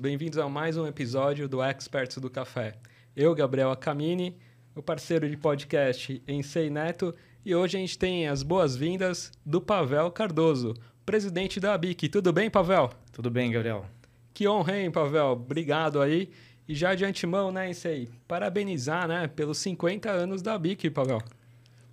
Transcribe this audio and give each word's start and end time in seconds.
bem-vindos 0.00 0.38
a 0.38 0.48
mais 0.48 0.78
um 0.78 0.86
episódio 0.86 1.46
do 1.46 1.62
Experts 1.62 2.16
do 2.16 2.30
Café. 2.30 2.74
Eu, 3.14 3.34
Gabriel 3.34 3.70
Acamini, 3.70 4.34
o 4.74 4.82
parceiro 4.82 5.28
de 5.28 5.36
podcast 5.36 6.22
Ensei 6.26 6.70
Neto, 6.70 7.14
e 7.44 7.54
hoje 7.54 7.76
a 7.76 7.80
gente 7.80 7.98
tem 7.98 8.26
as 8.26 8.42
boas-vindas 8.42 9.30
do 9.44 9.60
Pavel 9.60 10.10
Cardoso, 10.10 10.74
presidente 11.04 11.60
da 11.60 11.74
ABIC. 11.74 12.08
Tudo 12.08 12.32
bem, 12.32 12.48
Pavel? 12.48 12.88
Tudo 13.12 13.30
bem, 13.30 13.50
Gabriel. 13.50 13.84
Que 14.32 14.48
honra, 14.48 14.78
hein, 14.78 14.90
Pavel? 14.90 15.32
Obrigado 15.32 16.00
aí. 16.00 16.30
E 16.66 16.74
já 16.74 16.94
de 16.94 17.04
antemão, 17.04 17.52
né, 17.52 17.68
Ensei, 17.68 18.08
parabenizar, 18.26 19.06
né, 19.06 19.28
pelos 19.28 19.58
50 19.58 20.10
anos 20.10 20.40
da 20.40 20.54
ABIC, 20.54 20.88
Pavel. 20.88 21.20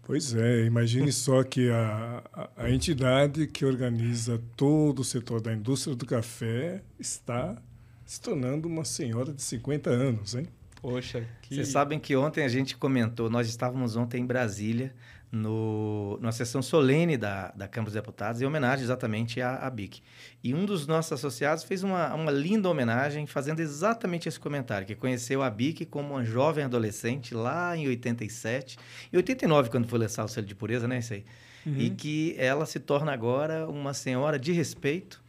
Pois 0.03 0.33
é, 0.33 0.63
imagine 0.63 1.11
só 1.11 1.43
que 1.43 1.69
a, 1.69 2.23
a, 2.31 2.49
a, 2.55 2.71
entidade 2.71 3.47
que 3.47 3.65
organiza 3.65 4.41
todo 4.55 4.99
o 4.99 5.03
setor 5.03 5.41
da 5.41 5.51
indústria 5.51 5.93
do 5.93 6.05
café 6.05 6.81
está 6.97 7.61
se 8.07 8.21
tornando 8.21 8.69
uma 8.69 8.85
senhora 8.85 9.33
de 9.33 9.41
50 9.41 9.89
anos, 9.89 10.33
hein? 10.33 10.47
Poxa, 10.81 11.27
que... 11.41 11.53
Vocês 11.53 11.67
sabem 11.67 11.99
que 11.99 12.15
ontem 12.15 12.43
a 12.45 12.47
gente 12.47 12.77
comentou, 12.77 13.29
nós 13.29 13.49
estávamos 13.49 13.97
ontem 13.97 14.21
em 14.21 14.25
Brasília, 14.25 14.95
no, 15.29 16.17
numa 16.21 16.31
sessão 16.31 16.61
solene 16.61 17.17
da, 17.17 17.51
da 17.51 17.67
Câmara 17.67 17.89
dos 17.89 17.95
Deputados, 17.95 18.41
em 18.41 18.45
homenagem 18.45 18.85
exatamente 18.85 19.41
à, 19.41 19.57
à 19.57 19.69
BIC. 19.69 20.01
E 20.41 20.53
um 20.53 20.65
dos 20.65 20.87
nossos 20.87 21.11
associados 21.11 21.65
fez 21.65 21.83
uma, 21.83 22.13
uma 22.15 22.31
linda 22.31 22.69
homenagem, 22.69 23.27
fazendo 23.27 23.59
exatamente 23.59 24.29
esse 24.29 24.39
comentário, 24.39 24.87
que 24.87 24.95
conheceu 24.95 25.43
a 25.43 25.49
BIC 25.49 25.85
como 25.87 26.13
uma 26.13 26.23
jovem 26.23 26.63
adolescente 26.63 27.33
lá 27.33 27.75
em 27.75 27.89
87, 27.89 28.77
e 29.11 29.17
89, 29.17 29.69
quando 29.69 29.85
foi 29.85 29.99
lançado 29.99 30.27
o 30.27 30.31
selo 30.31 30.47
de 30.47 30.55
pureza, 30.55 30.87
né, 30.87 30.99
isso 30.99 31.13
aí? 31.13 31.25
Uhum. 31.65 31.75
E 31.77 31.89
que 31.89 32.33
ela 32.37 32.65
se 32.65 32.79
torna 32.79 33.11
agora 33.11 33.67
uma 33.67 33.93
senhora 33.93 34.39
de 34.39 34.53
respeito. 34.53 35.21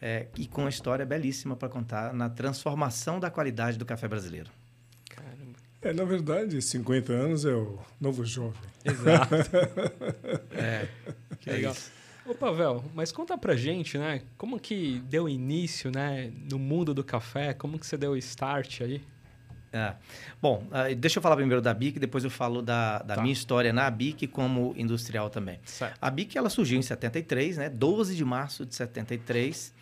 É, 0.00 0.26
e 0.36 0.46
com 0.46 0.62
uma 0.62 0.70
história 0.70 1.04
belíssima 1.04 1.56
para 1.56 1.68
contar 1.68 2.12
na 2.12 2.28
transformação 2.28 3.20
da 3.20 3.30
qualidade 3.30 3.78
do 3.78 3.84
café 3.84 4.08
brasileiro. 4.08 4.50
É, 5.82 5.92
na 5.92 6.04
verdade, 6.04 6.62
50 6.62 7.12
anos 7.12 7.44
é 7.44 7.52
o 7.52 7.76
novo 8.00 8.24
jovem. 8.24 8.60
Exato. 8.84 9.34
é, 10.54 10.86
que 11.40 11.50
é 11.50 11.54
legal. 11.54 11.74
Ô, 12.24 12.34
Pavel, 12.34 12.84
mas 12.94 13.10
conta 13.10 13.36
pra 13.36 13.56
gente, 13.56 13.98
né? 13.98 14.22
Como 14.38 14.60
que 14.60 15.00
deu 15.08 15.28
início, 15.28 15.90
né? 15.90 16.32
No 16.48 16.56
mundo 16.56 16.94
do 16.94 17.02
café, 17.02 17.52
como 17.52 17.80
que 17.80 17.84
você 17.86 17.96
deu 17.96 18.12
o 18.12 18.16
start 18.16 18.82
aí? 18.82 19.02
É. 19.72 19.94
Bom, 20.40 20.64
uh, 20.68 20.94
deixa 20.94 21.18
eu 21.18 21.22
falar 21.22 21.36
primeiro 21.36 21.62
da 21.62 21.72
BIC, 21.72 21.98
depois 21.98 22.24
eu 22.24 22.30
falo 22.30 22.60
da, 22.60 22.98
da 22.98 23.16
tá. 23.16 23.22
minha 23.22 23.32
história 23.32 23.72
na 23.72 23.90
BIC 23.90 24.26
como 24.26 24.74
industrial 24.76 25.30
também. 25.30 25.58
Certo. 25.64 25.96
A 26.00 26.10
BIC, 26.10 26.36
ela 26.36 26.50
surgiu 26.50 26.78
em 26.78 26.82
73, 26.82 27.56
né? 27.56 27.68
12 27.70 28.14
de 28.14 28.24
março 28.24 28.66
de 28.66 28.74
73. 28.74 29.72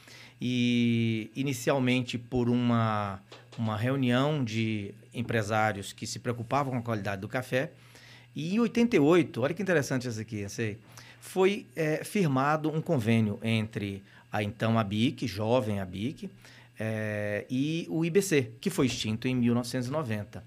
E 0.41 1.31
inicialmente 1.37 2.17
por 2.17 2.49
uma, 2.49 3.21
uma 3.59 3.77
reunião 3.77 4.43
de 4.43 4.95
empresários 5.13 5.93
que 5.93 6.07
se 6.07 6.19
preocupavam 6.19 6.73
com 6.73 6.79
a 6.79 6.83
qualidade 6.83 7.21
do 7.21 7.29
café. 7.29 7.73
E 8.35 8.55
em 8.55 8.61
88, 8.61 9.43
olha 9.43 9.53
que 9.53 9.61
interessante 9.61 10.09
isso 10.09 10.21
aqui, 10.21 10.49
sei, 10.49 10.79
foi 11.21 11.67
é, 11.77 12.03
firmado 12.05 12.71
um 12.71 12.81
convênio 12.81 13.39
entre 13.43 14.03
a 14.33 14.43
então 14.43 14.79
ABIC, 14.79 15.27
jovem 15.27 15.81
ABIC, 15.81 16.31
é, 16.83 17.45
e 17.51 17.87
o 17.91 18.03
IBC, 18.07 18.53
que 18.59 18.71
foi 18.71 18.87
extinto 18.87 19.29
em 19.29 19.35
1990. 19.35 20.43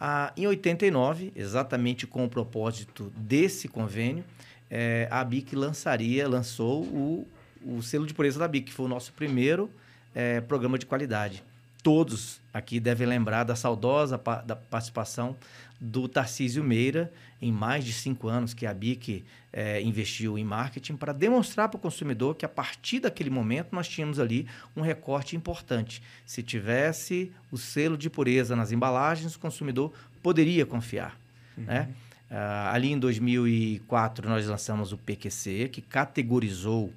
Ah, 0.00 0.32
em 0.36 0.44
89, 0.44 1.32
exatamente 1.36 2.04
com 2.04 2.24
o 2.24 2.28
propósito 2.28 3.12
desse 3.16 3.68
convênio, 3.68 4.24
é, 4.68 5.06
a 5.08 5.20
ABIC 5.20 5.54
lançaria, 5.54 6.28
lançou 6.28 6.82
o, 6.82 7.28
o 7.64 7.80
selo 7.80 8.06
de 8.06 8.12
pureza 8.12 8.40
da 8.40 8.46
ABIC, 8.46 8.66
que 8.66 8.72
foi 8.72 8.86
o 8.86 8.88
nosso 8.88 9.12
primeiro 9.12 9.70
é, 10.12 10.40
programa 10.40 10.76
de 10.76 10.84
qualidade 10.84 11.44
todos 11.82 12.40
aqui 12.52 12.80
devem 12.80 13.06
lembrar 13.06 13.44
da 13.44 13.54
saudosa 13.54 14.18
pa 14.18 14.42
da 14.42 14.56
participação 14.56 15.36
do 15.80 16.08
Tarcísio 16.08 16.64
Meira 16.64 17.12
em 17.40 17.52
mais 17.52 17.84
de 17.84 17.92
cinco 17.92 18.28
anos 18.28 18.52
que 18.52 18.66
a 18.66 18.74
BIC 18.74 19.24
é, 19.52 19.80
investiu 19.80 20.36
em 20.36 20.44
marketing 20.44 20.96
para 20.96 21.12
demonstrar 21.12 21.68
para 21.68 21.76
o 21.76 21.80
consumidor 21.80 22.34
que 22.34 22.44
a 22.44 22.48
partir 22.48 23.00
daquele 23.00 23.30
momento 23.30 23.68
nós 23.72 23.88
tínhamos 23.88 24.18
ali 24.18 24.46
um 24.76 24.80
recorte 24.80 25.36
importante. 25.36 26.02
Se 26.26 26.42
tivesse 26.42 27.32
o 27.50 27.56
selo 27.56 27.96
de 27.96 28.10
pureza 28.10 28.56
nas 28.56 28.72
embalagens, 28.72 29.36
o 29.36 29.38
consumidor 29.38 29.92
poderia 30.22 30.66
confiar. 30.66 31.16
Uhum. 31.56 31.64
Né? 31.64 31.88
Uh, 32.30 32.68
ali 32.72 32.92
em 32.92 32.98
2004 32.98 34.28
nós 34.28 34.46
lançamos 34.46 34.92
o 34.92 34.98
PQC, 34.98 35.70
que 35.72 35.80
categorizou 35.80 36.92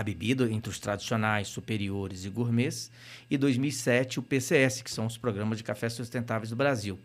a 0.00 0.02
bebida 0.02 0.50
entre 0.50 0.70
os 0.70 0.80
tradicionais, 0.80 1.48
superiores 1.48 2.24
e 2.24 2.30
gourmets, 2.30 2.90
e 3.30 3.36
2007 3.36 4.18
o 4.18 4.22
PCS, 4.22 4.80
que 4.80 4.90
são 4.90 5.04
os 5.04 5.18
programas 5.18 5.58
de 5.58 5.64
café 5.64 5.90
sustentáveis 5.90 6.48
do 6.48 6.56
Brasil. 6.56 6.98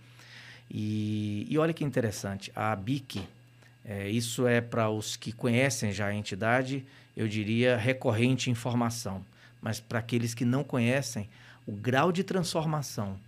E, 0.71 1.45
e 1.49 1.57
olha 1.57 1.73
que 1.73 1.83
interessante, 1.83 2.53
a 2.55 2.73
BIC, 2.73 3.21
é, 3.83 4.09
isso 4.09 4.47
é 4.47 4.61
para 4.61 4.89
os 4.89 5.17
que 5.17 5.33
conhecem 5.33 5.91
já 5.91 6.07
a 6.07 6.15
entidade, 6.15 6.85
eu 7.17 7.27
diria 7.27 7.75
recorrente 7.75 8.49
informação, 8.49 9.25
mas 9.61 9.77
para 9.77 9.99
aqueles 9.99 10.33
que 10.33 10.45
não 10.45 10.63
conhecem, 10.63 11.27
o 11.67 11.73
grau 11.73 12.13
de 12.13 12.23
transformação 12.23 13.19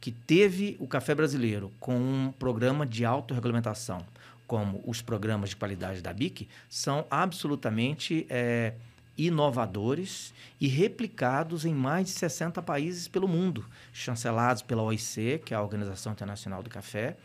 que 0.00 0.12
teve 0.12 0.76
o 0.78 0.86
café 0.86 1.16
brasileiro 1.16 1.72
com 1.80 1.96
um 1.96 2.32
programa 2.38 2.86
de 2.86 3.04
autorregulamentação, 3.04 4.06
como 4.46 4.80
os 4.86 5.02
programas 5.02 5.50
de 5.50 5.56
qualidade 5.56 6.00
da 6.00 6.12
BIC, 6.12 6.48
são 6.68 7.04
absolutamente 7.10 8.24
é, 8.30 8.74
inovadores 9.16 10.32
e 10.60 10.68
replicados 10.68 11.64
em 11.64 11.74
mais 11.74 12.06
de 12.06 12.12
60 12.12 12.60
países 12.62 13.08
pelo 13.08 13.28
mundo, 13.28 13.64
chancelados 13.92 14.62
pela 14.62 14.82
OIC, 14.82 15.42
que 15.44 15.54
é 15.54 15.56
a 15.56 15.62
Organização 15.62 16.12
Internacional 16.12 16.62
do 16.62 16.70
Café, 16.70 17.16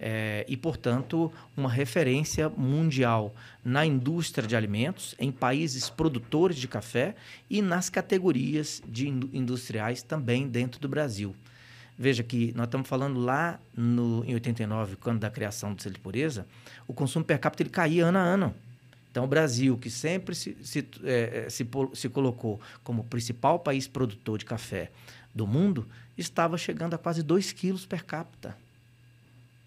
é, 0.00 0.44
e, 0.48 0.56
portanto, 0.56 1.32
uma 1.56 1.68
referência 1.68 2.48
mundial 2.48 3.34
na 3.64 3.84
indústria 3.84 4.46
de 4.46 4.54
alimentos, 4.54 5.14
em 5.18 5.32
países 5.32 5.90
produtores 5.90 6.56
de 6.56 6.68
café 6.68 7.16
e 7.50 7.60
nas 7.60 7.90
categorias 7.90 8.80
de 8.86 9.08
industriais 9.08 10.02
também 10.02 10.46
dentro 10.46 10.80
do 10.80 10.88
Brasil. 10.88 11.34
Veja 11.98 12.22
que 12.22 12.52
nós 12.54 12.66
estamos 12.66 12.88
falando 12.88 13.18
lá 13.18 13.58
no, 13.76 14.24
em 14.24 14.34
89, 14.34 14.96
quando 14.96 15.18
da 15.18 15.28
criação 15.28 15.74
do 15.74 15.82
selo 15.82 15.96
de 15.96 16.00
pureza, 16.00 16.46
o 16.86 16.94
consumo 16.94 17.24
per 17.24 17.40
capita 17.40 17.64
ele 17.64 17.70
caía 17.70 18.06
ano 18.06 18.18
a 18.18 18.22
ano. 18.22 18.54
Então, 19.18 19.24
o 19.24 19.28
Brasil, 19.28 19.76
que 19.76 19.90
sempre 19.90 20.32
se, 20.32 20.56
se, 20.62 20.86
é, 21.02 21.46
é, 21.46 21.50
se, 21.50 21.66
se 21.92 22.08
colocou 22.08 22.60
como 22.84 23.02
principal 23.02 23.58
país 23.58 23.88
produtor 23.88 24.38
de 24.38 24.44
café 24.44 24.92
do 25.34 25.44
mundo, 25.44 25.88
estava 26.16 26.56
chegando 26.56 26.94
a 26.94 26.98
quase 26.98 27.20
2 27.20 27.50
quilos 27.50 27.84
per 27.84 28.04
capita. 28.04 28.56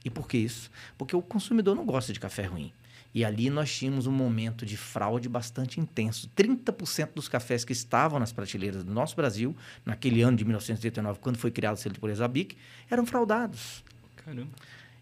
E 0.06 0.10
por 0.10 0.26
que 0.26 0.38
isso? 0.38 0.72
Porque 0.98 1.14
o 1.14 1.22
consumidor 1.22 1.76
não 1.76 1.86
gosta 1.86 2.14
de 2.14 2.20
café 2.22 2.44
ruim. 2.44 2.72
E 3.14 3.26
ali 3.26 3.50
nós 3.50 3.76
tínhamos 3.76 4.08
um 4.08 4.12
momento 4.14 4.66
de 4.66 4.78
fraude 4.78 5.28
bastante 5.28 5.82
intenso. 5.82 6.30
30% 6.34 7.10
dos 7.14 7.28
cafés 7.28 7.66
que 7.66 7.74
estavam 7.74 8.22
nas 8.22 8.32
prateleiras 8.32 8.86
do 8.86 8.94
nosso 8.94 9.18
Brasil, 9.18 9.54
naquele 9.86 10.22
ano 10.22 10.38
de 10.38 10.46
1989, 10.46 11.20
quando 11.20 11.36
foi 11.36 11.52
criado 11.52 11.76
o 11.76 11.78
selo 11.78 11.94
de 11.94 12.00
pureza 12.00 12.26
BIC, 12.26 12.56
eram 12.90 13.06
fraudados. 13.06 13.84
Caramba. 14.16 14.48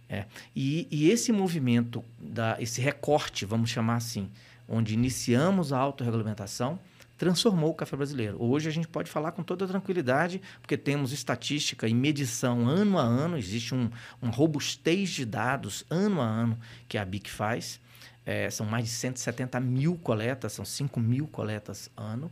É. 0.10 0.26
E, 0.56 0.88
e, 0.90 1.12
esse 1.12 1.32
movimento, 1.32 2.04
da, 2.20 2.58
esse 2.60 2.82
recorte, 2.82 3.46
vamos 3.46 3.70
chamar 3.70 3.98
assim, 3.98 4.28
onde 4.68 4.96
iniciamos 4.96 5.72
a 5.72 5.78
autorregulamentação, 5.78 6.80
transformou 7.16 7.70
o 7.70 7.74
café 7.76 7.96
brasileiro. 7.96 8.42
Hoje 8.42 8.68
a 8.68 8.72
gente 8.72 8.88
pode 8.88 9.12
falar 9.12 9.34
com 9.34 9.44
toda 9.44 9.68
tranquilidade, 9.68 10.42
porque 10.62 10.76
temos 10.76 11.12
estatística 11.12 11.88
e 11.88 11.94
medição 11.94 12.68
ano 12.68 12.98
a 12.98 13.04
ano, 13.04 13.38
existe 13.38 13.76
um, 13.76 13.90
uma 14.20 14.32
robustez 14.32 15.10
de 15.10 15.26
dados 15.26 15.86
ano 15.90 16.22
a 16.22 16.26
ano 16.26 16.58
que 16.88 16.98
a 16.98 17.06
BIC 17.06 17.30
faz. 17.30 17.80
É, 18.26 18.50
são 18.50 18.66
mais 18.66 18.86
de 18.86 18.92
170 18.92 19.60
mil 19.60 19.96
coletas, 19.98 20.54
são 20.54 20.66
5 20.66 21.00
mil 21.00 21.28
coletas 21.28 21.90
ano. 21.96 22.32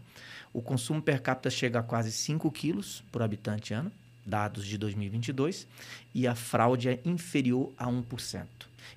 O 0.53 0.61
consumo 0.61 1.01
per 1.01 1.21
capita 1.21 1.49
chega 1.49 1.79
a 1.79 1.83
quase 1.83 2.11
5 2.11 2.49
quilos 2.51 3.03
por 3.11 3.21
habitante 3.21 3.73
ano 3.73 3.91
dados 4.27 4.65
de 4.65 4.77
2022, 4.77 5.65
e 6.13 6.27
a 6.27 6.35
fraude 6.35 6.89
é 6.89 6.99
inferior 7.05 7.71
a 7.77 7.87
1%. 7.87 8.45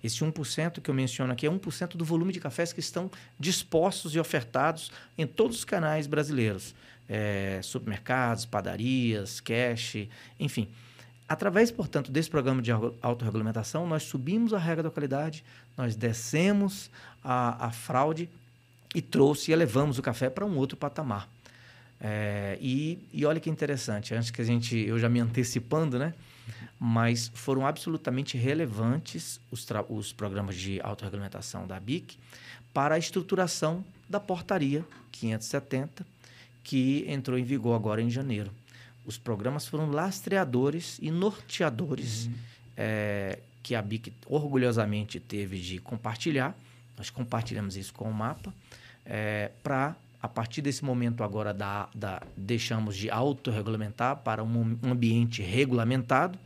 Esse 0.02 0.24
1% 0.24 0.80
que 0.80 0.90
eu 0.90 0.94
menciono 0.94 1.32
aqui 1.32 1.46
é 1.46 1.50
1% 1.50 1.96
do 1.96 2.04
volume 2.04 2.32
de 2.32 2.40
cafés 2.40 2.72
que 2.72 2.80
estão 2.80 3.10
dispostos 3.38 4.14
e 4.14 4.18
ofertados 4.18 4.90
em 5.16 5.26
todos 5.26 5.58
os 5.58 5.64
canais 5.64 6.06
brasileiros. 6.06 6.74
É, 7.08 7.60
supermercados, 7.62 8.44
padarias, 8.44 9.40
cash, 9.40 9.96
enfim. 10.38 10.68
Através, 11.28 11.70
portanto, 11.70 12.10
desse 12.10 12.30
programa 12.30 12.62
de 12.62 12.70
autorregulamentação, 12.70 13.86
nós 13.86 14.04
subimos 14.04 14.54
a 14.54 14.58
regra 14.58 14.84
da 14.84 14.90
qualidade, 14.90 15.44
nós 15.76 15.96
descemos 15.96 16.90
a, 17.22 17.66
a 17.66 17.70
fraude 17.72 18.28
e 18.94 19.02
trouxe 19.02 19.50
e 19.50 19.54
elevamos 19.54 19.98
o 19.98 20.02
café 20.02 20.30
para 20.30 20.44
um 20.44 20.56
outro 20.56 20.76
patamar. 20.76 21.28
É, 22.00 22.56
e, 22.60 22.98
e 23.12 23.26
olha 23.26 23.38
que 23.38 23.50
interessante, 23.50 24.14
antes 24.14 24.30
que 24.30 24.40
a 24.40 24.44
gente, 24.44 24.76
eu 24.76 24.98
já 24.98 25.08
me 25.08 25.20
antecipando, 25.20 25.98
né? 25.98 26.14
Mas 26.78 27.30
foram 27.34 27.66
absolutamente 27.66 28.38
relevantes 28.38 29.38
os, 29.50 29.66
os 29.88 30.12
programas 30.12 30.56
de 30.56 30.80
autorregulamentação 30.80 31.66
da 31.66 31.78
BIC 31.78 32.16
para 32.72 32.94
a 32.94 32.98
estruturação 32.98 33.84
da 34.08 34.18
portaria 34.18 34.84
570, 35.12 36.06
que 36.64 37.04
entrou 37.06 37.38
em 37.38 37.44
vigor 37.44 37.76
agora 37.76 38.00
em 38.00 38.08
janeiro. 38.08 38.50
os 39.04 39.18
programas 39.18 39.66
foram 39.66 39.90
lastreadores 39.90 40.98
e 41.02 41.10
norteadores 41.10 42.26
uhum. 42.26 42.34
é, 42.76 43.38
que 43.62 43.74
a 43.74 43.82
BIC 43.82 44.12
orgulhosamente 44.26 45.20
teve 45.20 45.60
de 45.60 45.78
compartilhar. 45.78 46.56
Nós 46.96 47.10
compartilhamos 47.10 47.76
isso 47.76 47.92
com 47.92 48.08
o 48.08 48.14
mapa 48.14 48.54
é, 49.04 49.50
para 49.62 49.96
a 50.22 50.28
partir 50.28 50.60
desse 50.62 50.84
momento 50.84 51.22
agora 51.22 51.54
da, 51.54 51.88
da 51.94 52.22
deixamos 52.36 52.96
de 52.96 53.10
autorregulamentar 53.10 54.16
para 54.16 54.42
um, 54.42 54.78
um 54.82 54.92
ambiente 54.92 55.42
regulamentado, 55.42 56.38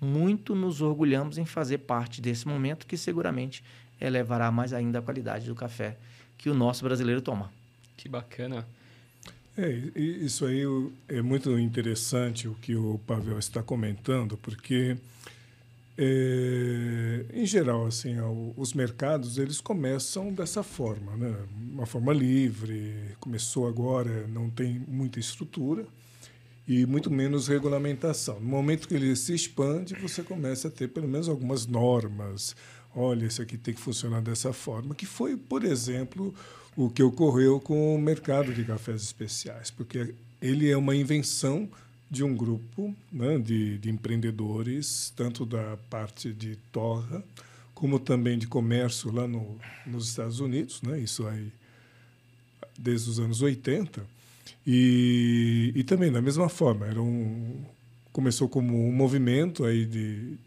muito 0.00 0.54
nos 0.54 0.80
orgulhamos 0.80 1.38
em 1.38 1.44
fazer 1.44 1.78
parte 1.78 2.20
desse 2.20 2.46
momento 2.46 2.86
que 2.86 2.96
seguramente 2.96 3.64
elevará 4.00 4.50
mais 4.50 4.72
ainda 4.72 4.98
a 4.98 5.02
qualidade 5.02 5.46
do 5.46 5.54
café 5.54 5.96
que 6.36 6.50
o 6.50 6.54
nosso 6.54 6.84
brasileiro 6.84 7.20
toma. 7.20 7.50
Que 7.96 8.08
bacana. 8.08 8.66
É, 9.56 9.70
isso 9.96 10.44
aí 10.44 10.62
é 11.08 11.22
muito 11.22 11.58
interessante 11.58 12.46
o 12.46 12.54
que 12.54 12.76
o 12.76 13.00
Pavel 13.06 13.38
está 13.38 13.62
comentando, 13.62 14.36
porque 14.36 14.98
é, 15.98 17.24
em 17.32 17.46
geral, 17.46 17.86
assim, 17.86 18.16
os 18.56 18.74
mercados 18.74 19.38
eles 19.38 19.60
começam 19.60 20.32
dessa 20.32 20.62
forma, 20.62 21.16
né? 21.16 21.34
Uma 21.72 21.86
forma 21.86 22.12
livre. 22.12 22.94
Começou 23.18 23.66
agora, 23.66 24.26
não 24.26 24.50
tem 24.50 24.78
muita 24.86 25.18
estrutura 25.18 25.86
e 26.68 26.84
muito 26.84 27.10
menos 27.10 27.48
regulamentação. 27.48 28.40
No 28.40 28.48
momento 28.48 28.88
que 28.88 28.94
ele 28.94 29.14
se 29.16 29.34
expande, 29.34 29.94
você 29.94 30.22
começa 30.22 30.68
a 30.68 30.70
ter 30.70 30.88
pelo 30.88 31.08
menos 31.08 31.28
algumas 31.28 31.66
normas. 31.66 32.54
Olha, 32.94 33.26
isso 33.26 33.40
aqui 33.40 33.56
tem 33.56 33.72
que 33.72 33.80
funcionar 33.80 34.20
dessa 34.20 34.52
forma. 34.52 34.94
Que 34.94 35.06
foi, 35.06 35.36
por 35.36 35.64
exemplo, 35.64 36.34
o 36.76 36.90
que 36.90 37.02
ocorreu 37.02 37.58
com 37.58 37.94
o 37.94 37.98
mercado 37.98 38.52
de 38.52 38.64
cafés 38.64 39.02
especiais, 39.02 39.70
porque 39.70 40.14
ele 40.42 40.70
é 40.70 40.76
uma 40.76 40.94
invenção 40.94 41.68
de 42.10 42.22
um 42.22 42.36
grupo 42.36 42.94
né, 43.12 43.38
de, 43.38 43.78
de 43.78 43.90
empreendedores, 43.90 45.12
tanto 45.16 45.44
da 45.44 45.76
parte 45.90 46.32
de 46.32 46.56
torra, 46.70 47.22
como 47.74 47.98
também 47.98 48.38
de 48.38 48.46
comércio 48.46 49.12
lá 49.12 49.26
no, 49.26 49.58
nos 49.86 50.08
Estados 50.08 50.40
Unidos, 50.40 50.80
né, 50.82 50.98
isso 50.98 51.26
aí 51.26 51.52
desde 52.78 53.10
os 53.10 53.18
anos 53.18 53.42
80, 53.42 54.02
e, 54.66 55.72
e 55.74 55.84
também 55.84 56.10
da 56.10 56.20
mesma 56.20 56.48
forma, 56.48 56.86
era 56.86 57.00
um, 57.00 57.64
começou 58.12 58.48
como 58.48 58.88
um 58.88 58.92
movimento 58.92 59.64
aí 59.64 59.84
de, 59.84 60.38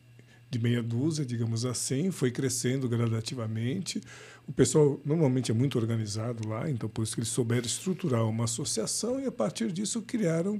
de 0.50 0.60
meia 0.60 0.82
dúzia, 0.82 1.26
digamos 1.26 1.66
assim, 1.66 2.12
foi 2.12 2.32
crescendo 2.32 2.90
gradativamente. 2.90 4.02
O 4.48 4.52
pessoal 4.52 5.00
normalmente 5.06 5.52
é 5.52 5.54
muito 5.54 5.78
organizado 5.78 6.48
lá, 6.48 6.70
então 6.70 6.90
por 6.90 7.04
isso 7.04 7.14
que 7.14 7.20
eles 7.20 7.30
souberam 7.30 7.66
estruturar 7.66 8.26
uma 8.28 8.46
associação 8.46 9.20
e 9.20 9.26
a 9.26 9.32
partir 9.32 9.72
disso 9.72 10.02
criaram 10.02 10.60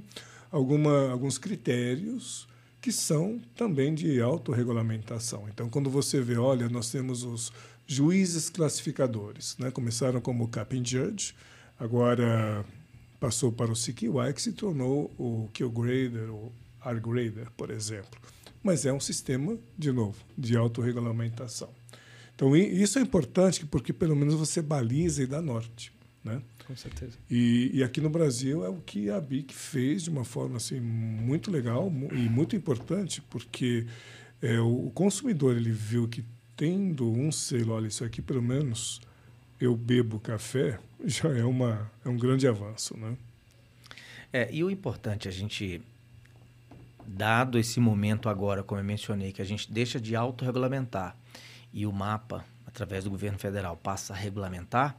alguma, 0.50 1.10
alguns 1.10 1.38
critérios 1.38 2.48
que 2.80 2.90
são 2.90 3.40
também 3.54 3.94
de 3.94 4.20
autorregulamentação. 4.20 5.46
Então, 5.48 5.68
quando 5.68 5.90
você 5.90 6.20
vê, 6.20 6.36
olha, 6.36 6.68
nós 6.68 6.90
temos 6.90 7.22
os 7.22 7.52
juízes 7.86 8.48
classificadores, 8.48 9.56
né? 9.58 9.70
começaram 9.70 10.20
como 10.20 10.48
Captain 10.48 10.84
Judge, 10.84 11.34
agora 11.78 12.64
passou 13.18 13.52
para 13.52 13.70
o 13.70 13.74
CQY, 13.74 14.32
que 14.34 14.40
se 14.40 14.52
tornou 14.52 15.12
o 15.18 15.48
Q-Grader, 15.52 16.30
o 16.30 16.50
R-Grader, 16.84 17.50
por 17.56 17.70
exemplo. 17.70 18.18
Mas 18.62 18.86
é 18.86 18.92
um 18.92 19.00
sistema, 19.00 19.58
de 19.76 19.92
novo, 19.92 20.16
de 20.36 20.56
autorregulamentação. 20.56 21.68
Então, 22.34 22.56
isso 22.56 22.98
é 22.98 23.02
importante 23.02 23.66
porque, 23.66 23.92
pelo 23.92 24.16
menos, 24.16 24.34
você 24.34 24.62
baliza 24.62 25.22
e 25.22 25.26
dá 25.26 25.42
norte. 25.42 25.92
Né? 26.24 26.40
Com 26.66 26.76
certeza. 26.76 27.12
E, 27.30 27.70
e, 27.74 27.82
aqui 27.82 28.00
no 28.00 28.08
Brasil 28.08 28.64
é 28.64 28.68
o 28.68 28.76
que 28.76 29.10
a 29.10 29.20
BIC 29.20 29.52
fez 29.52 30.04
de 30.04 30.10
uma 30.10 30.24
forma 30.24 30.56
assim, 30.56 30.80
muito 30.80 31.50
legal 31.50 31.92
e 32.12 32.28
muito 32.28 32.54
importante, 32.54 33.20
porque 33.22 33.86
é, 34.40 34.60
o 34.60 34.90
consumidor 34.94 35.56
ele 35.56 35.72
viu 35.72 36.08
que 36.08 36.24
tendo 36.56 37.10
um 37.10 37.32
selo, 37.32 37.72
olha, 37.72 37.88
isso 37.88 38.04
aqui 38.04 38.22
pelo 38.22 38.42
menos 38.42 39.00
eu 39.60 39.76
bebo 39.76 40.18
café, 40.18 40.78
já 41.04 41.28
é, 41.36 41.44
uma, 41.44 41.90
é 42.04 42.08
um 42.08 42.16
grande 42.16 42.46
avanço. 42.46 42.96
Né? 42.96 43.16
É, 44.32 44.48
e 44.52 44.62
o 44.62 44.70
importante, 44.70 45.28
a 45.28 45.30
gente, 45.30 45.82
dado 47.06 47.58
esse 47.58 47.80
momento 47.80 48.28
agora, 48.28 48.62
como 48.62 48.80
eu 48.80 48.84
mencionei, 48.84 49.32
que 49.32 49.42
a 49.42 49.44
gente 49.44 49.70
deixa 49.70 50.00
de 50.00 50.14
autorregulamentar 50.14 51.16
e 51.72 51.86
o 51.86 51.92
mapa, 51.92 52.44
através 52.66 53.04
do 53.04 53.10
governo 53.10 53.38
federal, 53.38 53.76
passa 53.76 54.12
a 54.12 54.16
regulamentar, 54.16 54.96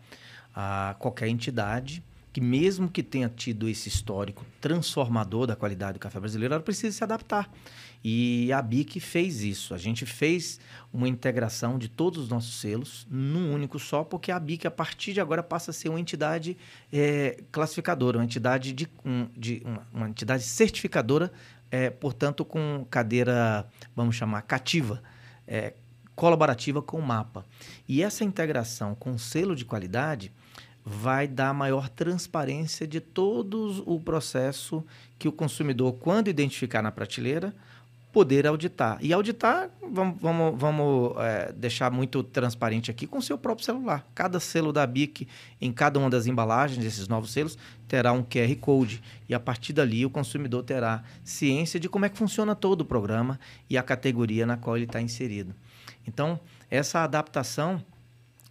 a 0.55 0.95
qualquer 0.99 1.27
entidade 1.27 2.03
que 2.33 2.39
mesmo 2.39 2.89
que 2.89 3.03
tenha 3.03 3.27
tido 3.27 3.67
esse 3.67 3.89
histórico 3.89 4.45
transformador 4.61 5.45
da 5.45 5.55
qualidade 5.55 5.93
do 5.93 5.99
café 5.99 6.19
brasileiro, 6.19 6.53
ela 6.53 6.63
precisa 6.63 6.95
se 6.95 7.03
adaptar. 7.03 7.51
E 8.03 8.51
a 8.53 8.61
BIC 8.61 8.99
fez 8.99 9.43
isso. 9.43 9.73
A 9.73 9.77
gente 9.77 10.05
fez 10.05 10.59
uma 10.93 11.07
integração 11.07 11.77
de 11.77 11.87
todos 11.87 12.23
os 12.23 12.29
nossos 12.29 12.59
selos 12.59 13.05
num 13.11 13.53
único 13.53 13.77
só, 13.77 14.03
porque 14.03 14.31
a 14.31 14.39
BIC, 14.39 14.65
a 14.65 14.71
partir 14.71 15.13
de 15.13 15.19
agora, 15.19 15.43
passa 15.43 15.71
a 15.71 15.73
ser 15.73 15.89
uma 15.89 15.99
entidade 15.99 16.57
é, 16.91 17.43
classificadora, 17.51 18.17
uma 18.17 18.23
entidade, 18.23 18.71
de, 18.73 18.87
um, 19.05 19.27
de 19.37 19.61
uma, 19.65 19.87
uma, 19.93 20.09
entidade 20.09 20.43
certificadora, 20.43 21.31
é, 21.69 21.89
portanto, 21.89 22.45
com 22.45 22.85
cadeira, 22.89 23.67
vamos 23.95 24.15
chamar, 24.15 24.41
cativa. 24.43 25.03
É, 25.47 25.73
colaborativa 26.15 26.81
com 26.81 26.97
o 26.97 27.01
mapa. 27.01 27.43
E 27.87 28.03
essa 28.03 28.23
integração 28.23 28.93
com 28.93 29.13
o 29.13 29.19
selo 29.19 29.55
de 29.55 29.65
qualidade 29.65 30.31
vai 30.85 31.27
dar 31.27 31.53
maior 31.53 31.89
transparência 31.89 32.87
de 32.87 32.99
todo 32.99 33.83
o 33.85 33.99
processo 33.99 34.83
que 35.19 35.27
o 35.27 35.31
consumidor, 35.31 35.93
quando 35.93 36.29
identificar 36.29 36.81
na 36.81 36.91
prateleira, 36.91 37.53
poder 38.11 38.45
auditar. 38.45 38.97
E 39.01 39.13
auditar, 39.13 39.69
vamos, 39.81 40.19
vamos, 40.19 40.59
vamos 40.59 41.13
é, 41.17 41.51
deixar 41.53 41.89
muito 41.89 42.21
transparente 42.23 42.91
aqui, 42.91 43.07
com 43.07 43.19
o 43.19 43.21
seu 43.21 43.37
próprio 43.37 43.65
celular. 43.65 44.05
Cada 44.13 44.39
selo 44.39 44.73
da 44.73 44.85
BIC, 44.85 45.27
em 45.61 45.71
cada 45.71 45.97
uma 45.97 46.09
das 46.09 46.27
embalagens 46.27 46.83
desses 46.83 47.07
novos 47.07 47.31
selos, 47.31 47.57
terá 47.87 48.11
um 48.11 48.23
QR 48.23 48.53
Code. 48.59 49.01
E 49.29 49.33
a 49.33 49.39
partir 49.39 49.71
dali, 49.73 50.05
o 50.05 50.09
consumidor 50.09 50.63
terá 50.63 51.03
ciência 51.23 51.79
de 51.79 51.87
como 51.87 52.05
é 52.05 52.09
que 52.09 52.17
funciona 52.17 52.53
todo 52.53 52.81
o 52.81 52.85
programa 52.85 53.39
e 53.69 53.77
a 53.77 53.83
categoria 53.83 54.45
na 54.45 54.57
qual 54.57 54.75
ele 54.75 54.85
está 54.85 55.01
inserido. 55.01 55.55
Então, 56.05 56.39
essa 56.69 57.03
adaptação 57.03 57.81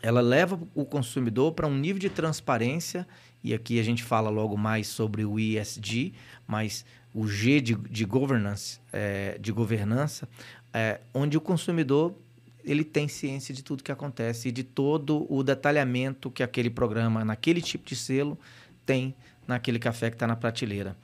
ela 0.03 0.21
leva 0.21 0.59
o 0.75 0.85
consumidor 0.85 1.53
para 1.53 1.67
um 1.67 1.77
nível 1.77 2.01
de 2.01 2.11
transparência, 2.11 3.07
e 3.43 3.55
aqui 3.55 3.79
a 3.79 3.83
gente 3.83 4.03
fala 4.03 4.31
logo 4.31 4.57
mais 4.57 4.87
sobre 4.87 5.25
o 5.25 5.39
ESG, 5.39 6.13
mas 6.47 6.85
o 7.15 7.27
G 7.27 7.61
de, 7.61 7.75
de 7.75 8.05
governance, 8.05 8.81
é, 8.93 9.37
de 9.39 9.53
governança, 9.53 10.29
é, 10.73 11.01
onde 11.13 11.37
o 11.37 11.41
consumidor 11.41 12.15
ele 12.65 12.85
tem 12.85 13.09
ciência 13.09 13.55
de 13.55 13.63
tudo 13.63 13.83
que 13.83 13.91
acontece 13.91 14.49
e 14.49 14.53
de 14.53 14.63
todo 14.63 15.27
o 15.33 15.43
detalhamento 15.43 16.31
que 16.31 16.43
aquele 16.43 16.71
programa, 16.71 17.25
naquele 17.25 17.61
tipo 17.61 17.87
de 17.87 17.97
selo, 17.97 18.39
tem 18.85 19.15
naquele 19.47 19.79
café 19.79 20.11
que 20.11 20.17
está 20.17 20.27
na 20.27 20.37
prateleira. 20.37 20.97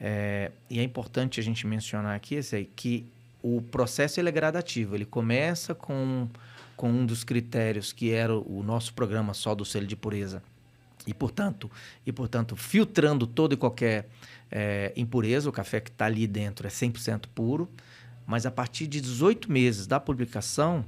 É, 0.00 0.50
e 0.68 0.80
é 0.80 0.82
importante 0.82 1.38
a 1.38 1.42
gente 1.42 1.66
mencionar 1.66 2.16
aqui 2.16 2.34
esse 2.34 2.64
que 2.74 3.06
o 3.42 3.60
processo 3.60 4.20
ele 4.20 4.28
é 4.28 4.32
gradativo. 4.32 4.94
Ele 4.94 5.04
começa 5.04 5.74
com, 5.74 6.28
com 6.82 6.90
um 6.90 7.06
dos 7.06 7.22
critérios 7.22 7.92
que 7.92 8.10
era 8.10 8.36
o 8.36 8.60
nosso 8.60 8.92
programa 8.92 9.34
só 9.34 9.54
do 9.54 9.64
selo 9.64 9.86
de 9.86 9.94
pureza. 9.94 10.42
E, 11.06 11.14
portanto, 11.14 11.70
e, 12.04 12.10
portanto 12.10 12.56
filtrando 12.56 13.24
toda 13.24 13.54
e 13.54 13.56
qualquer 13.56 14.08
é, 14.50 14.92
impureza, 14.96 15.48
o 15.48 15.52
café 15.52 15.80
que 15.80 15.90
está 15.90 16.06
ali 16.06 16.26
dentro 16.26 16.66
é 16.66 16.70
100% 16.70 17.26
puro. 17.32 17.70
Mas 18.26 18.46
a 18.46 18.50
partir 18.50 18.88
de 18.88 19.00
18 19.00 19.48
meses 19.48 19.86
da 19.86 20.00
publicação, 20.00 20.84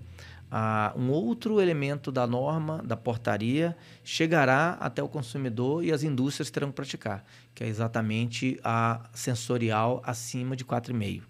um 0.96 1.10
outro 1.10 1.60
elemento 1.60 2.10
da 2.10 2.26
norma, 2.26 2.82
da 2.82 2.96
portaria, 2.96 3.76
chegará 4.02 4.70
até 4.80 5.00
o 5.00 5.08
consumidor 5.08 5.84
e 5.84 5.92
as 5.92 6.02
indústrias 6.02 6.50
terão 6.50 6.70
que 6.70 6.74
praticar, 6.74 7.24
que 7.54 7.62
é 7.62 7.68
exatamente 7.68 8.58
a 8.64 9.08
sensorial 9.14 10.02
acima 10.04 10.56
de 10.56 10.64
4,5 10.64 11.22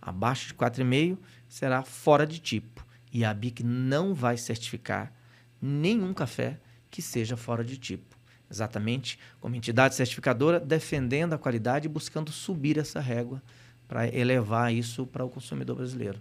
abaixo 0.00 0.48
de 0.48 0.54
4,5 0.54 1.18
será 1.48 1.82
fora 1.82 2.26
de 2.26 2.38
tipo. 2.38 2.85
E 3.12 3.24
a 3.24 3.32
BIC 3.32 3.62
não 3.62 4.14
vai 4.14 4.36
certificar 4.36 5.12
nenhum 5.60 6.12
café 6.12 6.58
que 6.90 7.00
seja 7.00 7.36
fora 7.36 7.64
de 7.64 7.76
tipo. 7.76 8.16
Exatamente 8.50 9.18
como 9.40 9.56
entidade 9.56 9.94
certificadora, 9.94 10.60
defendendo 10.60 11.32
a 11.32 11.38
qualidade 11.38 11.86
e 11.86 11.88
buscando 11.88 12.30
subir 12.30 12.78
essa 12.78 13.00
régua 13.00 13.42
para 13.88 14.06
elevar 14.14 14.72
isso 14.72 15.06
para 15.06 15.24
o 15.24 15.28
consumidor 15.28 15.76
brasileiro. 15.76 16.20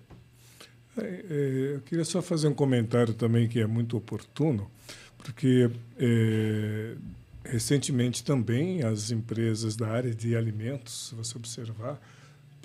É, 0.97 1.25
é, 1.29 1.75
eu 1.75 1.81
queria 1.81 2.05
só 2.05 2.21
fazer 2.21 2.47
um 2.47 2.53
comentário 2.53 3.13
também 3.13 3.47
que 3.47 3.59
é 3.59 3.67
muito 3.67 3.97
oportuno, 3.97 4.69
porque 5.17 5.69
é, 5.97 6.95
recentemente 7.43 8.23
também 8.23 8.83
as 8.83 9.11
empresas 9.11 9.75
da 9.75 9.87
área 9.89 10.13
de 10.13 10.35
alimentos, 10.35 11.09
se 11.09 11.15
você 11.15 11.37
observar, 11.37 11.99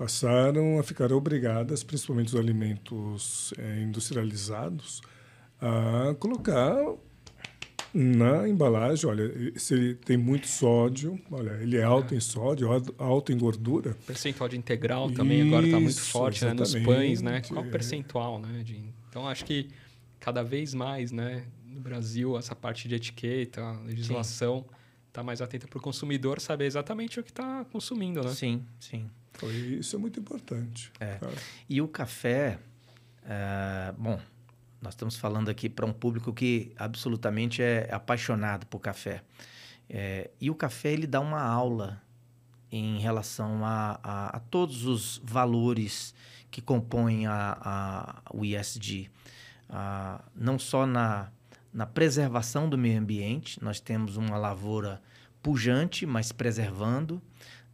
passaram 0.01 0.79
a 0.79 0.83
ficar 0.83 1.13
obrigadas, 1.13 1.85
principalmente 1.85 2.29
os 2.29 2.35
alimentos 2.35 3.53
é, 3.59 3.83
industrializados, 3.83 5.03
a 5.61 6.15
colocar 6.19 6.75
Na 7.93 8.49
embalagem, 8.49 9.11
olha, 9.11 9.53
se 9.59 9.75
ele 9.75 9.95
tem 9.97 10.17
muito 10.17 10.47
sódio, 10.47 11.21
olha, 11.31 11.51
ele 11.61 11.77
é 11.77 11.83
alto 11.83 12.15
é. 12.15 12.17
em 12.17 12.21
sódio, 12.21 12.69
alto 12.97 13.33
em 13.33 13.37
gordura. 13.37 13.95
Percentual 14.07 14.49
de 14.49 14.57
integral 14.57 15.11
também 15.11 15.41
Isso, 15.41 15.49
agora 15.49 15.67
está 15.67 15.81
muito 15.81 16.01
forte 16.01 16.45
né, 16.45 16.55
nos 16.55 16.75
pães, 16.77 17.21
né? 17.21 17.43
Qual 17.43 17.65
o 17.65 17.71
percentual, 17.71 18.39
né? 18.39 18.63
De, 18.63 18.81
então 19.09 19.29
acho 19.29 19.45
que 19.45 19.69
cada 20.19 20.43
vez 20.43 20.73
mais, 20.73 21.11
né, 21.11 21.45
no 21.67 21.81
Brasil, 21.81 22.39
essa 22.39 22.55
parte 22.55 22.89
de 22.89 22.95
etiqueta, 22.95 23.73
legislação, 23.85 24.65
está 25.09 25.23
mais 25.23 25.43
atenta 25.43 25.67
para 25.67 25.79
o 25.79 25.83
consumidor 25.83 26.41
saber 26.41 26.67
exatamente 26.67 27.19
o 27.19 27.23
que 27.25 27.31
está 27.31 27.67
consumindo, 27.67 28.23
né? 28.23 28.31
Sim, 28.31 28.65
sim. 28.79 29.11
Isso 29.79 29.97
é 29.97 29.99
muito 29.99 30.21
importante. 30.21 30.93
É. 31.01 31.19
E 31.69 31.81
o 31.81 31.89
café, 31.89 32.59
é, 33.25 33.95
bom, 33.97 34.21
nós 34.81 34.95
estamos 34.95 35.17
falando 35.17 35.49
aqui 35.49 35.69
para 35.69 35.87
um 35.87 35.93
público 35.93 36.33
que 36.33 36.73
absolutamente 36.77 37.63
é 37.63 37.89
apaixonado 37.93 38.67
por 38.67 38.81
café. 38.81 39.23
É, 39.89 40.31
e 40.41 40.51
o 40.51 40.55
café 40.55 40.93
ele 40.93 41.07
dá 41.07 41.21
uma 41.21 41.43
aula 41.43 42.01
em 42.71 42.99
relação 43.01 43.65
a, 43.65 43.99
a, 44.03 44.37
a 44.37 44.41
todos 44.41 44.85
os 44.85 45.21
valores 45.25 46.15
que 46.51 46.61
compõem 46.61 47.27
a, 47.27 47.59
a 47.61 48.23
o 48.33 48.45
ISD. 48.45 49.11
não 50.35 50.59
só 50.59 50.87
na, 50.87 51.31
na 51.73 51.87
preservação 51.87 52.69
do 52.69 52.79
meio 52.79 52.99
ambiente, 52.99 53.63
nós 53.63 53.81
temos 53.81 54.17
uma 54.17 54.37
lavoura 54.37 55.01
pujante, 55.43 56.07
mas 56.07 56.33
preservando, 56.33 57.21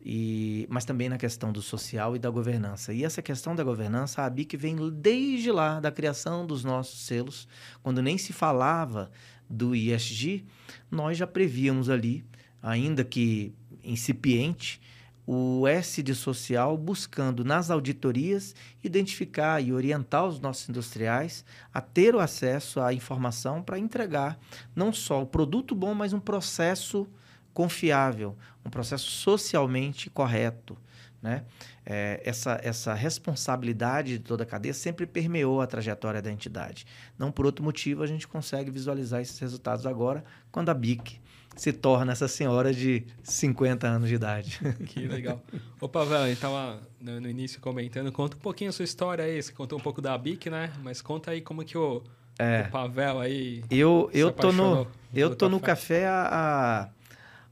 e, 0.08 0.68
mas 0.70 0.84
também 0.84 1.08
na 1.08 1.18
questão 1.18 1.50
do 1.50 1.60
social 1.60 2.14
e 2.14 2.18
da 2.20 2.30
governança. 2.30 2.94
E 2.94 3.04
essa 3.04 3.20
questão 3.20 3.56
da 3.56 3.64
governança, 3.64 4.22
a 4.22 4.30
BIC 4.30 4.56
vem 4.56 4.76
desde 4.92 5.50
lá, 5.50 5.80
da 5.80 5.90
criação 5.90 6.46
dos 6.46 6.62
nossos 6.62 7.04
selos, 7.04 7.48
quando 7.82 8.00
nem 8.00 8.16
se 8.16 8.32
falava 8.32 9.10
do 9.50 9.74
ISG, 9.74 10.44
nós 10.88 11.18
já 11.18 11.26
prevíamos 11.26 11.90
ali, 11.90 12.24
ainda 12.62 13.02
que 13.02 13.52
incipiente, 13.82 14.80
o 15.26 15.66
S 15.66 16.00
de 16.04 16.14
social 16.14 16.78
buscando 16.78 17.44
nas 17.44 17.68
auditorias 17.68 18.54
identificar 18.84 19.60
e 19.60 19.72
orientar 19.72 20.24
os 20.24 20.38
nossos 20.38 20.68
industriais 20.68 21.44
a 21.74 21.80
ter 21.80 22.14
o 22.14 22.20
acesso 22.20 22.80
à 22.80 22.94
informação 22.94 23.60
para 23.60 23.76
entregar 23.76 24.38
não 24.72 24.92
só 24.92 25.20
o 25.20 25.26
produto 25.26 25.74
bom, 25.74 25.94
mas 25.94 26.12
um 26.12 26.20
processo 26.20 27.08
confiável, 27.56 28.36
um 28.62 28.68
processo 28.68 29.10
socialmente 29.10 30.10
correto. 30.10 30.76
Né? 31.22 31.42
É, 31.86 32.20
essa, 32.22 32.60
essa 32.62 32.92
responsabilidade 32.92 34.18
de 34.18 34.24
toda 34.24 34.42
a 34.42 34.46
cadeia 34.46 34.74
sempre 34.74 35.06
permeou 35.06 35.62
a 35.62 35.66
trajetória 35.66 36.20
da 36.20 36.30
entidade. 36.30 36.86
Não 37.18 37.32
por 37.32 37.46
outro 37.46 37.64
motivo 37.64 38.02
a 38.02 38.06
gente 38.06 38.28
consegue 38.28 38.70
visualizar 38.70 39.22
esses 39.22 39.38
resultados 39.38 39.86
agora, 39.86 40.22
quando 40.52 40.68
a 40.68 40.74
BIC 40.74 41.18
se 41.56 41.72
torna 41.72 42.12
essa 42.12 42.28
senhora 42.28 42.74
de 42.74 43.06
50 43.22 43.86
anos 43.86 44.10
de 44.10 44.16
idade. 44.16 44.60
Que 44.84 45.06
legal. 45.08 45.42
Ô, 45.80 45.88
Pavel, 45.88 46.18
a 46.18 46.26
gente 46.26 46.34
estava 46.36 46.78
no 47.00 47.26
início 47.26 47.58
comentando, 47.58 48.12
conta 48.12 48.36
um 48.36 48.40
pouquinho 48.40 48.68
a 48.68 48.72
sua 48.74 48.84
história 48.84 49.24
aí. 49.24 49.42
Você 49.42 49.52
contou 49.52 49.78
um 49.78 49.82
pouco 49.82 50.02
da 50.02 50.18
BIC, 50.18 50.50
né? 50.50 50.70
Mas 50.82 51.00
conta 51.00 51.30
aí 51.30 51.40
como 51.40 51.64
que 51.64 51.78
o, 51.78 52.02
é, 52.38 52.66
o 52.68 52.70
Pavel 52.70 53.18
aí. 53.18 53.64
Eu, 53.70 54.10
eu 54.12 54.30
tô 54.30 54.52
no, 54.52 54.86
eu 55.14 55.34
tô 55.34 55.46
café. 55.46 55.54
no 55.54 55.60
café 55.60 56.06
há, 56.06 56.90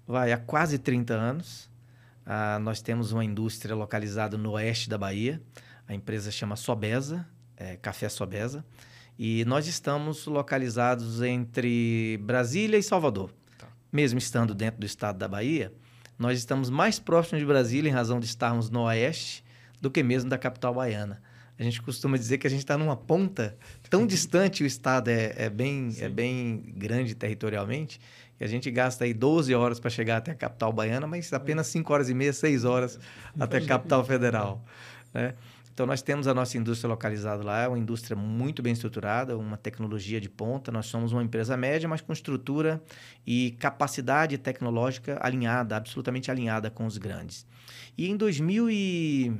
vai, 0.06 0.32
há 0.32 0.38
quase 0.38 0.78
30 0.78 1.14
anos. 1.14 1.70
Ah, 2.26 2.58
nós 2.61 2.80
temos 2.80 3.12
uma 3.12 3.25
indústria 3.25 3.75
localizada 3.75 4.37
no 4.37 4.52
oeste 4.52 4.88
da 4.88 4.96
Bahia. 4.96 5.42
A 5.87 5.94
empresa 5.94 6.30
chama 6.30 6.56
Sobesa, 6.56 7.26
é, 7.56 7.76
Café 7.76 8.08
Sobesa. 8.08 8.64
E 9.18 9.44
nós 9.44 9.66
estamos 9.66 10.26
localizados 10.26 11.23
entre 11.23 12.18
Brasília 12.23 12.78
e 12.78 12.82
Salvador. 12.82 13.30
Tá. 13.58 13.68
Mesmo 13.92 14.18
estando 14.18 14.54
dentro 14.54 14.80
do 14.80 14.87
estado 14.87 15.18
da 15.18 15.28
Bahia, 15.28 15.73
nós 16.18 16.38
estamos 16.38 16.70
mais 16.70 16.99
próximos 16.99 17.40
de 17.40 17.46
Brasília, 17.46 17.88
em 17.88 17.92
razão 17.92 18.18
de 18.18 18.26
estarmos 18.26 18.70
no 18.70 18.82
oeste, 18.82 19.44
do 19.80 19.90
que 19.90 20.02
mesmo 20.02 20.30
da 20.30 20.38
capital 20.38 20.75
baiana. 20.75 21.20
A 21.58 21.62
gente 21.62 21.80
costuma 21.80 22.16
dizer 22.16 22.38
que 22.38 22.46
a 22.46 22.50
gente 22.50 22.61
está 22.61 22.76
numa 22.76 22.96
ponta 22.96 23.56
tão 23.88 24.04
distante, 24.06 24.64
o 24.64 24.66
estado 24.66 25.08
é, 25.08 25.34
é 25.37 25.50
bem, 25.50 25.94
é 26.00 26.08
bem 26.08 26.75
grande 26.76 27.14
territorialmente, 27.14 28.00
que 28.44 28.46
a 28.46 28.50
gente 28.50 28.70
gasta 28.70 29.04
aí 29.04 29.14
12 29.14 29.54
horas 29.54 29.80
para 29.80 29.88
chegar 29.88 30.18
até 30.18 30.32
a 30.32 30.34
capital 30.34 30.70
baiana, 30.70 31.06
mas 31.06 31.32
apenas 31.32 31.66
5 31.68 31.90
horas 31.90 32.10
e 32.10 32.14
meia, 32.14 32.30
6 32.30 32.66
horas 32.66 33.00
até 33.40 33.56
a 33.56 33.64
capital 33.64 34.04
federal. 34.04 34.62
Né? 35.14 35.32
Então, 35.72 35.86
nós 35.86 36.02
temos 36.02 36.28
a 36.28 36.34
nossa 36.34 36.58
indústria 36.58 36.90
localizada 36.90 37.42
lá, 37.42 37.62
é 37.62 37.68
uma 37.68 37.78
indústria 37.78 38.14
muito 38.14 38.62
bem 38.62 38.74
estruturada, 38.74 39.34
uma 39.38 39.56
tecnologia 39.56 40.20
de 40.20 40.28
ponta. 40.28 40.70
Nós 40.70 40.84
somos 40.84 41.10
uma 41.10 41.22
empresa 41.22 41.56
média, 41.56 41.88
mas 41.88 42.02
com 42.02 42.12
estrutura 42.12 42.82
e 43.26 43.52
capacidade 43.52 44.36
tecnológica 44.36 45.18
alinhada, 45.22 45.74
absolutamente 45.74 46.30
alinhada 46.30 46.70
com 46.70 46.84
os 46.84 46.98
grandes. 46.98 47.46
E 47.96 48.10
em, 48.10 48.14
2000 48.14 48.70
e... 48.70 49.32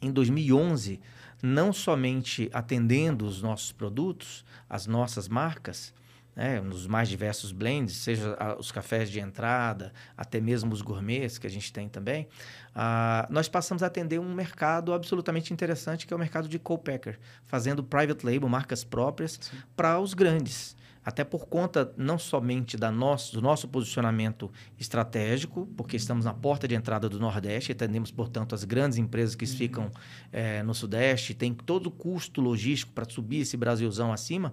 em 0.00 0.10
2011, 0.10 1.02
não 1.42 1.70
somente 1.70 2.48
atendendo 2.50 3.26
os 3.26 3.42
nossos 3.42 3.72
produtos, 3.72 4.42
as 4.70 4.86
nossas 4.86 5.28
marcas, 5.28 5.92
né, 6.36 6.60
nos 6.60 6.86
mais 6.86 7.08
diversos 7.08 7.50
blends, 7.50 7.96
seja 7.96 8.36
os 8.58 8.70
cafés 8.70 9.10
de 9.10 9.18
entrada, 9.18 9.92
até 10.14 10.38
mesmo 10.38 10.72
os 10.72 10.82
gourmets 10.82 11.38
que 11.38 11.46
a 11.46 11.50
gente 11.50 11.72
tem 11.72 11.88
também, 11.88 12.28
uh, 12.76 13.26
nós 13.32 13.48
passamos 13.48 13.82
a 13.82 13.86
atender 13.86 14.20
um 14.20 14.34
mercado 14.34 14.92
absolutamente 14.92 15.52
interessante, 15.52 16.06
que 16.06 16.12
é 16.12 16.16
o 16.16 16.18
mercado 16.18 16.48
de 16.48 16.58
co-packer, 16.58 17.18
fazendo 17.46 17.82
private 17.82 18.24
label, 18.24 18.48
marcas 18.48 18.84
próprias, 18.84 19.40
para 19.74 19.98
os 19.98 20.14
grandes. 20.14 20.76
Até 21.06 21.22
por 21.22 21.46
conta 21.46 21.94
não 21.96 22.18
somente 22.18 22.76
da 22.76 22.90
nosso, 22.90 23.32
do 23.32 23.40
nosso 23.40 23.68
posicionamento 23.68 24.50
estratégico, 24.76 25.64
porque 25.76 25.96
estamos 25.96 26.24
na 26.24 26.34
porta 26.34 26.66
de 26.66 26.74
entrada 26.74 27.08
do 27.08 27.20
Nordeste, 27.20 27.70
atendemos, 27.70 28.10
portanto, 28.10 28.56
as 28.56 28.64
grandes 28.64 28.98
empresas 28.98 29.36
que 29.36 29.44
uhum. 29.44 29.52
ficam 29.52 29.90
é, 30.32 30.64
no 30.64 30.74
Sudeste, 30.74 31.32
tem 31.32 31.54
todo 31.54 31.86
o 31.86 31.90
custo 31.92 32.40
logístico 32.40 32.90
para 32.90 33.08
subir 33.08 33.42
esse 33.42 33.56
Brasilzão 33.56 34.12
acima, 34.12 34.52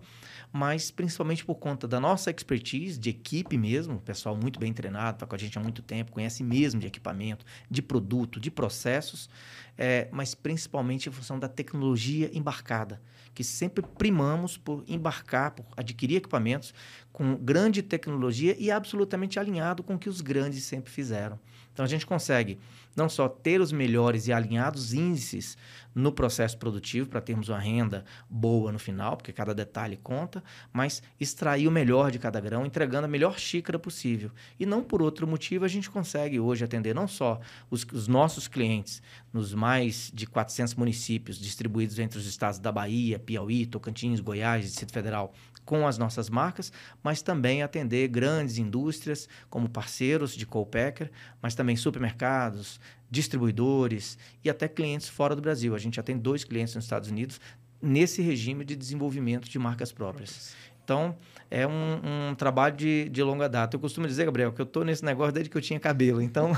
mas 0.51 0.92
principalmente 0.92 1.44
por 1.44 1.56
conta 1.56 1.88
da 1.88 2.00
nossa 2.00 2.30
expertise, 2.30 3.00
de 3.00 3.10
equipe 3.10 3.58
mesmo, 3.58 4.00
pessoal 4.00 4.38
muito 4.38 4.60
bem 4.60 4.72
treinado, 4.72 5.15
está 5.15 5.25
com 5.25 5.34
a 5.34 5.39
gente 5.39 5.58
há 5.58 5.62
muito 5.62 5.82
tempo, 5.82 6.12
conhece 6.12 6.44
mesmo 6.44 6.80
de 6.80 6.86
equipamento, 6.86 7.44
de 7.68 7.82
produto, 7.82 8.12
de 8.39 8.51
processos, 8.51 9.29
é, 9.77 10.08
mas 10.12 10.36
principalmente 10.36 11.10
em 11.10 11.12
função 11.12 11.39
da 11.39 11.48
tecnologia 11.48 12.29
embarcada 12.34 13.01
que 13.34 13.43
sempre 13.43 13.84
primamos 13.98 14.58
por 14.58 14.84
embarcar, 14.88 15.51
por 15.51 15.65
adquirir 15.75 16.17
equipamentos 16.17 16.74
com 17.12 17.36
grande 17.36 17.82
tecnologia 17.82 18.55
e 18.60 18.70
absolutamente 18.70 19.39
alinhado 19.39 19.84
com 19.84 19.96
o 19.96 20.00
que 20.00 20.10
os 20.10 20.22
grandes 20.22 20.63
sempre 20.63 20.91
fizeram. 20.91 21.39
Então 21.74 21.84
a 21.84 21.88
gente 21.88 22.05
consegue 22.05 22.60
não 22.95 23.09
só 23.09 23.27
ter 23.27 23.62
os 23.62 23.71
melhores 23.71 24.27
e 24.27 24.33
alinhados 24.33 24.93
índices 24.93 25.57
no 25.93 26.12
processo 26.12 26.57
produtivo 26.57 27.07
para 27.07 27.21
termos 27.21 27.50
uma 27.50 27.59
renda 27.59 28.03
boa 28.29 28.71
no 28.71 28.79
final, 28.79 29.15
porque 29.15 29.31
cada 29.31 29.53
detalhe 29.53 29.97
conta, 29.97 30.43
mas 30.71 31.03
extrair 31.19 31.67
o 31.67 31.71
melhor 31.71 32.12
de 32.12 32.19
cada 32.19 32.39
grão, 32.39 32.65
entregando 32.65 33.05
a 33.05 33.09
melhor 33.09 33.38
xícara 33.38 33.77
possível. 33.77 34.31
E 34.59 34.65
não 34.65 34.83
por 34.83 35.01
outro 35.01 35.27
motivo 35.27 35.65
a 35.65 35.67
gente 35.67 35.89
consegue 35.89 36.39
hoje 36.39 36.63
atender 36.63 36.95
não 36.95 37.07
só 37.07 37.39
os, 37.69 37.85
os 37.91 38.07
nossos 38.07 38.47
clientes 38.47 39.01
nos 39.34 39.54
mais 39.54 40.12
de 40.13 40.28
400 40.28 40.75
municípios 40.75 41.40
distribuídos 41.40 41.98
entre 41.98 42.20
os 42.20 42.28
estados 42.28 42.60
da 42.60 42.72
Bahia, 42.72 43.18
Piauí, 43.18 43.66
Tocantins, 43.66 44.20
Goiás, 44.20 44.63
Distrito 44.63 44.94
Federal, 44.94 45.34
com 45.66 45.88
as 45.88 45.98
nossas 45.98 46.30
marcas, 46.30 46.72
mas 47.02 47.22
também 47.22 47.63
atender 47.63 48.08
grandes 48.10 48.58
indústrias 48.58 49.28
como 49.50 49.70
parceiros 49.70 50.36
de 50.36 50.46
co-packer, 50.46 51.12
mas 51.42 51.56
também 51.56 51.75
supermercados, 51.75 52.80
distribuidores 53.10 54.18
e 54.44 54.50
até 54.50 54.68
clientes 54.68 55.10
fora 55.10 55.36
do 55.36 55.42
Brasil. 55.42 55.74
A 55.74 55.80
gente 55.80 55.96
já 55.96 56.04
tem 56.04 56.18
dois 56.18 56.44
clientes 56.44 56.75
nos 56.75 56.84
Estados 56.84 57.10
Unidos 57.10 57.40
nesse 57.82 58.22
regime 58.22 58.63
de 58.63 58.75
desenvolvimento 58.75 59.50
de 59.50 59.60
marcas 59.60 59.92
próprias. 59.92 60.56
Então, 60.84 61.16
é 61.50 61.68
um, 61.68 62.30
um 62.32 62.36
trabalho 62.36 62.75
de, 62.75 63.10
de, 63.10 63.24
longa 63.24 63.48
data. 63.48 63.75
Eu 63.75 63.80
costumo 63.80 64.08
dizer, 64.08 64.25
Gabriel, 64.25 64.52
que 64.52 64.62
eu 64.62 64.66
estou 64.66 64.84
nesse 64.84 65.06
negócio 65.06 65.32
desde 65.32 65.50
que 65.50 65.58
eu 65.58 65.62
tinha 65.62 65.80
cabelo. 65.80 66.22
Então, 66.22 66.52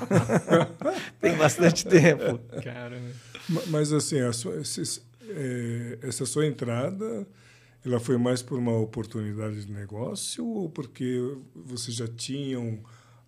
tem 1.21 1.35
bastante 1.35 1.85
tempo. 1.85 2.39
Caramba. 2.63 3.11
Mas, 3.67 3.93
assim, 3.93 4.31
sua, 4.33 4.55
esses, 4.57 5.05
é, 5.29 5.99
essa 6.01 6.25
sua 6.25 6.45
entrada 6.45 7.27
ela 7.85 7.99
foi 7.99 8.17
mais 8.17 8.41
por 8.41 8.57
uma 8.57 8.75
oportunidade 8.79 9.65
de 9.65 9.71
negócio 9.71 10.43
ou 10.43 10.67
porque 10.67 11.37
vocês 11.53 11.95
já 11.95 12.07
tinham 12.07 12.79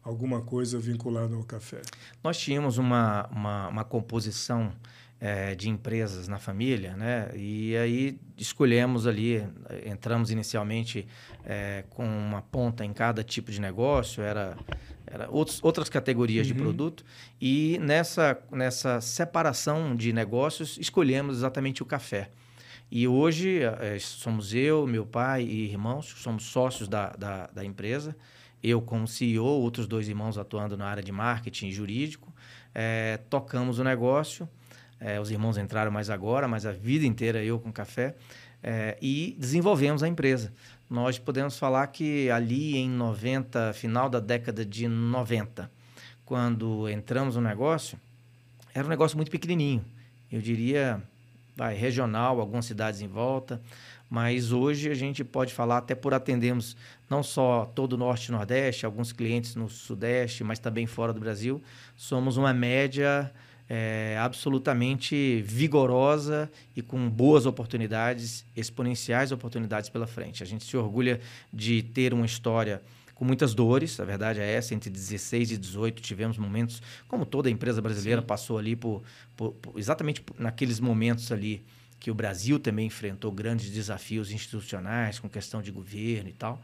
alguma 0.03 0.41
coisa 0.41 0.79
vinculada 0.79 1.35
ao 1.35 1.43
café? 1.43 1.81
Nós 2.23 2.39
tínhamos 2.39 2.79
uma, 2.79 3.27
uma, 3.27 3.67
uma 3.67 3.83
composição 3.83 4.73
é, 5.19 5.55
de 5.55 5.69
empresas 5.69 6.27
na 6.27 6.37
família, 6.37 6.95
né? 6.95 7.29
E 7.35 7.75
aí 7.75 8.19
escolhemos 8.37 9.07
ali, 9.07 9.43
entramos 9.85 10.29
inicialmente 10.29 11.07
é, 11.43 11.83
com 11.89 12.05
uma 12.05 12.41
ponta 12.41 12.85
em 12.85 12.93
cada 12.93 13.23
tipo 13.23 13.51
de 13.51 13.59
negócio, 13.59 14.21
era, 14.21 14.55
era 15.07 15.29
outros, 15.29 15.59
outras 15.63 15.89
categorias 15.89 16.47
uhum. 16.47 16.53
de 16.53 16.59
produto, 16.59 17.05
e 17.41 17.79
nessa, 17.81 18.39
nessa 18.51 19.01
separação 19.01 19.95
de 19.95 20.13
negócios 20.13 20.77
escolhemos 20.77 21.37
exatamente 21.37 21.81
o 21.81 21.85
café. 21.85 22.29
E 22.89 23.07
hoje 23.07 23.63
é, 23.63 23.97
somos 23.99 24.53
eu, 24.53 24.87
meu 24.87 25.05
pai 25.05 25.43
e 25.43 25.65
irmãos, 25.65 26.05
somos 26.17 26.43
sócios 26.45 26.87
da, 26.87 27.09
da, 27.09 27.47
da, 27.47 27.65
empresa. 27.65 28.15
Eu 28.63 28.81
como 28.81 29.05
CEO, 29.05 29.43
outros 29.43 29.87
dois 29.87 30.07
irmãos 30.07 30.37
atuando 30.37 30.77
na 30.77 30.85
área 30.85 31.03
de 31.03 31.11
marketing 31.11 31.69
jurídico. 31.69 32.33
É, 32.73 33.19
tocamos 33.29 33.77
o 33.79 33.83
negócio. 33.83 34.47
É, 34.99 35.19
os 35.19 35.29
irmãos 35.29 35.57
entraram 35.57 35.91
mais 35.91 36.09
agora, 36.09 36.47
mas 36.47 36.65
a 36.65 36.71
vida 36.71 37.05
inteira 37.05 37.43
eu 37.43 37.59
com 37.59 37.71
café. 37.71 38.15
É, 38.63 38.97
e 39.01 39.35
desenvolvemos 39.39 40.01
a 40.01 40.07
empresa. 40.07 40.51
Nós 40.89 41.19
podemos 41.19 41.57
falar 41.59 41.87
que 41.87 42.29
ali 42.31 42.77
em 42.77 42.89
90, 42.89 43.73
final 43.73 44.09
da 44.09 44.19
década 44.19 44.65
de 44.65 44.87
90, 44.87 45.69
quando 46.25 46.89
entramos 46.89 47.35
no 47.35 47.41
negócio, 47.41 47.99
era 48.73 48.85
um 48.85 48.89
negócio 48.89 49.17
muito 49.17 49.31
pequenininho. 49.31 49.83
Eu 50.31 50.41
diria, 50.41 51.01
vai, 51.55 51.75
regional, 51.75 52.39
algumas 52.39 52.65
cidades 52.65 53.01
em 53.01 53.07
volta. 53.07 53.61
Mas 54.09 54.51
hoje 54.51 54.89
a 54.89 54.93
gente 54.93 55.23
pode 55.23 55.53
falar, 55.53 55.79
até 55.79 55.93
por 55.93 56.13
atendermos 56.13 56.77
não 57.09 57.21
só 57.21 57.65
todo 57.65 57.93
o 57.93 57.97
Norte 57.97 58.27
e 58.27 58.31
Nordeste, 58.31 58.85
alguns 58.85 59.11
clientes 59.11 59.55
no 59.55 59.69
Sudeste, 59.69 60.43
mas 60.43 60.59
também 60.59 60.85
fora 60.85 61.11
do 61.11 61.19
Brasil, 61.19 61.61
somos 61.95 62.37
uma 62.37 62.53
média 62.53 63.31
é, 63.69 64.17
absolutamente 64.19 65.41
vigorosa 65.41 66.49
e 66.75 66.81
com 66.81 67.09
boas 67.09 67.45
oportunidades, 67.45 68.45
exponenciais 68.55 69.31
oportunidades 69.31 69.89
pela 69.89 70.07
frente. 70.07 70.41
A 70.41 70.45
gente 70.45 70.63
se 70.63 70.77
orgulha 70.77 71.19
de 71.51 71.83
ter 71.83 72.13
uma 72.13 72.25
história 72.25 72.81
com 73.17 73.25
muitas 73.25 73.55
dores, 73.55 73.99
a 73.99 74.05
verdade 74.05 74.39
é 74.39 74.53
essa, 74.53 74.75
entre 74.75 74.91
16 74.91 75.51
e 75.51 75.57
18 75.57 76.03
tivemos 76.03 76.37
momentos, 76.37 76.83
como 77.07 77.25
toda 77.25 77.49
empresa 77.49 77.81
brasileira 77.81 78.21
Sim. 78.21 78.27
passou 78.27 78.59
ali 78.59 78.75
por, 78.75 79.01
por, 79.35 79.53
por, 79.53 79.79
exatamente 79.79 80.23
naqueles 80.37 80.79
momentos 80.79 81.31
ali 81.31 81.65
que 81.99 82.11
o 82.11 82.13
Brasil 82.13 82.59
também 82.59 82.85
enfrentou 82.85 83.31
grandes 83.31 83.71
desafios 83.71 84.31
institucionais 84.31 85.17
com 85.17 85.27
questão 85.27 85.63
de 85.63 85.71
governo 85.71 86.29
e 86.29 86.33
tal, 86.33 86.61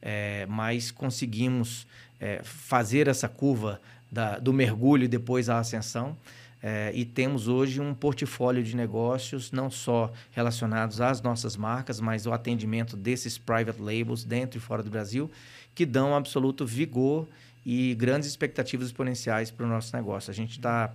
é, 0.00 0.46
mas 0.46 0.92
conseguimos 0.92 1.84
é, 2.20 2.42
fazer 2.44 3.08
essa 3.08 3.28
curva 3.28 3.80
da, 4.10 4.38
do 4.38 4.52
mergulho 4.52 5.04
e 5.04 5.08
depois 5.08 5.48
a 5.48 5.58
ascensão. 5.58 6.16
É, 6.60 6.90
e 6.92 7.04
temos 7.04 7.46
hoje 7.46 7.80
um 7.80 7.94
portfólio 7.94 8.64
de 8.64 8.74
negócios 8.74 9.52
não 9.52 9.70
só 9.70 10.12
relacionados 10.32 11.00
às 11.00 11.22
nossas 11.22 11.56
marcas, 11.56 12.00
mas 12.00 12.26
o 12.26 12.32
atendimento 12.32 12.96
desses 12.96 13.38
private 13.38 13.80
labels 13.80 14.24
dentro 14.24 14.58
e 14.58 14.60
fora 14.60 14.82
do 14.82 14.90
Brasil, 14.90 15.30
que 15.72 15.86
dão 15.86 16.16
absoluto 16.16 16.66
vigor 16.66 17.28
e 17.64 17.94
grandes 17.94 18.28
expectativas 18.28 18.88
exponenciais 18.88 19.50
para 19.50 19.66
o 19.66 19.68
nosso 19.68 19.94
negócio. 19.94 20.30
A 20.30 20.34
gente 20.34 20.52
está 20.52 20.92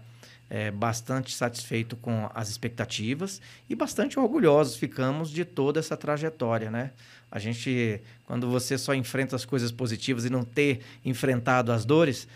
é, 0.50 0.70
bastante 0.70 1.34
satisfeito 1.34 1.96
com 1.96 2.29
as 2.34 2.50
expectativas 2.50 3.41
e 3.70 3.75
bastante 3.75 4.20
orgulhosos 4.20 4.75
ficamos 4.75 5.29
de 5.29 5.46
toda 5.46 5.79
essa 5.79 5.96
trajetória, 5.96 6.70
né? 6.70 6.91
A 7.32 7.39
gente, 7.39 8.00
quando 8.27 8.48
você 8.48 8.77
só 8.77 8.93
enfrenta 8.93 9.36
as 9.36 9.43
coisas 9.43 9.72
positivas 9.72 10.25
e 10.25 10.29
não 10.29 10.43
ter 10.43 10.82
enfrentado 11.03 11.72
as 11.72 11.84
dores, 11.84 12.27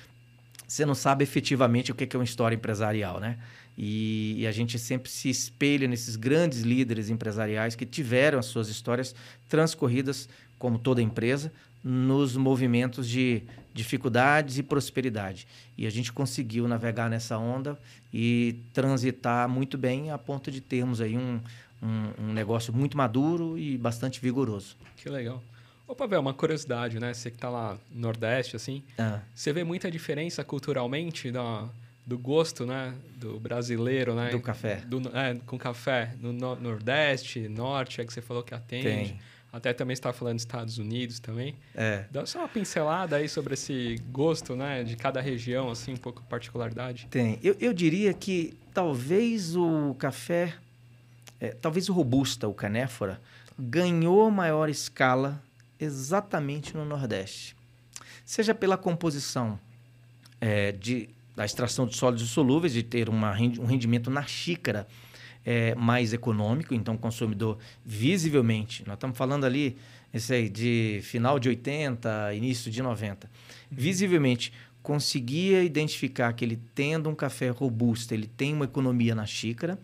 você 0.67 0.85
não 0.85 0.93
sabe 0.93 1.23
efetivamente 1.23 1.91
o 1.91 1.95
que 1.95 2.15
é 2.15 2.19
uma 2.19 2.25
história 2.25 2.55
empresarial, 2.55 3.19
né? 3.19 3.37
E, 3.77 4.35
e, 4.39 4.47
a 4.47 4.51
gente 4.51 4.79
sempre 4.79 5.09
se 5.09 5.29
espelha 5.29 5.87
nesses 5.87 6.15
grandes 6.15 6.61
líderes 6.61 7.09
empresariais 7.09 7.75
que 7.75 7.85
tiveram 7.85 8.39
as 8.39 8.47
suas 8.47 8.69
histórias 8.69 9.13
transcorridas, 9.47 10.27
como 10.57 10.79
toda 10.79 10.99
empresa, 10.99 11.53
nos 11.83 12.35
movimentos 12.35 13.07
de 13.07 13.43
dificuldades 13.73 14.57
e 14.57 14.63
prosperidade. 14.63 15.47
E 15.77 15.85
a 15.85 15.91
gente 15.91 16.11
conseguiu 16.11 16.67
navegar 16.67 17.07
nessa 17.07 17.37
onda 17.37 17.77
e 18.11 18.59
transitar 18.73 19.47
muito 19.47 19.77
bem 19.77 20.09
a 20.09 20.17
ponto 20.17 20.49
de 20.49 20.59
termos 20.59 20.99
aí 20.99 21.15
um, 21.15 21.39
um, 21.81 22.29
um 22.29 22.33
negócio 22.33 22.73
muito 22.73 22.97
maduro 22.97 23.57
e 23.59 23.77
bastante 23.77 24.19
vigoroso. 24.19 24.75
Que 24.95 25.07
legal. 25.07 25.41
Ô, 25.87 25.95
Pavel, 25.95 26.19
uma 26.19 26.33
curiosidade, 26.33 26.99
né? 26.99 27.13
Você 27.13 27.29
que 27.29 27.37
está 27.37 27.49
lá 27.49 27.77
no 27.89 28.01
Nordeste, 28.01 28.57
assim, 28.57 28.83
ah. 28.97 29.21
você 29.33 29.53
vê 29.53 29.63
muita 29.63 29.89
diferença 29.89 30.43
culturalmente 30.43 31.31
da, 31.31 31.69
do 32.05 32.17
gosto, 32.17 32.65
né? 32.65 32.93
Do 33.15 33.39
brasileiro, 33.39 34.13
né? 34.13 34.29
Do 34.29 34.41
café. 34.41 34.81
Do, 34.85 35.01
é, 35.17 35.35
com 35.45 35.57
café. 35.57 36.13
No, 36.19 36.33
no 36.33 36.55
Nordeste, 36.57 37.47
Norte, 37.47 38.01
é 38.01 38.05
que 38.05 38.13
você 38.13 38.21
falou 38.21 38.43
que 38.43 38.53
atende. 38.53 38.83
Tem. 38.83 39.19
Até 39.51 39.71
também 39.71 39.93
está 39.93 40.11
falando 40.11 40.35
dos 40.35 40.43
Estados 40.43 40.77
Unidos 40.77 41.19
também. 41.19 41.55
É. 41.73 42.03
Dá 42.11 42.25
só 42.25 42.39
uma 42.39 42.49
pincelada 42.49 43.15
aí 43.15 43.29
sobre 43.29 43.53
esse 43.53 43.95
gosto, 44.11 44.57
né? 44.57 44.83
De 44.83 44.97
cada 44.97 45.21
região, 45.21 45.71
assim, 45.71 45.93
um 45.93 45.97
pouco 45.97 46.21
de 46.21 46.27
particularidade. 46.27 47.07
Tem. 47.09 47.39
Eu, 47.41 47.55
eu 47.61 47.73
diria 47.73 48.13
que 48.13 48.57
talvez 48.73 49.55
o 49.55 49.95
café, 49.97 50.53
é, 51.39 51.49
talvez 51.49 51.87
o 51.87 51.93
Robusta, 51.93 52.45
o 52.45 52.53
Canéfora, 52.53 53.21
ganhou 53.57 54.29
maior 54.29 54.69
escala 54.69 55.41
exatamente 55.79 56.75
no 56.75 56.85
Nordeste. 56.85 57.55
Seja 58.25 58.53
pela 58.53 58.77
composição 58.77 59.59
é, 60.41 60.71
de, 60.71 61.09
da 61.35 61.45
extração 61.45 61.85
de 61.85 61.95
sólidos 61.95 62.29
solúveis, 62.29 62.73
de 62.73 62.83
ter 62.83 63.09
uma, 63.09 63.31
um 63.59 63.65
rendimento 63.65 64.09
na 64.09 64.23
xícara 64.23 64.87
é, 65.45 65.73
mais 65.75 66.11
econômico, 66.11 66.73
então 66.73 66.95
o 66.95 66.97
consumidor 66.97 67.57
visivelmente, 67.85 68.83
nós 68.85 68.95
estamos 68.95 69.17
falando 69.17 69.45
ali 69.45 69.77
aí, 70.29 70.49
de 70.49 70.99
final 71.03 71.39
de 71.39 71.49
80, 71.49 72.33
início 72.33 72.69
de 72.71 72.81
90, 72.81 73.27
uhum. 73.27 73.31
visivelmente 73.71 74.51
conseguia 74.83 75.63
identificar 75.63 76.33
que 76.33 76.43
ele 76.43 76.59
tendo 76.73 77.09
um 77.09 77.15
café 77.15 77.49
robusto, 77.49 78.13
ele 78.13 78.27
tem 78.27 78.53
uma 78.53 78.65
economia 78.65 79.13
na 79.13 79.25
xícara, 79.25 79.79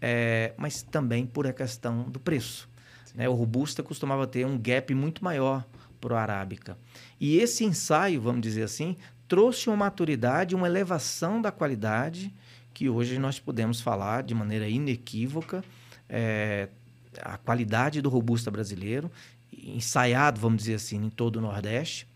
é, 0.00 0.52
mas 0.56 0.82
também 0.82 1.26
por 1.26 1.46
a 1.46 1.52
questão 1.52 2.02
do 2.04 2.18
preço. 2.18 2.68
Né? 3.14 3.28
O 3.28 3.34
Robusta 3.34 3.82
costumava 3.82 4.26
ter 4.26 4.46
um 4.46 4.58
gap 4.58 4.94
muito 4.94 5.24
maior 5.24 5.64
para 6.00 6.14
o 6.14 6.16
Arábica. 6.16 6.78
E 7.20 7.36
esse 7.38 7.64
ensaio, 7.64 8.20
vamos 8.20 8.40
dizer 8.40 8.62
assim, 8.62 8.96
trouxe 9.28 9.68
uma 9.68 9.76
maturidade, 9.76 10.54
uma 10.54 10.66
elevação 10.66 11.40
da 11.40 11.52
qualidade 11.52 12.32
que 12.72 12.88
hoje 12.88 13.18
nós 13.18 13.38
podemos 13.38 13.80
falar 13.80 14.22
de 14.22 14.34
maneira 14.34 14.68
inequívoca 14.68 15.62
é, 16.08 16.68
a 17.22 17.36
qualidade 17.36 18.00
do 18.00 18.08
Robusta 18.08 18.50
brasileiro, 18.50 19.10
ensaiado, 19.52 20.40
vamos 20.40 20.58
dizer 20.58 20.74
assim, 20.74 21.04
em 21.04 21.10
todo 21.10 21.36
o 21.36 21.40
Nordeste 21.40 22.06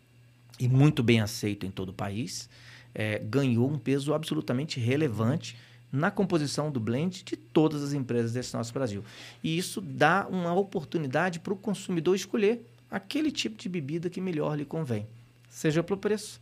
e 0.58 0.68
muito 0.68 1.02
bem 1.02 1.20
aceito 1.20 1.66
em 1.66 1.70
todo 1.70 1.90
o 1.90 1.92
país, 1.94 2.48
é, 2.94 3.18
ganhou 3.18 3.70
um 3.70 3.78
peso 3.78 4.14
absolutamente 4.14 4.78
relevante 4.78 5.56
na 5.94 6.10
composição 6.10 6.72
do 6.72 6.80
blend 6.80 7.22
de 7.22 7.36
todas 7.36 7.82
as 7.82 7.92
empresas 7.92 8.32
desse 8.32 8.52
nosso 8.52 8.72
Brasil. 8.72 9.04
E 9.42 9.56
isso 9.56 9.80
dá 9.80 10.26
uma 10.28 10.52
oportunidade 10.52 11.38
para 11.38 11.52
o 11.52 11.56
consumidor 11.56 12.16
escolher 12.16 12.66
aquele 12.90 13.30
tipo 13.30 13.56
de 13.56 13.68
bebida 13.68 14.10
que 14.10 14.20
melhor 14.20 14.58
lhe 14.58 14.64
convém, 14.64 15.06
seja 15.48 15.84
pelo 15.84 15.98
preço, 15.98 16.40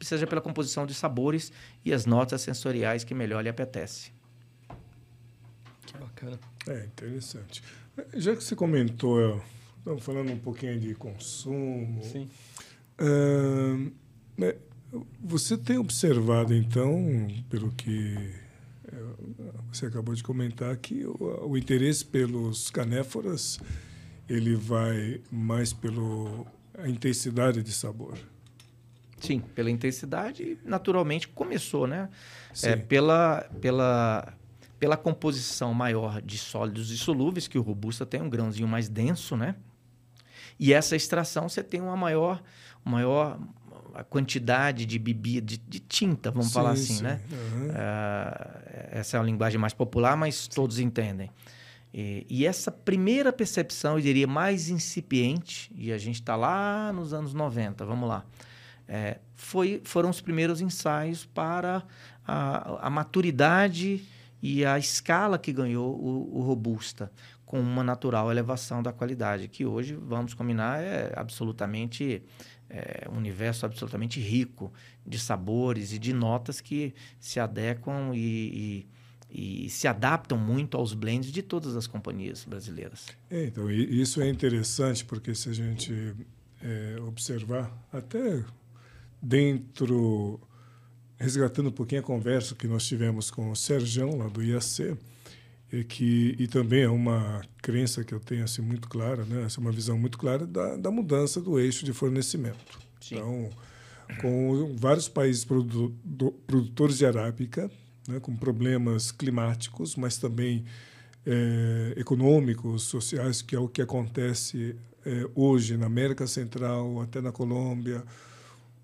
seja 0.00 0.26
pela 0.26 0.40
composição 0.40 0.86
de 0.86 0.94
sabores 0.94 1.52
e 1.84 1.92
as 1.92 2.06
notas 2.06 2.40
sensoriais 2.40 3.02
que 3.02 3.14
melhor 3.14 3.42
lhe 3.42 3.48
apetece. 3.48 4.12
Que 5.84 5.98
bacana. 5.98 6.38
É 6.68 6.84
interessante. 6.84 7.62
Já 8.14 8.36
que 8.36 8.44
você 8.44 8.54
comentou, 8.54 9.42
estamos 9.78 10.04
falando 10.04 10.30
um 10.30 10.38
pouquinho 10.38 10.78
de 10.78 10.94
consumo. 10.94 12.00
Sim. 12.04 12.28
Uh, 13.00 13.92
você 15.20 15.58
tem 15.58 15.78
observado, 15.78 16.54
então, 16.54 17.26
pelo 17.50 17.72
que 17.72 18.47
você 19.72 19.86
acabou 19.86 20.14
de 20.14 20.22
comentar 20.22 20.76
que 20.76 21.04
o, 21.06 21.48
o 21.50 21.56
interesse 21.56 22.04
pelos 22.04 22.70
canéforas 22.70 23.58
ele 24.28 24.54
vai 24.54 25.20
mais 25.30 25.72
pelo 25.72 26.46
a 26.78 26.88
intensidade 26.88 27.62
de 27.62 27.72
sabor. 27.72 28.16
Sim, 29.20 29.40
pela 29.40 29.70
intensidade, 29.70 30.58
naturalmente 30.64 31.26
começou, 31.26 31.86
né? 31.86 32.08
É, 32.62 32.76
pela, 32.76 33.42
pela, 33.60 34.32
pela 34.78 34.96
composição 34.96 35.74
maior 35.74 36.22
de 36.22 36.38
sólidos 36.38 36.90
e 36.90 36.96
solúveis, 36.96 37.48
que 37.48 37.58
o 37.58 37.62
robusta 37.62 38.06
tem 38.06 38.22
um 38.22 38.30
grãozinho 38.30 38.68
mais 38.68 38.88
denso, 38.88 39.36
né? 39.36 39.56
E 40.58 40.72
essa 40.72 40.94
extração 40.94 41.48
você 41.48 41.62
tem 41.62 41.80
uma 41.80 41.96
maior, 41.96 42.42
maior 42.84 43.40
a 43.98 44.04
quantidade 44.04 44.86
de 44.86 44.96
bebida, 44.96 45.44
de, 45.44 45.56
de 45.58 45.80
tinta, 45.80 46.30
vamos 46.30 46.48
sim, 46.48 46.52
falar 46.54 46.70
assim, 46.70 46.94
sim. 46.94 47.02
né? 47.02 47.20
Uhum. 47.32 47.68
Uh, 47.68 48.88
essa 48.92 49.16
é 49.16 49.20
uma 49.20 49.26
linguagem 49.26 49.58
mais 49.58 49.74
popular, 49.74 50.16
mas 50.16 50.36
sim. 50.36 50.50
todos 50.54 50.78
entendem. 50.78 51.28
E, 51.92 52.24
e, 52.30 52.46
essa 52.46 52.70
primeira 52.70 53.32
percepção, 53.32 53.96
eu 53.96 54.00
diria, 54.00 54.26
mais 54.26 54.68
incipiente, 54.68 55.72
e 55.74 55.92
a 55.92 55.98
gente 55.98 56.20
está 56.20 56.36
lá 56.36 56.92
nos 56.92 57.12
anos 57.12 57.34
90, 57.34 57.84
vamos 57.84 58.08
lá, 58.08 58.24
é, 58.86 59.18
foi, 59.34 59.80
foram 59.84 60.10
os 60.10 60.20
primeiros 60.20 60.60
ensaios 60.60 61.24
para 61.24 61.82
a, 62.24 62.86
a, 62.86 62.90
maturidade 62.90 64.04
e 64.40 64.64
a 64.64 64.78
escala 64.78 65.38
que 65.38 65.52
ganhou 65.52 65.92
o, 65.92 66.38
o 66.38 66.42
Robusta, 66.42 67.10
com 67.44 67.58
uma 67.58 67.82
natural 67.82 68.30
elevação 68.30 68.80
da 68.80 68.92
qualidade, 68.92 69.48
que 69.48 69.66
hoje, 69.66 69.94
vamos 69.94 70.34
combinar, 70.34 70.80
é 70.80 71.12
absolutamente 71.16 72.22
é, 72.70 73.08
um 73.10 73.16
universo 73.16 73.64
absolutamente 73.66 74.20
rico 74.20 74.72
de 75.06 75.18
sabores 75.18 75.92
e 75.92 75.98
de 75.98 76.12
notas 76.12 76.60
que 76.60 76.94
se 77.18 77.40
adequam 77.40 78.12
e, 78.14 78.86
e, 79.30 79.64
e 79.64 79.70
se 79.70 79.88
adaptam 79.88 80.38
muito 80.38 80.76
aos 80.76 80.94
blends 80.94 81.32
de 81.32 81.42
todas 81.42 81.76
as 81.76 81.86
companhias 81.86 82.44
brasileiras. 82.44 83.06
É, 83.30 83.46
então, 83.46 83.70
isso 83.70 84.20
é 84.20 84.28
interessante 84.28 85.04
porque 85.04 85.34
se 85.34 85.48
a 85.48 85.52
gente 85.52 86.14
é, 86.62 86.96
observar, 87.00 87.72
até 87.92 88.44
dentro, 89.20 90.40
resgatando 91.16 91.68
um 91.68 91.72
pouquinho 91.72 92.00
a 92.00 92.04
conversa 92.04 92.54
que 92.54 92.66
nós 92.66 92.86
tivemos 92.86 93.30
com 93.30 93.50
o 93.50 93.56
Serjão, 93.56 94.16
lá 94.16 94.28
do 94.28 94.42
IAC, 94.42 94.96
é 95.72 95.82
que, 95.84 96.34
e 96.38 96.46
também 96.46 96.82
é 96.82 96.88
uma 96.88 97.42
crença 97.60 98.02
que 98.02 98.14
eu 98.14 98.20
tenho 98.20 98.44
assim, 98.44 98.62
muito 98.62 98.88
clara, 98.88 99.24
né? 99.24 99.44
essa 99.44 99.60
é 99.60 99.60
uma 99.60 99.72
visão 99.72 99.98
muito 99.98 100.18
clara 100.18 100.46
da, 100.46 100.76
da 100.76 100.90
mudança 100.90 101.40
do 101.40 101.58
eixo 101.58 101.84
de 101.84 101.92
fornecimento. 101.92 102.78
Sim. 103.00 103.16
Então, 103.16 103.50
com 104.20 104.74
vários 104.76 105.08
países 105.08 105.44
produ 105.44 105.94
produtores 106.46 106.98
de 106.98 107.06
arábica, 107.06 107.70
né, 108.08 108.18
com 108.20 108.34
problemas 108.34 109.12
climáticos, 109.12 109.94
mas 109.96 110.16
também 110.16 110.64
é, 111.26 111.92
econômicos, 111.96 112.84
sociais, 112.84 113.42
que 113.42 113.54
é 113.54 113.58
o 113.58 113.68
que 113.68 113.82
acontece 113.82 114.74
é, 115.04 115.28
hoje 115.34 115.76
na 115.76 115.86
América 115.86 116.26
Central, 116.26 117.02
até 117.02 117.20
na 117.20 117.30
Colômbia, 117.30 118.02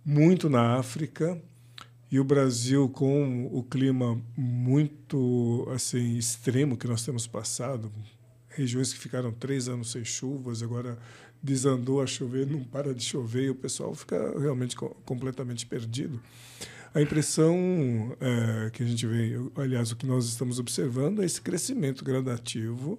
muito 0.04 0.50
na 0.50 0.76
África, 0.76 1.40
e 2.14 2.20
o 2.20 2.22
Brasil 2.22 2.88
com 2.88 3.50
o 3.52 3.60
clima 3.64 4.22
muito 4.36 5.68
assim 5.74 6.16
extremo 6.16 6.76
que 6.76 6.86
nós 6.86 7.04
temos 7.04 7.26
passado, 7.26 7.90
regiões 8.50 8.92
que 8.92 9.00
ficaram 9.00 9.32
três 9.32 9.68
anos 9.68 9.90
sem 9.90 10.04
chuvas, 10.04 10.62
agora 10.62 10.96
desandou 11.42 12.00
a 12.00 12.06
chover, 12.06 12.46
não 12.46 12.62
para 12.62 12.94
de 12.94 13.02
chover, 13.02 13.46
e 13.46 13.50
o 13.50 13.54
pessoal 13.56 13.92
fica 13.96 14.38
realmente 14.38 14.76
completamente 14.76 15.66
perdido. 15.66 16.22
A 16.94 17.02
impressão 17.02 18.16
é, 18.20 18.70
que 18.70 18.84
a 18.84 18.86
gente 18.86 19.04
vê, 19.08 19.32
aliás, 19.56 19.90
o 19.90 19.96
que 19.96 20.06
nós 20.06 20.26
estamos 20.26 20.60
observando 20.60 21.20
é 21.20 21.24
esse 21.24 21.40
crescimento 21.40 22.04
gradativo 22.04 22.96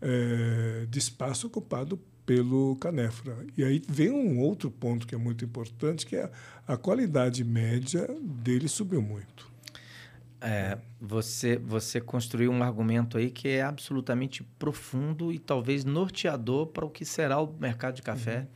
é, 0.00 0.86
de 0.88 0.98
espaço 0.98 1.46
ocupado 1.46 2.00
pelo 2.26 2.76
Canefra. 2.76 3.36
E 3.56 3.64
aí 3.64 3.80
vem 3.88 4.10
um 4.10 4.40
outro 4.40 4.70
ponto 4.70 5.06
que 5.06 5.14
é 5.14 5.18
muito 5.18 5.44
importante, 5.44 6.04
que 6.04 6.16
é 6.16 6.30
a 6.66 6.76
qualidade 6.76 7.44
média 7.44 8.06
dele 8.20 8.68
subiu 8.68 9.00
muito. 9.00 9.48
É, 10.40 10.76
você, 11.00 11.56
você 11.56 12.00
construiu 12.00 12.50
um 12.50 12.62
argumento 12.62 13.16
aí 13.16 13.30
que 13.30 13.48
é 13.48 13.62
absolutamente 13.62 14.42
profundo 14.58 15.32
e 15.32 15.38
talvez 15.38 15.84
norteador 15.84 16.66
para 16.66 16.84
o 16.84 16.90
que 16.90 17.04
será 17.04 17.40
o 17.40 17.54
mercado 17.58 17.94
de 17.94 18.02
café. 18.02 18.40
Uhum 18.40 18.46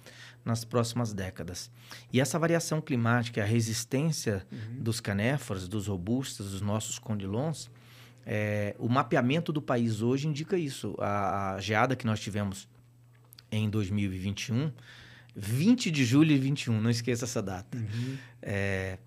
nas 0.44 0.64
próximas 0.64 1.12
décadas. 1.12 1.70
E 2.12 2.20
essa 2.20 2.38
variação 2.38 2.80
climática, 2.80 3.42
a 3.42 3.44
resistência 3.44 4.46
uhum. 4.50 4.82
dos 4.82 5.00
canéforas, 5.00 5.68
dos 5.68 5.86
robustas, 5.86 6.50
dos 6.50 6.60
nossos 6.60 6.98
condilons, 6.98 7.70
é, 8.24 8.74
o 8.78 8.88
mapeamento 8.88 9.52
do 9.52 9.62
país 9.62 10.02
hoje 10.02 10.28
indica 10.28 10.56
isso. 10.56 10.94
A, 10.98 11.54
a, 11.54 11.60
geada 11.60 11.96
que 11.96 12.06
nós 12.06 12.20
tivemos 12.20 12.68
em 13.50 13.68
2021, 13.68 14.72
20 15.34 15.90
de 15.90 16.04
julho 16.04 16.34
de 16.34 16.38
21, 16.38 16.80
não 16.80 16.90
esqueça 16.90 17.24
essa 17.24 17.42
data. 17.42 17.76
Uhum. 17.76 18.16
É, 18.42 18.98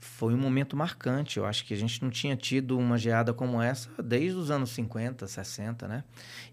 foi 0.00 0.34
um 0.34 0.38
momento 0.38 0.76
marcante. 0.76 1.38
Eu 1.38 1.46
acho 1.46 1.64
que 1.64 1.72
a 1.72 1.76
gente 1.76 2.02
não 2.02 2.10
tinha 2.10 2.36
tido 2.36 2.78
uma 2.78 2.98
geada 2.98 3.32
como 3.32 3.60
essa 3.60 3.90
desde 4.02 4.36
os 4.36 4.50
anos 4.50 4.70
50, 4.70 5.26
60, 5.26 5.88
né? 5.88 6.04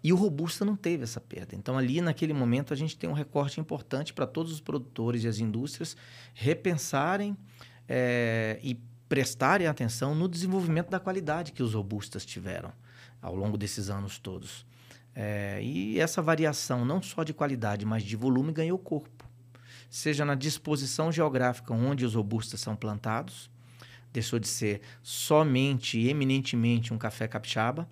E 0.04 0.14
o 0.14 0.16
Robusta 0.16 0.64
não 0.64 0.76
teve 0.76 1.04
essa 1.04 1.20
perda. 1.20 1.56
Então, 1.56 1.78
ali 1.78 2.00
naquele 2.02 2.34
momento, 2.34 2.74
a 2.74 2.78
gente 2.78 2.98
tem 2.98 3.10
um 3.10 3.14
recorte 3.14 3.60
importante 3.60 4.14
para 4.14 4.26
todos 4.26 4.52
os 4.52 4.62
produtores 4.62 5.24
e 5.24 5.28
as 5.28 5.40
indústrias 5.40 5.98
repensarem 6.34 7.36
é, 7.88 8.60
e 8.62 8.80
prestarem 9.08 9.68
atenção 9.68 10.14
no 10.14 10.28
desenvolvimento 10.28 10.90
da 10.90 11.00
qualidade 11.00 11.52
que 11.52 11.64
os 11.64 11.74
Robustas 11.74 12.26
tiveram 12.26 12.72
ao 13.22 13.36
longo 13.36 13.58
desses 13.58 13.90
anos 13.90 14.20
todos. 14.20 14.66
É, 15.19 15.60
e 15.63 15.99
essa 15.99 16.21
variação, 16.21 16.86
não 16.86 17.01
só 17.01 17.23
de 17.23 17.34
qualidade, 17.34 17.84
mas 17.88 18.03
de 18.03 18.15
volume, 18.15 18.53
ganhou 18.53 18.77
corpo. 18.77 19.25
Seja 19.89 20.23
na 20.23 20.36
disposição 20.36 21.12
geográfica 21.12 21.73
onde 21.73 22.06
os 22.06 22.13
robustas 22.13 22.60
são 22.62 22.75
plantados, 22.75 23.49
deixou 24.13 24.38
de 24.38 24.47
ser 24.47 24.80
somente 25.01 25.97
e 25.97 26.08
eminentemente 26.08 26.93
um 26.93 26.99
café 26.99 27.27
capixaba 27.27 27.89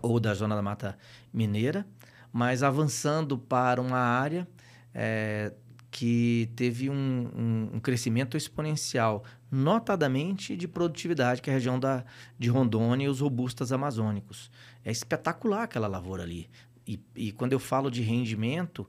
ou 0.00 0.18
da 0.18 0.32
zona 0.32 0.56
da 0.56 0.62
Mata 0.62 0.96
Mineira, 1.30 1.86
mas 2.32 2.62
avançando 2.62 3.36
para 3.36 3.78
uma 3.78 3.98
área 3.98 4.48
é, 4.94 5.52
que 5.90 6.50
teve 6.56 6.88
um, 6.88 6.94
um, 6.94 7.70
um, 7.74 7.80
crescimento 7.80 8.36
exponencial, 8.36 9.24
notadamente 9.50 10.56
de 10.56 10.68
produtividade, 10.68 11.42
que 11.42 11.50
é 11.50 11.52
a 11.52 11.56
região 11.56 11.78
da, 11.78 12.04
de 12.38 12.48
Rondônia 12.48 13.06
e 13.06 13.08
os 13.08 13.20
robustas 13.20 13.72
amazônicos. 13.72 14.50
É 14.88 14.90
espetacular 14.90 15.64
aquela 15.64 15.86
lavoura 15.86 16.22
ali. 16.22 16.48
E, 16.86 16.98
e 17.14 17.30
quando 17.30 17.52
eu 17.52 17.58
falo 17.58 17.90
de 17.90 18.00
rendimento, 18.00 18.88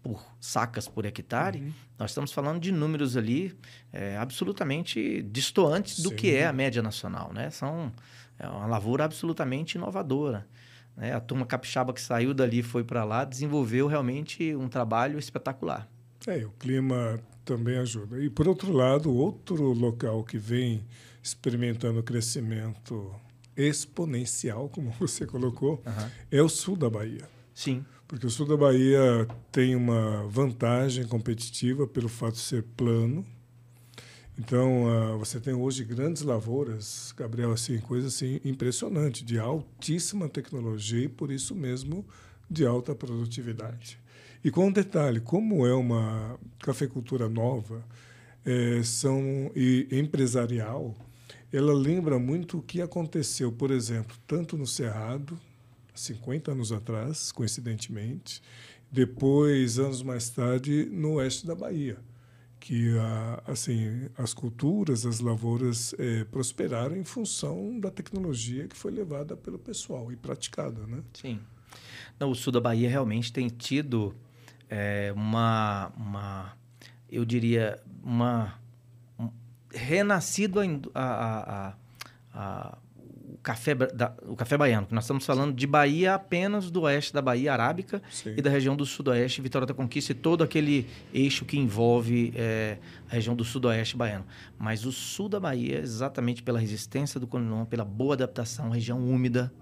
por 0.00 0.24
sacas 0.38 0.86
por 0.86 1.04
hectare, 1.04 1.58
uhum. 1.58 1.72
nós 1.98 2.12
estamos 2.12 2.30
falando 2.30 2.60
de 2.60 2.70
números 2.70 3.16
ali 3.16 3.52
é, 3.92 4.16
absolutamente 4.16 5.20
distantes 5.22 5.98
do 5.98 6.12
que 6.12 6.32
é 6.32 6.46
a 6.46 6.52
média 6.52 6.80
nacional. 6.80 7.32
Né? 7.32 7.50
São, 7.50 7.92
é 8.38 8.46
uma 8.46 8.66
lavoura 8.66 9.04
absolutamente 9.04 9.76
inovadora. 9.76 10.46
Né? 10.96 11.12
A 11.12 11.18
turma 11.18 11.44
capixaba 11.44 11.92
que 11.92 12.00
saiu 12.00 12.32
dali 12.32 12.62
foi 12.62 12.84
para 12.84 13.02
lá 13.02 13.24
desenvolveu 13.24 13.88
realmente 13.88 14.54
um 14.54 14.68
trabalho 14.68 15.18
espetacular. 15.18 15.88
É, 16.28 16.46
o 16.46 16.50
clima 16.50 17.18
também 17.44 17.76
ajuda. 17.76 18.22
E, 18.22 18.30
por 18.30 18.46
outro 18.46 18.72
lado, 18.72 19.12
outro 19.12 19.72
local 19.72 20.22
que 20.22 20.38
vem 20.38 20.84
experimentando 21.20 22.04
crescimento 22.04 23.12
exponencial, 23.68 24.68
como 24.68 24.90
você 24.98 25.26
colocou, 25.26 25.82
uhum. 25.86 26.10
é 26.30 26.42
o 26.42 26.48
sul 26.48 26.76
da 26.76 26.88
Bahia. 26.88 27.28
Sim. 27.54 27.84
Porque 28.08 28.26
o 28.26 28.30
sul 28.30 28.46
da 28.46 28.56
Bahia 28.56 29.28
tem 29.52 29.76
uma 29.76 30.26
vantagem 30.26 31.06
competitiva 31.06 31.86
pelo 31.86 32.08
fato 32.08 32.34
de 32.34 32.40
ser 32.40 32.64
plano. 32.76 33.24
Então, 34.38 34.84
uh, 34.84 35.18
você 35.18 35.38
tem 35.38 35.52
hoje 35.52 35.84
grandes 35.84 36.22
lavouras, 36.22 37.12
Gabriel, 37.16 37.52
assim, 37.52 37.78
coisa 37.78 38.08
assim 38.08 38.40
impressionante, 38.44 39.24
de 39.24 39.38
altíssima 39.38 40.28
tecnologia 40.28 41.04
e, 41.04 41.08
por 41.08 41.30
isso 41.30 41.54
mesmo, 41.54 42.04
de 42.50 42.64
alta 42.64 42.94
produtividade. 42.94 43.98
E 44.42 44.50
com 44.50 44.68
um 44.68 44.72
detalhe, 44.72 45.20
como 45.20 45.66
é 45.66 45.74
uma 45.74 46.38
cafeicultura 46.60 47.28
nova 47.28 47.84
é, 48.44 48.82
são, 48.82 49.52
e 49.54 49.86
empresarial, 49.92 50.96
ela 51.52 51.72
lembra 51.72 52.18
muito 52.18 52.58
o 52.58 52.62
que 52.62 52.80
aconteceu, 52.80 53.50
por 53.50 53.70
exemplo, 53.70 54.16
tanto 54.26 54.56
no 54.56 54.66
Cerrado, 54.66 55.38
50 55.94 56.52
anos 56.52 56.72
atrás, 56.72 57.32
coincidentemente, 57.32 58.40
depois, 58.90 59.78
anos 59.78 60.02
mais 60.02 60.28
tarde, 60.30 60.86
no 60.90 61.14
oeste 61.14 61.46
da 61.46 61.54
Bahia, 61.54 61.98
que 62.58 62.90
assim 63.46 64.08
as 64.16 64.34
culturas, 64.34 65.06
as 65.06 65.20
lavouras 65.20 65.94
é, 65.98 66.24
prosperaram 66.24 66.96
em 66.96 67.04
função 67.04 67.78
da 67.78 67.90
tecnologia 67.90 68.66
que 68.66 68.76
foi 68.76 68.90
levada 68.90 69.36
pelo 69.36 69.58
pessoal 69.58 70.10
e 70.12 70.16
praticada, 70.16 70.86
né? 70.86 71.02
Sim. 71.14 71.40
Não, 72.18 72.30
o 72.30 72.34
sul 72.34 72.52
da 72.52 72.60
Bahia 72.60 72.88
realmente 72.88 73.32
tem 73.32 73.48
tido 73.48 74.14
é, 74.68 75.12
uma, 75.14 75.92
uma, 75.96 76.56
eu 77.10 77.24
diria, 77.24 77.80
uma 78.02 78.46
um, 78.46 78.69
renascido 79.72 80.60
a, 80.60 80.68
a, 80.94 81.68
a, 81.68 81.74
a 82.34 82.78
café, 83.42 83.74
da, 83.74 84.14
o 84.26 84.36
café 84.36 84.56
baiano, 84.56 84.86
nós 84.90 85.04
estamos 85.04 85.24
falando 85.24 85.54
de 85.54 85.66
Bahia 85.66 86.14
apenas 86.14 86.70
do 86.70 86.82
oeste 86.82 87.12
da 87.12 87.22
Bahia 87.22 87.52
Arábica 87.52 88.02
Sim. 88.10 88.34
e 88.36 88.42
da 88.42 88.50
região 88.50 88.76
do 88.76 88.84
sudoeste, 88.84 89.40
Vitória 89.40 89.66
da 89.66 89.74
Conquista 89.74 90.12
e 90.12 90.14
todo 90.14 90.44
aquele 90.44 90.86
eixo 91.12 91.44
que 91.44 91.58
envolve 91.58 92.32
é, 92.36 92.78
a 93.10 93.14
região 93.14 93.34
do 93.34 93.44
sudoeste 93.44 93.96
baiano. 93.96 94.24
Mas 94.58 94.84
o 94.84 94.92
sul 94.92 95.28
da 95.28 95.40
Bahia, 95.40 95.78
exatamente 95.78 96.42
pela 96.42 96.58
resistência 96.58 97.18
do 97.18 97.26
conilon, 97.26 97.64
pela 97.64 97.84
boa 97.84 98.14
adaptação, 98.14 98.70
região 98.70 98.98
úmida 99.02 99.52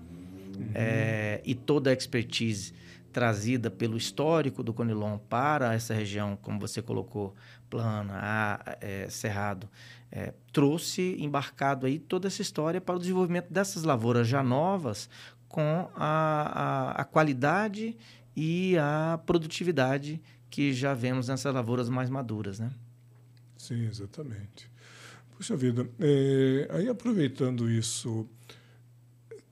uhum. 0.56 0.70
é, 0.74 1.40
e 1.44 1.54
toda 1.54 1.90
a 1.90 1.92
expertise 1.92 2.72
trazida 3.18 3.68
pelo 3.68 3.96
histórico 3.96 4.62
do 4.62 4.72
Conilon 4.72 5.18
para 5.18 5.74
essa 5.74 5.92
região, 5.92 6.38
como 6.40 6.60
você 6.60 6.80
colocou, 6.80 7.34
plana, 7.68 8.14
a, 8.14 8.78
é, 8.80 9.10
cerrado, 9.10 9.68
é, 10.08 10.32
trouxe 10.52 11.16
embarcado 11.18 11.84
aí 11.84 11.98
toda 11.98 12.28
essa 12.28 12.42
história 12.42 12.80
para 12.80 12.94
o 12.94 12.98
desenvolvimento 13.00 13.52
dessas 13.52 13.82
lavouras 13.82 14.28
já 14.28 14.40
novas 14.40 15.10
com 15.48 15.90
a, 15.96 16.92
a, 16.96 17.02
a 17.02 17.04
qualidade 17.04 17.96
e 18.36 18.78
a 18.78 19.18
produtividade 19.26 20.22
que 20.48 20.72
já 20.72 20.94
vemos 20.94 21.26
nessas 21.26 21.52
lavouras 21.52 21.88
mais 21.88 22.08
maduras, 22.08 22.60
né? 22.60 22.70
Sim, 23.56 23.84
exatamente. 23.88 24.70
Puxa 25.36 25.56
vida, 25.56 25.90
é, 25.98 26.68
aí 26.70 26.88
aproveitando 26.88 27.68
isso, 27.68 28.28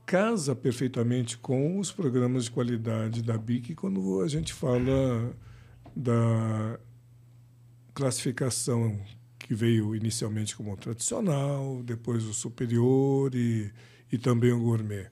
casa 0.07 0.55
perfeitamente 0.55 1.37
com 1.37 1.81
os 1.81 1.91
programas 1.91 2.45
de 2.45 2.53
qualidade 2.53 3.23
da 3.23 3.37
BIC 3.37 3.75
quando 3.75 4.23
a 4.23 4.29
gente 4.29 4.53
fala 4.53 5.37
da 5.95 6.79
classificação 7.93 9.01
que 9.39 9.53
veio 9.53 9.97
inicialmente 9.97 10.57
como 10.57 10.77
tradicional, 10.77 11.83
depois 11.83 12.25
o 12.25 12.33
superior 12.33 13.35
e, 13.35 13.73
e 14.11 14.17
também 14.17 14.53
o 14.53 14.61
gourmet. 14.61 15.11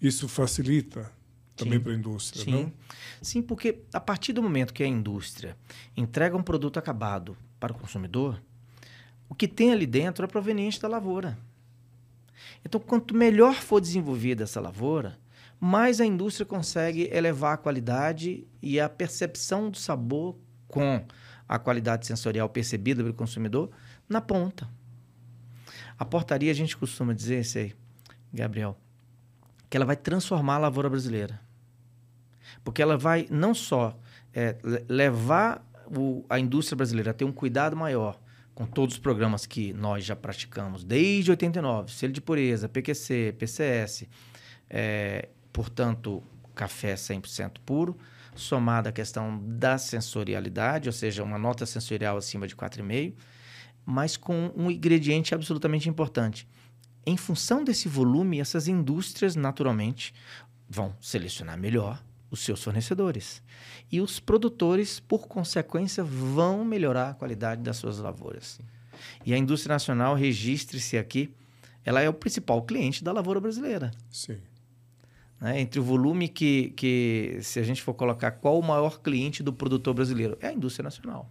Isso 0.00 0.28
facilita 0.28 1.10
também 1.54 1.78
para 1.78 1.92
a 1.92 1.94
indústria, 1.94 2.44
Sim. 2.44 2.50
não? 2.50 2.72
Sim, 3.20 3.42
porque 3.42 3.82
a 3.92 4.00
partir 4.00 4.32
do 4.32 4.42
momento 4.42 4.74
que 4.74 4.82
a 4.82 4.86
indústria 4.86 5.56
entrega 5.96 6.36
um 6.36 6.42
produto 6.42 6.78
acabado 6.78 7.36
para 7.60 7.72
o 7.72 7.78
consumidor, 7.78 8.42
o 9.28 9.34
que 9.34 9.46
tem 9.46 9.70
ali 9.72 9.86
dentro 9.86 10.24
é 10.24 10.28
proveniente 10.28 10.80
da 10.80 10.88
lavoura. 10.88 11.38
Então, 12.64 12.80
quanto 12.80 13.14
melhor 13.14 13.54
for 13.54 13.80
desenvolvida 13.80 14.44
essa 14.44 14.60
lavoura, 14.60 15.18
mais 15.58 16.00
a 16.00 16.06
indústria 16.06 16.46
consegue 16.46 17.08
elevar 17.12 17.54
a 17.54 17.56
qualidade 17.56 18.46
e 18.60 18.80
a 18.80 18.88
percepção 18.88 19.70
do 19.70 19.78
sabor 19.78 20.36
com 20.68 21.04
a 21.48 21.58
qualidade 21.58 22.06
sensorial 22.06 22.48
percebida 22.48 23.02
pelo 23.02 23.14
consumidor 23.14 23.70
na 24.08 24.20
ponta. 24.20 24.68
A 25.98 26.04
portaria, 26.04 26.50
a 26.50 26.54
gente 26.54 26.76
costuma 26.76 27.12
dizer, 27.12 27.44
sei, 27.44 27.74
Gabriel, 28.32 28.76
que 29.68 29.76
ela 29.76 29.86
vai 29.86 29.96
transformar 29.96 30.56
a 30.56 30.58
lavoura 30.58 30.88
brasileira. 30.88 31.40
Porque 32.64 32.82
ela 32.82 32.96
vai 32.96 33.26
não 33.30 33.54
só 33.54 33.98
é, 34.32 34.56
levar 34.88 35.64
o, 35.86 36.24
a 36.28 36.38
indústria 36.38 36.76
brasileira 36.76 37.10
a 37.10 37.14
ter 37.14 37.24
um 37.24 37.32
cuidado 37.32 37.76
maior 37.76 38.18
com 38.54 38.66
todos 38.66 38.96
os 38.96 39.00
programas 39.00 39.46
que 39.46 39.72
nós 39.72 40.04
já 40.04 40.14
praticamos 40.14 40.84
desde 40.84 41.30
89, 41.30 41.92
selo 41.92 42.12
de 42.12 42.20
pureza, 42.20 42.68
PQC, 42.68 43.34
PCS, 43.38 44.04
é, 44.68 45.28
portanto, 45.52 46.22
café 46.54 46.94
100% 46.94 47.58
puro, 47.64 47.96
somada 48.34 48.90
à 48.90 48.92
questão 48.92 49.40
da 49.42 49.78
sensorialidade, 49.78 50.88
ou 50.88 50.92
seja, 50.92 51.22
uma 51.22 51.38
nota 51.38 51.66
sensorial 51.66 52.16
acima 52.16 52.46
de 52.46 52.54
4,5, 52.54 53.14
mas 53.84 54.16
com 54.16 54.52
um 54.56 54.70
ingrediente 54.70 55.34
absolutamente 55.34 55.88
importante. 55.88 56.46
Em 57.04 57.16
função 57.16 57.64
desse 57.64 57.88
volume, 57.88 58.38
essas 58.40 58.68
indústrias, 58.68 59.34
naturalmente, 59.34 60.14
vão 60.68 60.94
selecionar 61.00 61.58
melhor 61.58 62.02
os 62.32 62.40
seus 62.40 62.64
fornecedores. 62.64 63.42
E 63.90 64.00
os 64.00 64.18
produtores, 64.18 64.98
por 64.98 65.28
consequência, 65.28 66.02
vão 66.02 66.64
melhorar 66.64 67.10
a 67.10 67.14
qualidade 67.14 67.60
das 67.60 67.76
suas 67.76 67.98
lavouras. 67.98 68.58
E 69.24 69.34
a 69.34 69.38
indústria 69.38 69.74
nacional, 69.74 70.14
registre-se 70.14 70.96
aqui, 70.96 71.30
ela 71.84 72.00
é 72.00 72.08
o 72.08 72.14
principal 72.14 72.62
cliente 72.62 73.04
da 73.04 73.12
lavoura 73.12 73.38
brasileira. 73.38 73.90
Sim. 74.10 74.38
Né? 75.38 75.60
Entre 75.60 75.78
o 75.78 75.82
volume 75.82 76.26
que, 76.26 76.70
que, 76.70 77.38
se 77.42 77.60
a 77.60 77.62
gente 77.62 77.82
for 77.82 77.92
colocar 77.92 78.30
qual 78.30 78.58
o 78.58 78.62
maior 78.62 79.00
cliente 79.00 79.42
do 79.42 79.52
produtor 79.52 79.92
brasileiro, 79.92 80.38
é 80.40 80.48
a 80.48 80.52
indústria 80.52 80.84
nacional. 80.84 81.30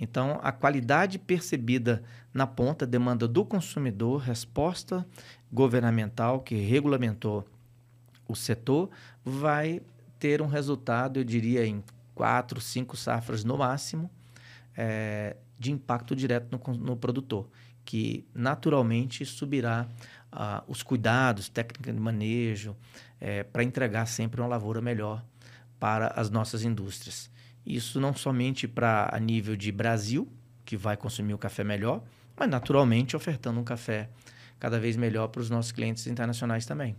Então, 0.00 0.40
a 0.42 0.50
qualidade 0.50 1.18
percebida 1.18 2.02
na 2.34 2.46
ponta 2.46 2.86
demanda 2.86 3.28
do 3.28 3.44
consumidor, 3.44 4.22
resposta 4.22 5.06
governamental 5.52 6.40
que 6.40 6.54
regulamentou 6.54 7.46
o 8.26 8.34
setor, 8.34 8.88
vai 9.22 9.82
ter 10.20 10.40
um 10.42 10.46
resultado, 10.46 11.18
eu 11.18 11.24
diria, 11.24 11.66
em 11.66 11.82
quatro, 12.14 12.60
cinco 12.60 12.96
safras 12.96 13.42
no 13.42 13.56
máximo, 13.56 14.08
é, 14.76 15.36
de 15.58 15.72
impacto 15.72 16.14
direto 16.14 16.48
no, 16.52 16.74
no 16.74 16.96
produtor, 16.96 17.48
que 17.84 18.26
naturalmente 18.34 19.24
subirá 19.24 19.88
ah, 20.30 20.62
os 20.68 20.82
cuidados, 20.82 21.48
técnica 21.48 21.92
de 21.92 21.98
manejo, 21.98 22.76
é, 23.18 23.42
para 23.42 23.64
entregar 23.64 24.06
sempre 24.06 24.40
uma 24.40 24.46
lavoura 24.46 24.80
melhor 24.80 25.24
para 25.78 26.08
as 26.08 26.30
nossas 26.30 26.62
indústrias. 26.62 27.30
Isso 27.64 27.98
não 27.98 28.14
somente 28.14 28.68
para 28.68 29.08
a 29.12 29.18
nível 29.18 29.56
de 29.56 29.72
Brasil, 29.72 30.28
que 30.64 30.76
vai 30.76 30.96
consumir 30.96 31.34
o 31.34 31.38
café 31.38 31.64
melhor, 31.64 32.02
mas 32.36 32.48
naturalmente 32.48 33.16
ofertando 33.16 33.58
um 33.58 33.64
café 33.64 34.08
cada 34.58 34.78
vez 34.78 34.96
melhor 34.96 35.28
para 35.28 35.40
os 35.40 35.50
nossos 35.50 35.72
clientes 35.72 36.06
internacionais 36.06 36.66
também. 36.66 36.94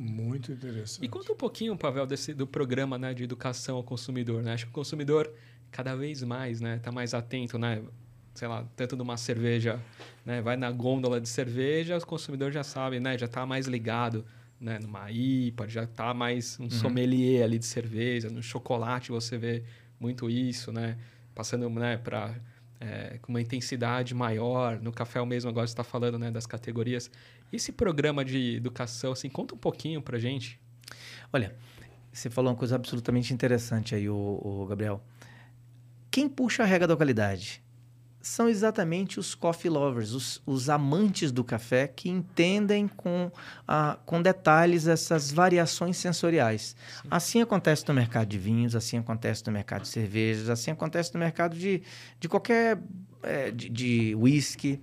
Muito 0.00 0.52
interessante. 0.52 1.04
E 1.04 1.08
conta 1.08 1.32
um 1.32 1.36
pouquinho, 1.36 1.76
Pavel, 1.76 2.06
desse, 2.06 2.32
do 2.32 2.46
programa 2.46 2.96
né, 2.96 3.12
de 3.12 3.24
educação 3.24 3.76
ao 3.76 3.82
consumidor. 3.82 4.44
Né? 4.44 4.52
Acho 4.52 4.66
que 4.66 4.70
o 4.70 4.74
consumidor 4.74 5.28
cada 5.72 5.96
vez 5.96 6.22
mais 6.22 6.58
está 6.58 6.68
né, 6.68 6.78
tá 6.78 6.92
mais 6.92 7.14
atento, 7.14 7.58
né? 7.58 7.82
sei 8.32 8.46
lá, 8.46 8.64
tanto 8.76 8.96
numa 8.96 9.16
cerveja, 9.16 9.80
né? 10.24 10.40
vai 10.40 10.56
na 10.56 10.70
gôndola 10.70 11.20
de 11.20 11.28
cerveja, 11.28 11.98
o 11.98 12.06
consumidor 12.06 12.52
já 12.52 12.62
sabe, 12.62 13.00
né? 13.00 13.18
já 13.18 13.26
está 13.26 13.44
mais 13.44 13.66
ligado 13.66 14.24
né? 14.60 14.78
numa 14.78 15.10
IPA, 15.10 15.66
já 15.66 15.82
está 15.82 16.14
mais 16.14 16.60
um 16.60 16.64
uhum. 16.64 16.70
sommelier 16.70 17.42
ali 17.42 17.58
de 17.58 17.66
cerveja, 17.66 18.30
no 18.30 18.40
chocolate 18.40 19.10
você 19.10 19.36
vê 19.36 19.64
muito 19.98 20.30
isso, 20.30 20.70
né? 20.70 20.96
passando 21.34 21.68
né, 21.70 21.96
para 21.96 22.36
é, 22.80 23.18
com 23.20 23.32
uma 23.32 23.40
intensidade 23.40 24.14
maior. 24.14 24.80
No 24.80 24.92
café 24.92 25.20
o 25.20 25.26
mesmo 25.26 25.50
agora 25.50 25.64
está 25.64 25.82
falando 25.82 26.18
né, 26.18 26.30
das 26.30 26.46
categorias. 26.46 27.10
Esse 27.52 27.72
programa 27.72 28.24
de 28.24 28.56
educação, 28.56 29.12
assim, 29.12 29.28
conta 29.28 29.54
um 29.54 29.58
pouquinho 29.58 30.02
para 30.02 30.18
gente. 30.18 30.60
Olha, 31.32 31.54
você 32.12 32.28
falou 32.28 32.50
uma 32.50 32.58
coisa 32.58 32.76
absolutamente 32.76 33.32
interessante 33.32 33.94
aí, 33.94 34.08
o, 34.08 34.14
o 34.14 34.66
Gabriel. 34.66 35.02
Quem 36.10 36.28
puxa 36.28 36.62
a 36.62 36.66
regra 36.66 36.86
da 36.86 36.96
qualidade? 36.96 37.62
São 38.20 38.48
exatamente 38.48 39.20
os 39.20 39.34
coffee 39.34 39.70
lovers, 39.70 40.12
os, 40.12 40.42
os 40.44 40.68
amantes 40.68 41.30
do 41.30 41.44
café 41.44 41.86
que 41.86 42.10
entendem 42.10 42.88
com, 42.88 43.30
ah, 43.66 43.98
com 44.04 44.20
detalhes 44.20 44.86
essas 44.86 45.30
variações 45.30 45.96
sensoriais. 45.96 46.76
Sim. 47.02 47.08
Assim 47.10 47.40
acontece 47.40 47.86
no 47.86 47.94
mercado 47.94 48.28
de 48.28 48.38
vinhos, 48.38 48.74
assim 48.74 48.98
acontece 48.98 49.46
no 49.46 49.52
mercado 49.52 49.82
de 49.82 49.88
cervejas, 49.88 50.50
assim 50.50 50.70
acontece 50.72 51.14
no 51.14 51.20
mercado 51.20 51.56
de, 51.56 51.82
de 52.18 52.28
qualquer 52.28 52.78
é, 53.22 53.50
de, 53.50 53.68
de 53.68 54.14
whisky. 54.16 54.80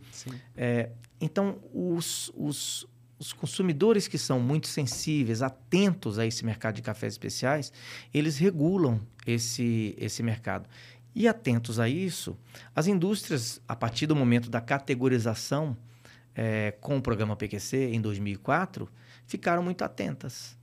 É, 0.55 0.89
então, 1.19 1.57
os, 1.73 2.31
os, 2.35 2.87
os 3.17 3.33
consumidores 3.33 4.07
que 4.07 4.17
são 4.17 4.39
muito 4.39 4.67
sensíveis, 4.67 5.41
atentos 5.41 6.19
a 6.19 6.25
esse 6.25 6.45
mercado 6.45 6.75
de 6.75 6.81
cafés 6.81 7.13
especiais, 7.13 7.71
eles 8.13 8.37
regulam 8.37 9.01
esse, 9.25 9.95
esse 9.97 10.21
mercado. 10.21 10.67
E 11.13 11.27
atentos 11.27 11.79
a 11.79 11.87
isso, 11.87 12.37
as 12.75 12.87
indústrias, 12.87 13.61
a 13.67 13.75
partir 13.75 14.05
do 14.05 14.15
momento 14.15 14.49
da 14.49 14.59
categorização 14.59 15.77
é, 16.35 16.71
com 16.81 16.97
o 16.97 17.01
programa 17.01 17.37
PQC 17.37 17.91
em 17.93 18.01
2004, 18.01 18.89
ficaram 19.25 19.63
muito 19.63 19.83
atentas. 19.83 20.57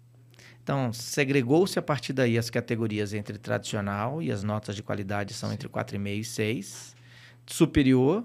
Então, 0.63 0.93
segregou-se 0.93 1.79
a 1.79 1.83
partir 1.83 2.13
daí 2.13 2.37
as 2.37 2.51
categorias 2.51 3.15
entre 3.15 3.39
tradicional 3.39 4.23
e 4.23 4.31
as 4.31 4.45
notas 4.45 4.77
de 4.77 4.83
qualidade 4.83 5.33
são 5.33 5.53
entre 5.53 5.69
4,5 5.69 6.21
e 6.21 6.25
6, 6.25 6.97
superior 7.47 8.25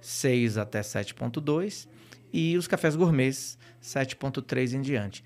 6 0.00 0.58
até 0.58 0.80
7.2 0.80 1.88
e 2.32 2.56
os 2.56 2.66
cafés 2.66 2.94
gourmets 2.94 3.58
7.3 3.82 4.74
em 4.74 4.80
diante. 4.80 5.24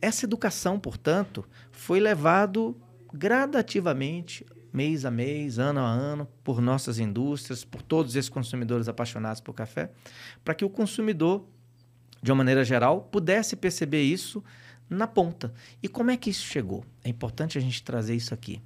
Essa 0.00 0.24
educação, 0.24 0.78
portanto, 0.78 1.44
foi 1.70 2.00
levado 2.00 2.76
gradativamente, 3.12 4.44
mês 4.72 5.04
a 5.04 5.10
mês, 5.10 5.58
ano 5.58 5.80
a 5.80 5.88
ano, 5.88 6.26
por 6.42 6.60
nossas 6.60 6.98
indústrias, 6.98 7.64
por 7.64 7.82
todos 7.82 8.16
esses 8.16 8.28
consumidores 8.28 8.88
apaixonados 8.88 9.40
por 9.40 9.54
café, 9.54 9.90
para 10.44 10.54
que 10.54 10.64
o 10.64 10.70
consumidor, 10.70 11.46
de 12.22 12.32
uma 12.32 12.38
maneira 12.38 12.64
geral, 12.64 13.02
pudesse 13.02 13.54
perceber 13.54 14.02
isso 14.02 14.42
na 14.88 15.06
ponta. 15.06 15.52
E 15.82 15.88
como 15.88 16.10
é 16.10 16.16
que 16.16 16.30
isso 16.30 16.44
chegou? 16.44 16.84
É 17.04 17.08
importante 17.08 17.58
a 17.58 17.60
gente 17.60 17.82
trazer 17.82 18.14
isso 18.14 18.34
aqui. 18.34 18.60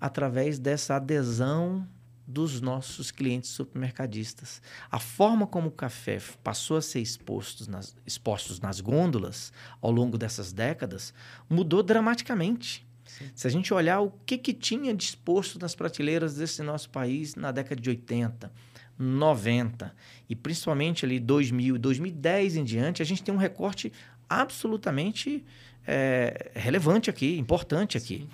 Através 0.00 0.58
dessa 0.58 0.96
adesão 0.96 1.86
dos 2.26 2.60
nossos 2.60 3.10
clientes 3.10 3.50
supermercadistas. 3.50 4.60
A 4.90 4.98
forma 4.98 5.46
como 5.46 5.68
o 5.68 5.72
café 5.72 6.20
passou 6.42 6.76
a 6.76 6.82
ser 6.82 7.00
exposto 7.00 7.70
nas, 7.70 7.94
expostos 8.04 8.58
nas 8.58 8.80
gôndolas 8.80 9.52
ao 9.80 9.90
longo 9.90 10.18
dessas 10.18 10.52
décadas 10.52 11.14
mudou 11.48 11.82
dramaticamente. 11.82 12.84
Sim. 13.04 13.30
Se 13.34 13.46
a 13.46 13.50
gente 13.50 13.72
olhar 13.72 14.00
o 14.00 14.10
que, 14.26 14.36
que 14.36 14.52
tinha 14.52 14.92
disposto 14.92 15.58
nas 15.58 15.74
prateleiras 15.74 16.34
desse 16.34 16.62
nosso 16.62 16.90
país 16.90 17.36
na 17.36 17.52
década 17.52 17.80
de 17.80 17.88
80, 17.88 18.52
90 18.98 19.94
e 20.28 20.34
principalmente 20.34 21.04
ali 21.04 21.20
2000 21.20 21.76
e 21.76 21.78
2010 21.78 22.56
em 22.56 22.64
diante, 22.64 23.02
a 23.02 23.04
gente 23.04 23.22
tem 23.22 23.32
um 23.32 23.38
recorte 23.38 23.92
absolutamente 24.28 25.44
é, 25.86 26.50
relevante 26.54 27.08
aqui, 27.08 27.38
importante 27.38 27.96
aqui. 27.96 28.18
Sim. 28.18 28.28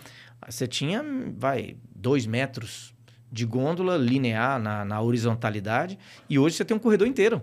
Você 0.48 0.66
tinha, 0.66 1.04
vai, 1.36 1.76
dois 1.94 2.26
metros 2.26 2.91
de 3.32 3.46
gôndola 3.46 3.96
linear 3.96 4.60
na, 4.60 4.84
na 4.84 5.00
horizontalidade 5.00 5.98
e 6.28 6.38
hoje 6.38 6.56
você 6.56 6.64
tem 6.64 6.76
um 6.76 6.80
corredor 6.80 7.08
inteiro. 7.08 7.42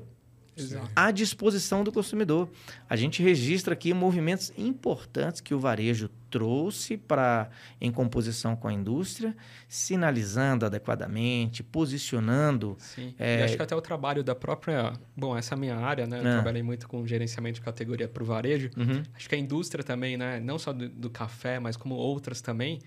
Exato. 0.61 0.91
à 0.95 1.11
disposição 1.11 1.83
do 1.83 1.91
consumidor. 1.91 2.49
A 2.89 2.95
gente 2.95 3.23
registra 3.23 3.73
aqui 3.73 3.93
movimentos 3.93 4.51
importantes 4.57 5.41
que 5.41 5.53
o 5.53 5.59
varejo 5.59 6.09
trouxe 6.29 6.97
para 6.97 7.49
em 7.79 7.91
composição 7.91 8.55
com 8.55 8.67
a 8.67 8.73
indústria, 8.73 9.35
sinalizando 9.67 10.65
adequadamente, 10.65 11.63
posicionando. 11.63 12.75
Sim. 12.79 13.15
É... 13.17 13.39
E 13.39 13.43
acho 13.43 13.55
que 13.55 13.61
até 13.61 13.75
o 13.75 13.81
trabalho 13.81 14.23
da 14.23 14.35
própria, 14.35 14.93
bom, 15.15 15.37
essa 15.37 15.53
é 15.53 15.55
a 15.55 15.59
minha 15.59 15.77
área, 15.77 16.05
né? 16.05 16.19
Eu 16.19 16.27
é. 16.27 16.33
trabalhei 16.33 16.61
muito 16.61 16.87
com 16.87 17.05
gerenciamento 17.07 17.55
de 17.55 17.61
categoria 17.61 18.07
para 18.07 18.21
o 18.21 18.25
varejo. 18.25 18.69
Uhum. 18.75 19.01
Acho 19.15 19.29
que 19.29 19.35
a 19.35 19.37
indústria 19.37 19.83
também, 19.83 20.17
né? 20.17 20.39
Não 20.39 20.59
só 20.59 20.73
do, 20.73 20.89
do 20.89 21.09
café, 21.09 21.59
mas 21.59 21.77
como 21.77 21.95
outras 21.95 22.41
também 22.41 22.79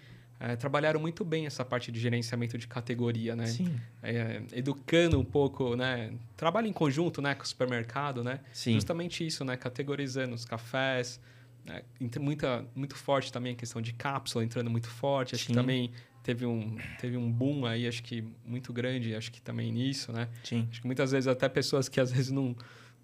é, 0.45 0.57
trabalharam 0.57 0.99
muito 0.99 1.25
bem 1.25 1.47
essa 1.47 1.65
parte 1.65 1.93
de 1.93 2.01
gerenciamento 2.01 2.59
de 2.59 2.67
categoria, 2.67 3.37
né? 3.37 3.47
Sim. 3.47 3.81
É, 4.03 4.43
educando 4.53 5.17
um 5.17 5.25
pouco, 5.25 5.77
né? 5.77 6.13
Trabalho 6.37 6.67
em 6.67 6.73
conjunto, 6.73 7.23
né, 7.23 7.33
com 7.33 7.45
o 7.45 7.47
supermercado, 7.47 8.25
né? 8.25 8.41
Sim. 8.53 8.75
Justamente 8.75 9.25
isso, 9.25 9.45
né? 9.45 9.57
Categorizando 9.57 10.35
os 10.35 10.45
cafés, 10.45 11.21
né? 11.65 11.83
muita, 12.19 12.67
muito 12.75 12.97
forte 12.97 13.33
também 13.33 13.53
a 13.53 13.57
questão 13.57 13.81
de 13.81 13.93
cápsula 13.93 14.45
entrando 14.45 14.69
muito 14.69 14.89
forte. 14.89 15.37
Acho 15.37 15.45
Sim. 15.45 15.53
que 15.53 15.55
também 15.55 15.93
teve 16.25 16.45
um, 16.45 16.77
teve 17.01 17.17
um 17.17 17.31
boom 17.31 17.65
aí, 17.65 17.87
acho 17.87 18.03
que 18.03 18.25
muito 18.45 18.73
grande, 18.73 19.15
acho 19.15 19.31
que 19.31 19.41
também 19.41 19.71
nisso, 19.71 20.11
né? 20.11 20.29
Sim. 20.43 20.67
Acho 20.73 20.81
que 20.81 20.87
muitas 20.89 21.13
vezes 21.13 21.29
até 21.29 21.49
pessoas 21.49 21.89
que 21.89 22.01
às 22.01 22.11
vezes 22.11 22.33
não, 22.33 22.57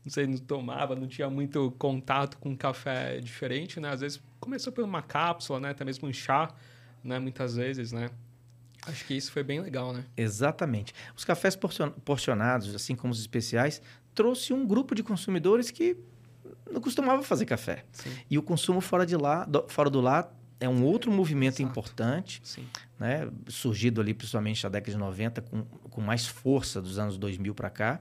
não 0.05 0.11
sei, 0.11 0.27
não 0.27 0.39
tomava, 0.39 0.97
não 0.97 1.07
tinha 1.07 1.31
muito 1.31 1.71
contato 1.79 2.37
com 2.39 2.57
café 2.57 3.21
diferente, 3.21 3.79
né? 3.79 3.91
Às 3.91 4.01
vezes 4.01 4.21
começou 4.41 4.73
por 4.73 4.83
uma 4.83 5.03
cápsula, 5.03 5.61
né? 5.61 5.71
Até 5.71 5.85
mesmo 5.85 6.09
um 6.09 6.13
chá, 6.13 6.53
né? 7.09 7.19
Muitas 7.19 7.57
vezes, 7.57 7.91
né? 7.93 8.11
Acho 8.87 9.05
que 9.05 9.15
isso 9.15 9.33
foi 9.33 9.43
bem 9.43 9.61
legal, 9.61 9.93
né? 9.93 10.05
Exatamente. 10.17 10.95
Os 11.17 11.25
cafés 11.25 11.57
porcion- 11.57 11.91
porcionados, 12.05 12.75
assim 12.75 12.95
como 12.95 13.13
os 13.13 13.21
especiais, 13.21 13.83
trouxe 14.15 14.53
um 14.53 14.67
grupo 14.67 14.95
de 14.95 15.03
consumidores 15.03 15.71
que 15.71 15.97
não 16.71 16.81
costumava 16.81 17.23
fazer 17.23 17.45
café. 17.47 17.85
Sim, 17.93 18.11
E 18.31 18.39
o 18.39 18.43
consumo 18.43 18.81
fora 18.81 19.05
de 19.05 19.17
lá, 19.17 19.45
do- 19.45 19.65
fora 19.69 19.91
do 19.91 20.01
lá 20.01 20.31
é 20.61 20.69
um 20.69 20.83
outro 20.85 21.11
movimento 21.11 21.61
Exato. 21.61 21.71
importante, 21.71 22.41
sim. 22.45 22.65
né? 22.99 23.29
surgido 23.49 24.01
ali 24.01 24.13
principalmente 24.15 24.63
na 24.65 24.71
década 24.71 24.91
de 24.93 24.99
90 24.99 25.41
com, 25.43 25.63
com 25.65 26.01
mais 26.01 26.27
força 26.27 26.81
dos 26.83 26.99
anos 26.99 27.17
2000 27.19 27.55
para 27.55 27.71
cá 27.71 28.01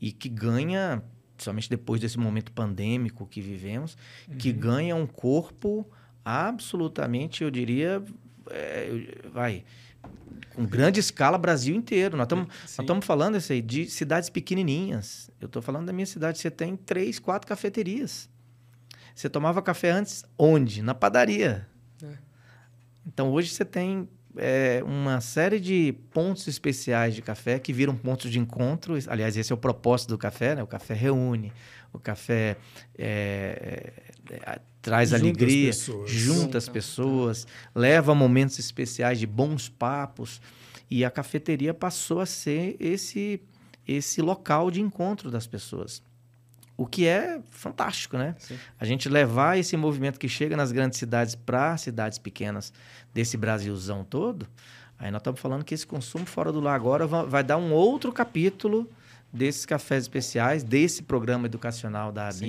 e 0.00 0.10
que 0.12 0.28
ganha, 0.28 1.02
principalmente 1.36 1.70
depois 1.70 2.00
desse 2.00 2.18
momento 2.18 2.50
pandêmico 2.52 3.26
que 3.26 3.40
vivemos, 3.40 3.96
que 4.38 4.52
ganha 4.52 4.94
um 4.96 5.06
corpo 5.06 5.86
absolutamente, 6.24 7.42
eu 7.44 7.50
diria, 7.50 8.02
é, 8.50 8.88
vai 9.32 9.64
com 10.54 10.64
grande 10.64 11.00
escala 11.00 11.36
Brasil 11.36 11.74
inteiro. 11.74 12.16
Nós 12.16 12.28
estamos 12.66 13.04
falando 13.04 13.36
isso 13.36 13.52
aí, 13.52 13.60
de 13.60 13.86
cidades 13.86 14.30
pequenininhas. 14.30 15.30
Eu 15.40 15.46
estou 15.46 15.60
falando 15.60 15.86
da 15.86 15.92
minha 15.92 16.06
cidade. 16.06 16.38
Você 16.38 16.50
tem 16.50 16.76
três, 16.76 17.18
quatro 17.18 17.48
cafeterias. 17.48 18.28
Você 19.14 19.28
tomava 19.28 19.62
café 19.62 19.90
antes 19.90 20.24
onde? 20.38 20.82
Na 20.82 20.94
padaria. 20.94 21.66
É. 22.02 22.06
Então 23.06 23.30
hoje 23.30 23.50
você 23.50 23.64
tem 23.64 24.08
é, 24.36 24.82
uma 24.84 25.20
série 25.20 25.60
de 25.60 25.94
pontos 26.12 26.48
especiais 26.48 27.14
de 27.14 27.22
café 27.22 27.58
que 27.58 27.72
viram 27.72 27.94
pontos 27.96 28.30
de 28.30 28.38
encontro. 28.38 28.96
Aliás, 29.08 29.36
esse 29.36 29.52
é 29.52 29.54
o 29.54 29.58
propósito 29.58 30.10
do 30.10 30.18
café, 30.18 30.56
né? 30.56 30.62
O 30.62 30.66
café 30.66 30.94
reúne, 30.94 31.52
o 31.92 31.98
café 31.98 32.56
é, 32.98 33.92
traz 34.82 35.10
Junta 35.10 35.16
as 35.16 35.22
alegria, 35.22 35.66
pessoas. 35.68 36.10
junta 36.10 36.58
as 36.58 36.68
pessoas, 36.68 37.46
leva 37.74 38.14
momentos 38.14 38.58
especiais 38.58 39.18
de 39.18 39.26
bons 39.26 39.68
papos. 39.68 40.40
E 40.90 41.04
a 41.04 41.10
cafeteria 41.10 41.72
passou 41.72 42.20
a 42.20 42.26
ser 42.26 42.76
esse, 42.78 43.40
esse 43.88 44.20
local 44.20 44.70
de 44.70 44.80
encontro 44.80 45.30
das 45.30 45.46
pessoas. 45.46 46.02
O 46.76 46.86
que 46.86 47.06
é 47.06 47.40
fantástico, 47.50 48.18
né? 48.18 48.34
Sim. 48.38 48.58
A 48.78 48.84
gente 48.84 49.08
levar 49.08 49.58
esse 49.58 49.76
movimento 49.76 50.18
que 50.18 50.28
chega 50.28 50.56
nas 50.56 50.72
grandes 50.72 50.98
cidades 50.98 51.34
para 51.34 51.76
cidades 51.76 52.18
pequenas 52.18 52.72
desse 53.14 53.36
Brasilzão 53.36 54.04
todo, 54.04 54.46
aí 54.98 55.10
nós 55.10 55.20
estamos 55.20 55.40
falando 55.40 55.64
que 55.64 55.72
esse 55.72 55.86
consumo 55.86 56.26
fora 56.26 56.50
do 56.52 56.60
lar 56.60 56.74
agora 56.74 57.06
va- 57.06 57.22
vai 57.24 57.44
dar 57.44 57.56
um 57.56 57.72
outro 57.72 58.12
capítulo 58.12 58.90
desses 59.32 59.64
cafés 59.64 60.04
especiais, 60.04 60.62
desse 60.62 61.02
programa 61.02 61.46
educacional 61.46 62.10
da 62.12 62.30
Sim. 62.30 62.44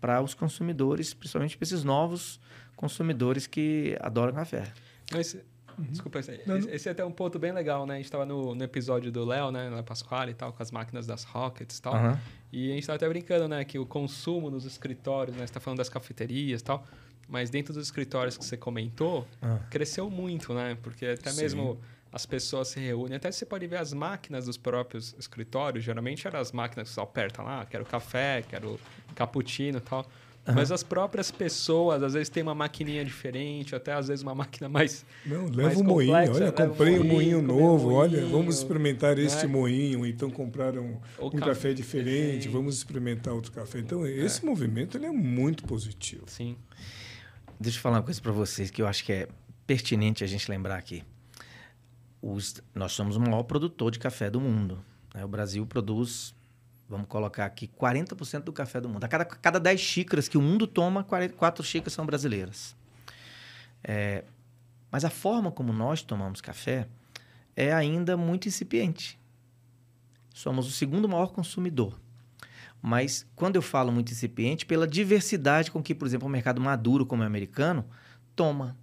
Para 0.00 0.20
os 0.22 0.32
consumidores, 0.34 1.12
principalmente 1.14 1.56
para 1.56 1.64
esses 1.64 1.84
novos 1.84 2.40
consumidores 2.76 3.46
que 3.46 3.96
adoram 4.00 4.32
café. 4.32 4.64
Mas, 5.12 5.36
Desculpa, 5.78 6.18
esse, 6.18 6.42
Não, 6.46 6.58
esse- 6.58 6.70
esse 6.70 6.88
é 6.88 6.92
até 6.92 7.02
um 7.02 7.10
ponto 7.12 7.38
bem 7.38 7.52
legal, 7.52 7.86
né? 7.86 7.94
A 7.94 7.96
gente 7.96 8.04
estava 8.04 8.26
no, 8.26 8.54
no 8.54 8.62
episódio 8.64 9.10
do 9.10 9.24
Léo, 9.24 9.50
né? 9.50 9.70
Na 9.70 9.82
Pasquale 9.82 10.32
e 10.32 10.34
tal, 10.34 10.52
com 10.52 10.62
as 10.62 10.70
máquinas 10.70 11.06
das 11.06 11.24
Rockets 11.24 11.78
e 11.78 11.82
tal. 11.82 11.94
Aham. 11.94 12.20
E 12.52 12.66
a 12.70 12.74
gente 12.74 12.80
estava 12.82 12.96
até 12.96 13.08
brincando, 13.08 13.48
né? 13.48 13.64
Que 13.64 13.78
o 13.78 13.86
consumo 13.86 14.50
nos 14.50 14.66
escritórios, 14.66 15.34
né? 15.34 15.46
Você 15.46 15.52
tá 15.54 15.60
falando 15.60 15.78
das 15.78 15.88
cafeterias 15.88 16.60
e 16.60 16.64
tal. 16.64 16.84
Mas 17.26 17.48
dentro 17.48 17.72
dos 17.72 17.84
escritórios 17.86 18.36
que 18.36 18.44
você 18.44 18.58
comentou, 18.58 19.26
Ah. 19.40 19.58
cresceu 19.70 20.10
muito, 20.10 20.52
né? 20.52 20.76
Porque 20.82 21.06
até 21.06 21.30
Sim. 21.30 21.40
mesmo 21.42 21.80
as 22.12 22.26
pessoas 22.26 22.68
se 22.68 22.80
reúnem. 22.80 23.16
Até 23.16 23.30
você 23.30 23.46
pode 23.46 23.66
ver 23.66 23.76
as 23.76 23.92
máquinas 23.92 24.46
dos 24.46 24.56
próprios 24.56 25.14
escritórios. 25.18 25.84
Geralmente 25.84 26.26
eram 26.26 26.40
as 26.40 26.52
máquinas 26.52 26.88
que 26.88 26.94
você 26.94 27.00
aperta 27.00 27.42
lá. 27.42 27.64
Quero 27.64 27.84
café, 27.84 28.42
quero 28.48 28.78
cappuccino 29.14 29.78
e 29.78 29.80
tal. 29.80 30.06
Mas 30.54 30.72
as 30.72 30.82
próprias 30.82 31.30
pessoas, 31.30 32.02
às 32.02 32.14
vezes, 32.14 32.28
tem 32.28 32.42
uma 32.42 32.54
maquininha 32.54 33.04
diferente, 33.04 33.74
até 33.76 33.92
às 33.92 34.08
vezes 34.08 34.22
uma 34.22 34.34
máquina 34.34 34.68
mais 34.68 35.04
Não, 35.24 35.42
mais 35.42 35.56
leva 35.56 35.80
um 35.80 35.84
moinho. 35.84 36.12
Olha, 36.12 36.32
leva 36.32 36.64
um 36.64 36.68
comprei 36.68 36.98
um 36.98 37.04
moinho 37.04 37.12
moinho, 37.12 37.40
comer 37.42 37.52
um 37.52 37.60
novo. 37.60 37.92
Olha, 37.92 38.18
moinho, 38.18 38.32
vamos 38.32 38.56
experimentar 38.56 39.18
este 39.18 39.46
né? 39.46 39.52
moinho. 39.52 40.06
Então 40.06 40.30
compraram 40.30 41.00
Ou 41.18 41.28
um 41.28 41.30
café 41.32 41.50
café 41.50 41.74
diferente. 41.74 42.14
diferente. 42.14 42.48
Vamos 42.48 42.76
experimentar 42.76 43.34
outro 43.34 43.52
café. 43.52 43.78
Então 43.78 44.06
esse 44.06 44.44
movimento 44.44 44.96
ele 44.96 45.06
é 45.06 45.12
muito 45.12 45.62
positivo. 45.64 46.24
Sim. 46.26 46.56
Deixa 47.60 47.78
eu 47.78 47.82
falar 47.82 47.98
uma 47.98 48.02
coisa 48.02 48.20
para 48.20 48.32
vocês 48.32 48.70
que 48.70 48.80
eu 48.80 48.86
acho 48.86 49.04
que 49.04 49.12
é 49.12 49.28
pertinente 49.66 50.24
a 50.24 50.26
gente 50.26 50.50
lembrar 50.50 50.76
aqui. 50.76 51.04
Os- 52.22 52.62
nós 52.74 52.92
somos 52.92 53.16
o 53.16 53.20
maior 53.20 53.42
produtor 53.44 53.90
de 53.90 53.98
café 53.98 54.30
do 54.30 54.40
mundo. 54.40 54.84
né? 55.14 55.24
O 55.24 55.28
Brasil 55.28 55.66
produz, 55.66 56.34
vamos 56.88 57.06
colocar 57.08 57.46
aqui, 57.46 57.66
40% 57.66 58.44
do 58.44 58.52
café 58.52 58.80
do 58.80 58.88
mundo. 58.88 59.02
A 59.04 59.08
cada, 59.08 59.24
cada 59.24 59.58
10 59.58 59.80
xícaras 59.80 60.28
que 60.28 60.38
o 60.38 60.42
mundo 60.42 60.66
toma, 60.66 61.02
4 61.04 61.64
xícaras 61.64 61.92
são 61.92 62.04
brasileiras. 62.06 62.76
É, 63.82 64.24
mas 64.90 65.04
a 65.04 65.10
forma 65.10 65.50
como 65.50 65.72
nós 65.72 66.02
tomamos 66.02 66.40
café 66.40 66.86
é 67.56 67.72
ainda 67.72 68.16
muito 68.16 68.46
incipiente. 68.48 69.18
Somos 70.34 70.66
o 70.66 70.70
segundo 70.70 71.08
maior 71.08 71.28
consumidor. 71.32 71.98
Mas 72.82 73.26
quando 73.36 73.56
eu 73.56 73.62
falo 73.62 73.92
muito 73.92 74.12
incipiente, 74.12 74.64
pela 74.64 74.86
diversidade 74.86 75.70
com 75.70 75.82
que, 75.82 75.94
por 75.94 76.06
exemplo, 76.06 76.26
o 76.26 76.30
mercado 76.30 76.60
maduro, 76.60 77.04
como 77.04 77.22
é 77.22 77.26
o 77.26 77.28
americano, 77.28 77.84
toma. 78.34 78.76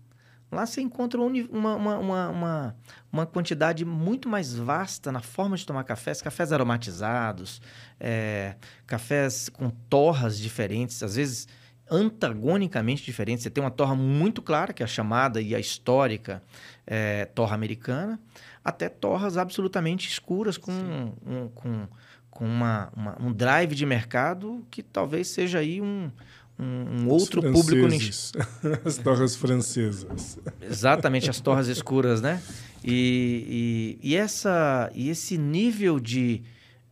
Lá 0.52 0.66
você 0.66 0.80
encontra 0.82 1.20
uma, 1.20 1.76
uma, 1.76 1.98
uma, 2.30 2.76
uma 3.12 3.26
quantidade 3.26 3.84
muito 3.84 4.30
mais 4.30 4.54
vasta 4.54 5.12
na 5.12 5.20
forma 5.22 5.58
de 5.58 5.66
tomar 5.66 5.84
cafés, 5.84 6.22
cafés 6.22 6.52
aromatizados, 6.54 7.62
é, 8.00 8.56
cafés 8.86 9.50
com 9.50 9.70
torras 9.70 10.38
diferentes, 10.40 11.04
às 11.04 11.16
vezes 11.16 11.48
antagonicamente 11.90 13.04
diferentes. 13.04 13.44
Você 13.44 13.50
tem 13.50 13.64
uma 13.64 13.72
torra 13.72 13.96
muito 13.96 14.42
clara, 14.42 14.74
que 14.74 14.82
é 14.82 14.86
a 14.86 14.88
chamada 14.88 15.42
e 15.42 15.54
a 15.56 15.60
histórica 15.60 16.42
é, 16.86 17.26
torra 17.26 17.56
americana, 17.56 18.20
até 18.64 18.88
torras 18.90 19.38
absolutamente 19.38 20.08
escuras 20.08 20.58
com, 20.58 20.72
um, 20.72 21.50
com, 21.54 21.88
com 22.30 22.46
uma, 22.46 22.90
uma- 22.96 23.18
um 23.22 23.32
drive 23.34 23.74
de 23.76 23.86
mercado 23.86 24.66
que 24.70 24.82
talvez 24.84 25.28
seja 25.30 25.60
aí 25.60 25.82
um, 25.82 26.12
um, 26.60 27.04
um 27.04 27.10
outro 27.10 27.42
público 27.42 27.88
As 28.84 28.98
torres 28.98 29.36
francesas. 29.36 30.40
Exatamente, 30.62 31.30
as 31.30 31.40
torres 31.40 31.68
escuras, 31.68 32.22
né? 32.22 32.42
E, 32.84 33.98
e, 34.02 34.10
e 34.10 34.16
essa, 34.16 34.90
e 34.94 35.10
esse 35.10 35.38
nível 35.38 36.00
de, 36.00 36.42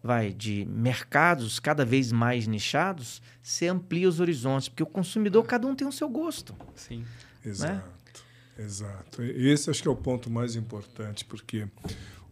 vai, 0.03 0.31
de 0.31 0.65
mercados 0.65 1.59
cada 1.59 1.83
vez 1.83 2.11
mais 2.11 2.47
nichados, 2.47 3.21
se 3.41 3.67
amplia 3.67 4.07
os 4.07 4.19
horizontes, 4.19 4.69
porque 4.69 4.83
o 4.83 4.87
consumidor, 4.87 5.43
cada 5.45 5.67
um 5.67 5.75
tem 5.75 5.87
o 5.87 5.91
seu 5.91 6.09
gosto. 6.09 6.55
Sim. 6.75 7.03
Exato, 7.43 8.23
exato. 8.57 9.21
Esse 9.23 9.69
acho 9.69 9.81
que 9.81 9.87
é 9.87 9.91
o 9.91 9.95
ponto 9.95 10.29
mais 10.29 10.55
importante, 10.55 11.23
porque 11.25 11.67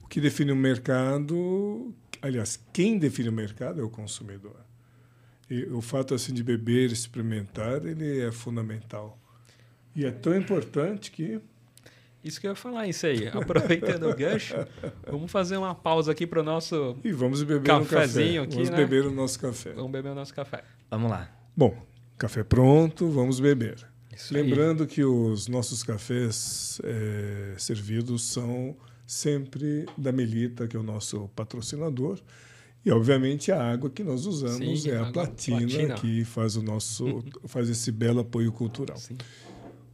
o 0.04 0.08
que 0.08 0.19
define 0.19 0.52
o 0.52 0.56
mercado, 0.56 1.93
aliás, 2.22 2.60
quem 2.72 2.98
define 2.98 3.30
o 3.30 3.34
mercado 3.34 3.80
é 3.80 3.84
o 3.84 3.89
consumidor. 3.89 4.58
E 5.54 5.66
o 5.66 5.82
fato 5.82 6.16
assim 6.16 6.34
de 6.34 6.44
beber, 6.44 6.92
experimentar, 6.92 7.86
ele 7.86 8.22
é 8.22 8.32
fundamental. 8.32 9.20
E 9.96 10.04
é 10.04 10.10
tão 10.10 10.36
importante 10.36 11.12
que 11.12 11.39
Isso 12.24 12.42
que 12.42 12.48
eu 12.48 12.52
ia 12.52 12.56
falar, 12.56 12.88
isso 12.88 13.06
aí. 13.06 13.28
Aproveitando 13.28 14.10
o 14.10 14.16
gancho, 14.16 14.56
vamos 15.06 15.32
fazer 15.32 15.58
uma 15.58 15.76
pausa 15.76 16.12
aqui 16.12 16.26
para 16.26 16.39
o 16.39 16.44
nosso. 16.44 16.98
e 17.04 17.12
vamos 17.12 17.44
beber 17.44 17.60
um 17.60 17.84
café. 17.84 17.98
Cafezinho 17.98 18.41
aqui, 18.41 18.56
vamos 18.56 18.70
né? 18.72 18.78
beber 18.78 19.06
o 19.06 19.12
nosso 19.12 19.39
café. 19.39 19.74
Vamos 19.74 19.91
beber 19.91 20.10
o 20.10 20.16
nosso 20.16 20.34
café. 20.34 20.64
Vamos 20.89 21.12
lá. 21.12 21.30
Bom, 21.56 21.78
café 22.18 22.43
pronto, 22.43 23.08
vamos 23.10 23.39
beber. 23.39 23.88
Isso 24.12 24.36
aí. 24.36 24.41
Lembrando 24.41 24.88
que 24.88 25.04
os 25.04 25.47
nossos 25.47 25.84
cafés 25.84 26.82
eh, 26.84 27.54
servidos 27.60 28.24
são 28.24 28.76
sempre 29.06 29.86
da 29.95 30.12
Melita, 30.12 30.68
que 30.68 30.76
é 30.76 30.80
o 30.80 30.84
nosso 30.84 31.30
patrocinador. 31.36 32.20
E, 32.86 32.91
obviamente, 32.91 33.51
a 33.51 33.71
água 33.71 33.89
que 33.89 34.03
nós 34.03 34.25
usamos 34.25 34.84
Sim, 34.84 34.89
é 34.89 34.97
a 34.97 35.11
platina, 35.11 35.59
Platina. 35.59 35.93
que 35.95 36.25
faz, 36.25 36.57
o 36.57 36.61
nosso, 36.61 37.23
faz 37.45 37.69
esse 37.69 37.91
belo 37.91 38.19
apoio 38.19 38.51
cultural. 38.51 38.97
Sim. 38.97 39.17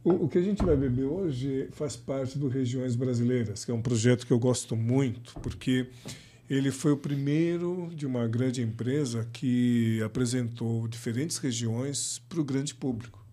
O, 0.02 0.24
o 0.24 0.28
que 0.28 0.38
a 0.38 0.42
gente 0.42 0.64
vai 0.64 0.76
beber 0.76 1.04
hoje 1.04 1.68
faz 1.72 1.94
parte 1.94 2.38
do 2.38 2.48
Regiões 2.48 2.96
Brasileiras, 2.96 3.64
que 3.64 3.70
é 3.70 3.74
um 3.74 3.82
projeto 3.82 4.26
que 4.26 4.32
eu 4.32 4.38
gosto 4.38 4.74
muito, 4.74 5.38
porque 5.40 5.86
ele 6.48 6.72
foi 6.72 6.90
o 6.90 6.96
primeiro 6.96 7.88
de 7.94 8.06
uma 8.06 8.26
grande 8.26 8.60
empresa 8.60 9.28
que 9.32 10.02
apresentou 10.02 10.88
diferentes 10.88 11.36
regiões 11.36 12.20
para 12.28 12.40
o 12.40 12.44
grande 12.44 12.74
público. 12.74 13.24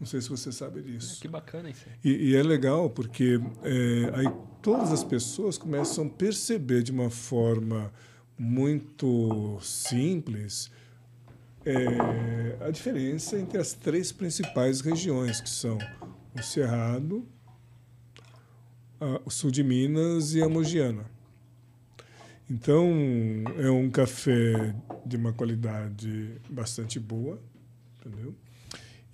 Não 0.00 0.06
sei 0.06 0.20
se 0.20 0.30
você 0.30 0.52
sabe 0.52 0.80
disso. 0.80 1.20
Que 1.20 1.28
bacana 1.28 1.68
isso. 1.68 1.84
E, 2.02 2.30
e 2.30 2.36
é 2.36 2.42
legal 2.42 2.88
porque 2.88 3.40
é, 3.64 4.10
aí 4.14 4.26
todas 4.62 4.92
as 4.92 5.02
pessoas 5.02 5.58
começam 5.58 6.06
a 6.06 6.08
perceber 6.08 6.82
de 6.82 6.92
uma 6.92 7.10
forma 7.10 7.92
muito 8.38 9.58
simples 9.60 10.70
é, 11.64 12.66
a 12.66 12.70
diferença 12.70 13.38
entre 13.38 13.58
as 13.58 13.72
três 13.72 14.12
principais 14.12 14.80
regiões, 14.80 15.40
que 15.40 15.50
são 15.50 15.76
o 16.34 16.42
Cerrado, 16.42 17.26
a, 19.00 19.20
o 19.24 19.30
sul 19.30 19.50
de 19.50 19.62
Minas 19.62 20.34
e 20.34 20.42
a 20.42 20.48
Mogiana. 20.48 21.04
Então, 22.50 22.88
é 23.58 23.70
um 23.70 23.90
café 23.90 24.74
de 25.04 25.16
uma 25.16 25.32
qualidade 25.34 26.40
bastante 26.48 26.98
boa, 26.98 27.38
entendeu? 27.98 28.34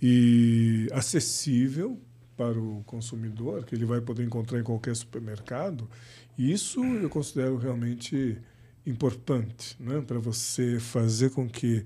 E 0.00 0.88
acessível 0.92 1.98
para 2.36 2.58
o 2.58 2.84
consumidor, 2.84 3.64
que 3.64 3.74
ele 3.74 3.84
vai 3.84 4.00
poder 4.00 4.24
encontrar 4.24 4.60
em 4.60 4.62
qualquer 4.62 4.94
supermercado. 4.94 5.88
Isso 6.38 6.84
eu 6.84 7.08
considero 7.08 7.56
realmente 7.56 8.38
importante, 8.86 9.76
né? 9.80 10.00
para 10.00 10.18
você 10.18 10.78
fazer 10.78 11.30
com 11.30 11.48
que 11.48 11.84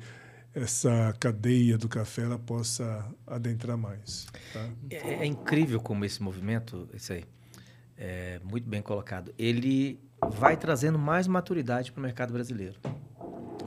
essa 0.54 1.14
cadeia 1.20 1.78
do 1.78 1.88
café 1.88 2.22
ela 2.22 2.38
possa 2.38 3.06
adentrar 3.26 3.76
mais. 3.76 4.26
Tá? 4.52 4.68
É, 4.90 4.96
é, 4.96 5.26
incrível 5.26 5.80
como 5.80 6.04
esse 6.04 6.22
movimento, 6.22 6.88
isso 6.92 7.12
aí, 7.12 7.24
é 7.96 8.40
muito 8.42 8.68
bem 8.68 8.82
colocado. 8.82 9.32
Ele 9.38 10.00
vai 10.32 10.56
trazendo 10.56 10.98
mais 10.98 11.26
maturidade 11.26 11.92
para 11.92 12.00
o 12.00 12.02
mercado 12.02 12.32
brasileiro. 12.32 12.76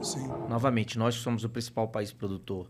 Sim. 0.02 0.26
Novamente, 0.48 0.98
nós 0.98 1.14
somos 1.14 1.44
o 1.44 1.48
principal 1.48 1.88
país 1.88 2.12
produtor 2.12 2.68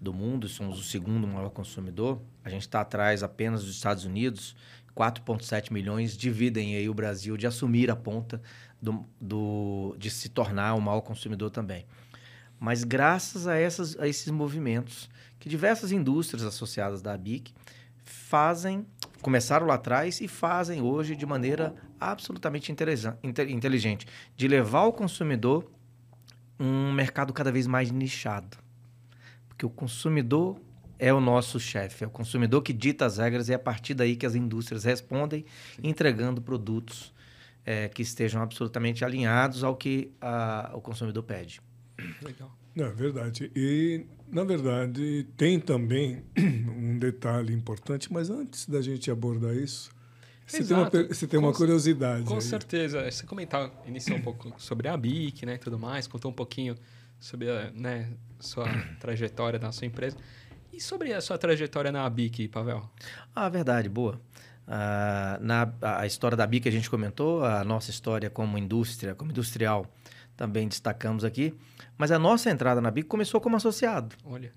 do 0.00 0.14
mundo, 0.14 0.48
somos 0.48 0.80
o 0.80 0.82
segundo 0.82 1.26
maior 1.26 1.50
consumidor. 1.50 2.22
A 2.42 2.48
gente 2.48 2.62
está 2.62 2.80
atrás 2.80 3.22
apenas 3.22 3.64
dos 3.64 3.74
Estados 3.74 4.04
Unidos. 4.04 4.56
4,7 5.00 5.72
milhões 5.72 6.14
dividem 6.14 6.76
aí 6.76 6.86
o 6.86 6.92
Brasil 6.92 7.34
de 7.34 7.46
assumir 7.46 7.90
a 7.90 7.96
ponta 7.96 8.42
do, 8.82 9.02
do, 9.18 9.96
de 9.98 10.10
se 10.10 10.28
tornar 10.28 10.74
o 10.74 10.80
maior 10.80 11.00
consumidor 11.00 11.50
também. 11.50 11.86
Mas 12.58 12.84
graças 12.84 13.46
a, 13.46 13.56
essas, 13.56 13.98
a 13.98 14.06
esses 14.06 14.30
movimentos 14.30 15.08
que 15.38 15.48
diversas 15.48 15.90
indústrias 15.90 16.44
associadas 16.44 17.00
da 17.00 17.14
ABIC 17.14 17.54
fazem, 18.04 18.84
começaram 19.22 19.66
lá 19.66 19.74
atrás 19.74 20.20
e 20.20 20.28
fazem 20.28 20.82
hoje 20.82 21.16
de 21.16 21.24
maneira 21.24 21.74
absolutamente 21.98 22.70
inteligente, 22.70 24.06
de 24.36 24.48
levar 24.48 24.80
ao 24.80 24.92
consumidor 24.92 25.70
um 26.58 26.92
mercado 26.92 27.32
cada 27.32 27.50
vez 27.50 27.66
mais 27.66 27.90
nichado. 27.90 28.58
Porque 29.48 29.64
o 29.64 29.70
consumidor 29.70 30.60
é 31.00 31.12
o 31.14 31.20
nosso 31.20 31.58
chefe, 31.58 32.04
é 32.04 32.06
o 32.06 32.10
consumidor 32.10 32.62
que 32.62 32.74
dita 32.74 33.06
as 33.06 33.16
regras 33.16 33.48
e 33.48 33.52
é 33.52 33.54
a 33.54 33.58
partir 33.58 33.94
daí 33.94 34.14
que 34.14 34.26
as 34.26 34.34
indústrias 34.34 34.84
respondem, 34.84 35.46
entregando 35.82 36.42
produtos 36.42 37.12
é, 37.64 37.88
que 37.88 38.02
estejam 38.02 38.42
absolutamente 38.42 39.02
alinhados 39.02 39.64
ao 39.64 39.74
que 39.74 40.12
a, 40.20 40.70
o 40.74 40.80
consumidor 40.80 41.22
pede. 41.22 41.60
Legal. 42.22 42.54
É 42.76 42.88
verdade. 42.90 43.50
E, 43.56 44.04
na 44.30 44.44
verdade, 44.44 45.26
tem 45.36 45.58
também 45.58 46.22
um 46.36 46.98
detalhe 46.98 47.54
importante, 47.54 48.12
mas 48.12 48.28
antes 48.28 48.66
da 48.66 48.82
gente 48.82 49.10
abordar 49.10 49.54
isso, 49.56 49.90
você 50.46 50.64
tem, 50.64 50.76
uma, 50.76 50.90
você 50.90 51.26
tem 51.26 51.38
uma 51.38 51.52
curiosidade. 51.52 52.24
Com 52.24 52.34
aí. 52.34 52.42
certeza. 52.42 53.10
Você 53.10 53.24
comentar, 53.24 53.70
iniciou 53.86 54.18
um 54.18 54.22
pouco 54.22 54.52
sobre 54.58 54.88
a 54.88 54.96
BIC 54.96 55.46
né, 55.46 55.54
e 55.54 55.58
tudo 55.58 55.78
mais, 55.78 56.06
contou 56.06 56.30
um 56.30 56.34
pouquinho 56.34 56.76
sobre 57.20 57.48
a 57.48 57.70
né, 57.70 58.10
sua 58.38 58.66
trajetória 58.98 59.58
na 59.58 59.70
sua 59.72 59.86
empresa. 59.86 60.16
E 60.72 60.80
sobre 60.80 61.12
a 61.12 61.20
sua 61.20 61.36
trajetória 61.36 61.90
na 61.90 62.08
BIC, 62.08 62.48
Pavel? 62.48 62.88
Ah, 63.34 63.48
verdade, 63.48 63.88
boa. 63.88 64.20
Ah, 64.66 65.36
na, 65.40 65.72
a 65.80 66.06
história 66.06 66.36
da 66.36 66.46
BIC 66.46 66.68
a 66.68 66.72
gente 66.72 66.88
comentou, 66.88 67.44
a 67.44 67.64
nossa 67.64 67.90
história 67.90 68.30
como 68.30 68.56
indústria, 68.56 69.14
como 69.14 69.32
industrial, 69.32 69.84
também 70.36 70.68
destacamos 70.68 71.24
aqui. 71.24 71.52
Mas 71.98 72.12
a 72.12 72.18
nossa 72.18 72.50
entrada 72.50 72.80
na 72.80 72.90
BIC 72.90 73.08
começou 73.08 73.40
como 73.40 73.56
associado. 73.56 74.14
Olha. 74.24 74.52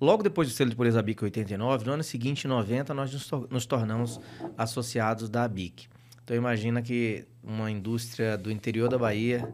Logo 0.00 0.24
depois 0.24 0.48
do 0.48 0.54
selo 0.54 0.70
de 0.70 0.74
pureza 0.74 1.00
BIC 1.00 1.22
89, 1.22 1.86
no 1.86 1.92
ano 1.92 2.02
seguinte, 2.02 2.44
em 2.44 2.48
90, 2.48 2.92
nós 2.92 3.12
nos, 3.12 3.30
nos 3.48 3.64
tornamos 3.64 4.20
associados 4.58 5.28
da 5.28 5.46
BIC. 5.46 5.86
Então 6.24 6.36
imagina 6.36 6.82
que 6.82 7.24
uma 7.42 7.70
indústria 7.70 8.36
do 8.36 8.50
interior 8.50 8.88
da 8.88 8.98
Bahia, 8.98 9.48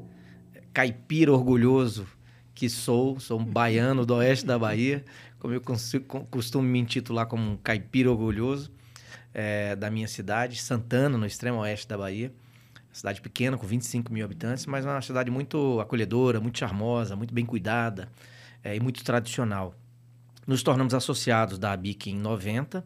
caipira 0.72 1.32
orgulhoso 1.32 2.06
que 2.58 2.68
sou, 2.68 3.20
sou 3.20 3.38
um 3.38 3.44
baiano 3.44 4.04
do 4.04 4.14
oeste 4.16 4.44
da 4.44 4.58
Bahia, 4.58 5.04
como 5.38 5.54
eu 5.54 5.62
costumo 6.30 6.66
me 6.66 6.78
intitular 6.78 7.26
como 7.26 7.52
um 7.52 7.56
caipira 7.56 8.10
orgulhoso 8.10 8.70
é, 9.32 9.76
da 9.76 9.90
minha 9.90 10.08
cidade, 10.08 10.60
Santana, 10.60 11.16
no 11.16 11.26
extremo 11.26 11.58
oeste 11.58 11.86
da 11.86 11.96
Bahia 11.96 12.32
cidade 12.98 13.20
pequena, 13.20 13.56
com 13.56 13.66
25 13.66 14.12
mil 14.12 14.24
habitantes, 14.24 14.66
mas 14.66 14.84
uma 14.84 15.00
cidade 15.00 15.30
muito 15.30 15.80
acolhedora, 15.80 16.40
muito 16.40 16.58
charmosa, 16.58 17.14
muito 17.14 17.32
bem 17.32 17.46
cuidada 17.46 18.08
é, 18.62 18.74
e 18.74 18.80
muito 18.80 19.04
tradicional. 19.04 19.74
Nos 20.46 20.62
tornamos 20.62 20.94
associados 20.94 21.58
da 21.58 21.72
ABIC 21.72 22.10
em 22.10 22.18
90 22.18 22.84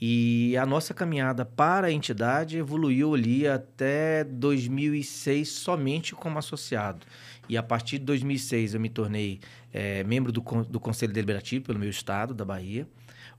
e 0.00 0.56
a 0.56 0.64
nossa 0.64 0.94
caminhada 0.94 1.44
para 1.44 1.88
a 1.88 1.92
entidade 1.92 2.56
evoluiu 2.56 3.14
ali 3.14 3.46
até 3.46 4.24
2006 4.24 5.48
somente 5.48 6.14
como 6.14 6.38
associado. 6.38 7.04
E 7.50 7.56
a 7.56 7.62
partir 7.64 7.98
de 7.98 8.04
2006 8.04 8.74
eu 8.74 8.80
me 8.80 8.88
tornei 8.88 9.40
é, 9.72 10.04
membro 10.04 10.30
do, 10.30 10.40
do 10.68 10.78
Conselho 10.78 11.12
Deliberativo 11.12 11.64
pelo 11.64 11.80
meu 11.80 11.90
estado, 11.90 12.32
da 12.32 12.44
Bahia. 12.44 12.86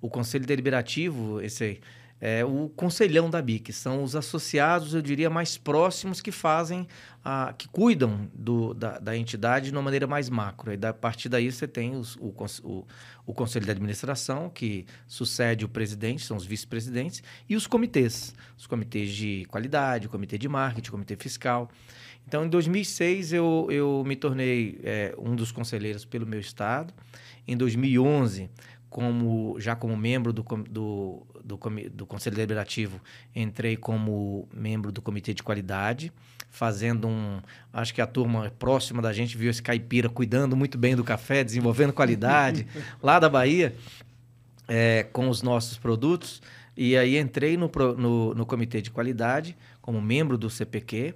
O 0.01 0.09
Conselho 0.09 0.45
Deliberativo, 0.45 1.39
esse 1.39 1.80
é, 2.20 2.45
o 2.45 2.70
conselhão 2.76 3.30
da 3.30 3.41
BIC. 3.41 3.74
São 3.74 4.03
os 4.03 4.16
associados, 4.16 4.93
eu 4.93 5.01
diria, 5.01 5.30
mais 5.30 5.57
próximos 5.57 6.22
que 6.22 6.32
fazem, 6.32 6.88
a, 7.26 7.53
que 7.57 7.68
cuidam 7.68 8.30
do, 8.34 8.76
da, 8.76 8.99
da, 8.99 9.18
entidade 9.18 9.68
de 9.68 9.72
uma 9.72 9.82
maneira 9.82 10.05
mais 10.05 10.30
macro. 10.30 10.72
E 10.72 10.78
da, 10.78 10.89
a 10.89 10.93
partir 10.93 11.30
daí 11.30 11.51
você 11.51 11.68
tem 11.68 11.95
os, 11.95 12.16
o, 12.18 12.34
o, 12.64 12.86
o, 13.26 13.34
Conselho 13.34 13.66
de 13.66 13.72
Administração, 13.72 14.49
que 14.49 14.86
sucede 15.07 15.66
o 15.66 15.70
presidente, 15.70 16.24
são 16.24 16.38
os 16.38 16.45
vice-presidentes, 16.45 17.24
e 17.49 17.55
os 17.55 17.66
comitês. 17.66 18.36
Os 18.55 18.68
comitês 18.68 19.12
de 19.12 19.45
qualidade, 19.45 20.05
o 20.05 20.09
comitê 20.09 20.38
de 20.38 20.47
marketing, 20.47 20.89
o 20.89 20.91
comitê 20.91 21.16
fiscal. 21.16 21.72
Então, 22.32 22.45
em 22.45 22.47
2006, 22.47 23.34
eu, 23.34 23.67
eu 23.69 24.05
me 24.07 24.15
tornei 24.15 24.79
é, 24.86 25.13
um 25.17 25.36
dos 25.36 25.51
conselheiros 25.51 26.05
pelo 26.05 26.25
meu 26.25 26.39
estado. 26.39 26.93
Em 27.45 27.57
2011, 27.57 28.49
como 28.89 29.59
já 29.59 29.75
como 29.75 29.97
membro 29.97 30.32
do, 30.32 30.41
do, 30.41 31.27
do, 31.43 31.59
do, 31.93 32.05
Conselho 32.05 32.38
Deliberativo, 32.38 33.01
entrei 33.36 33.75
como 33.75 34.47
membro 34.55 34.93
do 34.93 35.01
Comitê 35.01 35.34
de 35.34 35.43
Qualidade, 35.43 36.09
fazendo 36.49 37.05
um. 37.05 37.41
Acho 37.73 37.93
que 37.93 37.99
a 37.99 38.07
turma 38.07 38.49
próxima 38.57 39.01
da 39.01 39.11
gente 39.11 39.38
viu 39.38 39.51
esse 39.51 39.61
caipira 39.61 40.07
cuidando 40.07 40.55
muito 40.55 40.77
bem 40.77 40.95
do 40.95 41.03
café, 41.03 41.43
desenvolvendo 41.43 41.91
qualidade 41.91 42.65
lá 43.03 43.19
da 43.19 43.27
Bahia, 43.27 43.75
é, 44.69 45.03
com 45.11 45.27
os 45.27 45.41
nossos 45.41 45.77
produtos. 45.77 46.41
E 46.77 46.95
aí 46.95 47.17
entrei 47.17 47.57
no, 47.57 47.69
no, 47.97 48.34
no, 48.34 48.45
Comitê 48.45 48.82
de 48.82 48.89
Qualidade 48.89 49.57
como 49.82 50.01
membro 50.01 50.38
do 50.38 50.49
CPQ. 50.49 51.13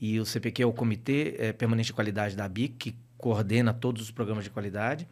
E 0.00 0.20
o 0.20 0.26
CPQ 0.26 0.62
é 0.62 0.66
o 0.66 0.72
Comitê 0.72 1.36
é, 1.38 1.52
Permanente 1.52 1.86
de 1.86 1.92
Qualidade 1.92 2.36
da 2.36 2.48
BIC, 2.48 2.76
que 2.78 2.96
coordena 3.16 3.72
todos 3.72 4.02
os 4.02 4.10
programas 4.10 4.44
de 4.44 4.50
qualidade. 4.50 5.06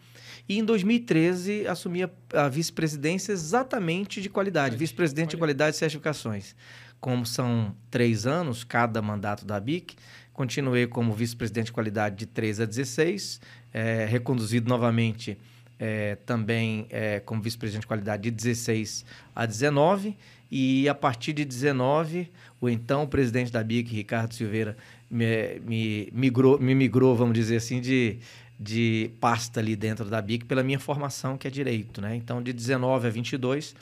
E 0.49 0.59
em 0.59 0.65
2013 0.65 1.67
assumi 1.67 2.03
a, 2.03 2.11
a 2.35 2.49
vice-presidência 2.49 3.33
exatamente 3.33 4.21
de 4.21 4.29
qualidade, 4.29 4.77
vice-presidente 4.77 5.31
de 5.31 5.37
qualidade 5.37 5.77
e 5.77 5.79
certificações. 5.79 6.55
Como 7.01 7.25
são 7.25 7.75
três 7.91 8.27
anos 8.27 8.63
cada 8.63 9.01
mandato 9.01 9.45
da 9.45 9.59
BIC, 9.59 9.97
continuei 10.33 10.87
como 10.87 11.13
vice-presidente 11.13 11.67
de 11.67 11.73
qualidade 11.73 12.17
de 12.17 12.27
13 12.27 12.63
a 12.63 12.67
16, 12.67 13.41
é, 13.73 14.07
reconduzido 14.07 14.69
novamente 14.69 15.39
é, 15.79 16.17
também 16.27 16.87
é, 16.91 17.21
como 17.21 17.43
vice-presidente 17.43 17.83
de 17.83 17.87
qualidade 17.87 18.23
de 18.23 18.31
16 18.31 19.05
a 19.35 19.45
19 19.45 20.17
e 20.51 20.89
a 20.89 20.95
partir 20.95 21.33
de 21.33 21.45
19 21.45 22.31
o 22.61 22.69
então 22.69 23.07
presidente 23.07 23.53
da 23.53 23.63
BIC, 23.63 23.95
Ricardo 23.95 24.35
Silveira, 24.35 24.77
me, 25.11 25.61
me, 25.61 26.09
migrou, 26.13 26.59
me 26.59 26.75
migrou, 26.75 27.15
vamos 27.15 27.35
dizer 27.35 27.57
assim, 27.57 27.81
de, 27.81 28.19
de 28.59 29.11
pasta 29.21 29.61
ali 29.61 29.77
dentro 29.77 30.07
da 30.07 30.21
BIC 30.23 30.47
pela 30.47 30.63
minha 30.63 30.79
formação, 30.79 31.37
que 31.37 31.47
é 31.47 31.51
direito. 31.51 32.01
Né? 32.01 32.17
Então, 32.17 32.43
de 32.43 32.53
19 32.53 33.07
a 33.07 33.11
22, 33.11 33.75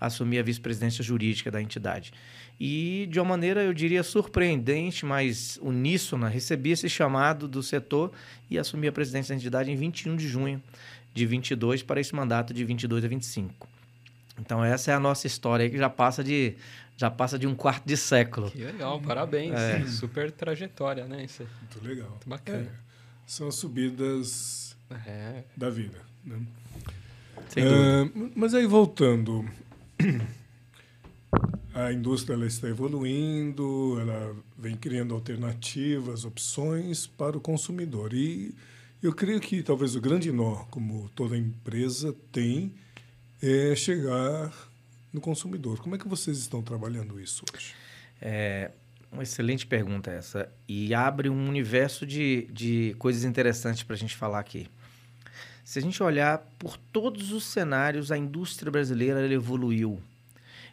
assumi 0.00 0.38
a 0.38 0.42
vice-presidência 0.42 1.04
jurídica 1.04 1.50
da 1.50 1.62
entidade. 1.62 2.12
E, 2.58 3.06
de 3.10 3.20
uma 3.20 3.26
maneira, 3.26 3.62
eu 3.62 3.72
diria, 3.72 4.02
surpreendente, 4.02 5.04
mas 5.04 5.58
uníssona, 5.62 6.28
recebi 6.28 6.70
esse 6.70 6.88
chamado 6.88 7.46
do 7.46 7.62
setor 7.62 8.10
e 8.50 8.58
assumi 8.58 8.88
a 8.88 8.92
presidência 8.92 9.34
da 9.34 9.38
entidade 9.38 9.70
em 9.70 9.76
21 9.76 10.16
de 10.16 10.26
junho 10.26 10.62
de 11.14 11.26
22 11.26 11.82
para 11.82 12.00
esse 12.00 12.14
mandato 12.14 12.52
de 12.52 12.64
22 12.64 13.04
a 13.04 13.08
25. 13.08 13.75
Então, 14.38 14.64
essa 14.64 14.90
é 14.90 14.94
a 14.94 15.00
nossa 15.00 15.26
história 15.26 15.68
que 15.68 15.78
já 15.78 15.88
passa 15.88 16.22
de 16.22 16.56
já 16.96 17.10
passa 17.10 17.38
de 17.38 17.46
um 17.46 17.54
quarto 17.54 17.84
de 17.84 17.96
século. 17.96 18.50
Que 18.50 18.64
legal, 18.64 19.00
parabéns. 19.00 19.54
É. 19.54 19.84
Super 19.86 20.32
trajetória, 20.32 21.06
né? 21.06 21.24
Isso 21.24 21.42
é 21.42 21.46
muito 21.60 21.86
legal. 21.86 22.08
Muito 22.08 22.28
bacana. 22.28 22.62
É, 22.62 22.68
são 23.26 23.48
as 23.48 23.54
subidas 23.56 24.74
é. 25.06 25.42
da 25.54 25.68
vida. 25.68 25.98
Né? 26.24 26.40
Uh, 27.36 28.32
mas 28.34 28.54
aí 28.54 28.66
voltando, 28.66 29.44
a 31.74 31.92
indústria 31.92 32.34
ela 32.34 32.46
está 32.46 32.66
evoluindo, 32.66 33.98
ela 34.00 34.34
vem 34.56 34.74
criando 34.74 35.14
alternativas, 35.14 36.24
opções 36.24 37.06
para 37.06 37.36
o 37.36 37.40
consumidor. 37.40 38.14
E 38.14 38.54
eu 39.02 39.12
creio 39.12 39.38
que 39.38 39.62
talvez 39.62 39.94
o 39.94 40.00
grande 40.00 40.32
nó, 40.32 40.64
como 40.70 41.10
toda 41.14 41.36
empresa 41.36 42.14
tem, 42.32 42.74
é 43.42 43.74
chegar 43.74 44.52
no 45.12 45.20
consumidor. 45.20 45.80
Como 45.80 45.94
é 45.94 45.98
que 45.98 46.08
vocês 46.08 46.38
estão 46.38 46.62
trabalhando 46.62 47.20
isso 47.20 47.44
hoje? 47.52 47.74
É 48.20 48.70
uma 49.10 49.22
excelente 49.22 49.66
pergunta 49.66 50.10
essa. 50.10 50.48
E 50.68 50.94
abre 50.94 51.28
um 51.28 51.48
universo 51.48 52.06
de, 52.06 52.48
de 52.50 52.94
coisas 52.98 53.24
interessantes 53.24 53.82
para 53.82 53.94
a 53.94 53.98
gente 53.98 54.16
falar 54.16 54.38
aqui. 54.38 54.68
Se 55.64 55.78
a 55.78 55.82
gente 55.82 56.02
olhar 56.02 56.38
por 56.58 56.76
todos 56.76 57.32
os 57.32 57.44
cenários, 57.44 58.12
a 58.12 58.18
indústria 58.18 58.70
brasileira 58.70 59.26
evoluiu. 59.32 60.00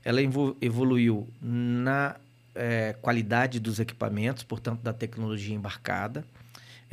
Ela 0.06 0.20
evoluiu 0.62 1.28
na 1.42 2.18
é, 2.54 2.94
qualidade 3.02 3.60
dos 3.60 3.80
equipamentos, 3.80 4.44
portanto, 4.44 4.82
da 4.82 4.94
tecnologia 4.94 5.56
embarcada. 5.56 6.26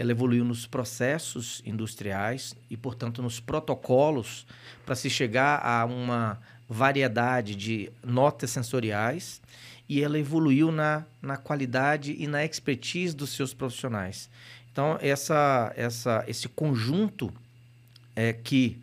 Ela 0.00 0.12
evoluiu 0.12 0.46
nos 0.46 0.66
processos 0.66 1.60
industriais 1.62 2.56
e, 2.70 2.76
portanto, 2.76 3.20
nos 3.20 3.38
protocolos 3.38 4.46
para 4.86 4.94
se 4.94 5.10
chegar 5.10 5.60
a 5.62 5.84
uma 5.84 6.40
variedade 6.66 7.54
de 7.54 7.92
notas 8.02 8.50
sensoriais 8.50 9.42
e 9.86 10.02
ela 10.02 10.18
evoluiu 10.18 10.72
na, 10.72 11.04
na 11.20 11.36
qualidade 11.36 12.16
e 12.18 12.26
na 12.26 12.42
expertise 12.42 13.14
dos 13.14 13.34
seus 13.36 13.52
profissionais. 13.52 14.30
Então, 14.72 14.96
essa, 15.02 15.70
essa, 15.76 16.24
esse 16.26 16.48
conjunto 16.48 17.30
é, 18.16 18.32
que 18.32 18.80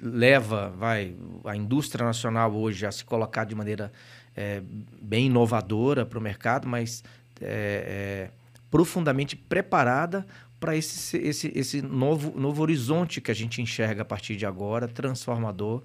leva 0.00 0.70
vai, 0.70 1.16
a 1.44 1.56
indústria 1.56 2.06
nacional 2.06 2.54
hoje 2.54 2.86
a 2.86 2.92
se 2.92 3.04
colocar 3.04 3.42
de 3.42 3.56
maneira 3.56 3.92
é, 4.36 4.62
bem 5.00 5.26
inovadora 5.26 6.06
para 6.06 6.20
o 6.20 6.22
mercado, 6.22 6.68
mas 6.68 7.02
é, 7.40 8.28
é, 8.28 8.30
profundamente 8.70 9.34
preparada 9.34 10.24
para 10.62 10.76
esse, 10.76 11.16
esse, 11.16 11.50
esse 11.56 11.82
novo, 11.82 12.38
novo 12.38 12.62
horizonte 12.62 13.20
que 13.20 13.32
a 13.32 13.34
gente 13.34 13.60
enxerga 13.60 14.02
a 14.02 14.04
partir 14.04 14.36
de 14.36 14.46
agora, 14.46 14.86
transformador 14.86 15.82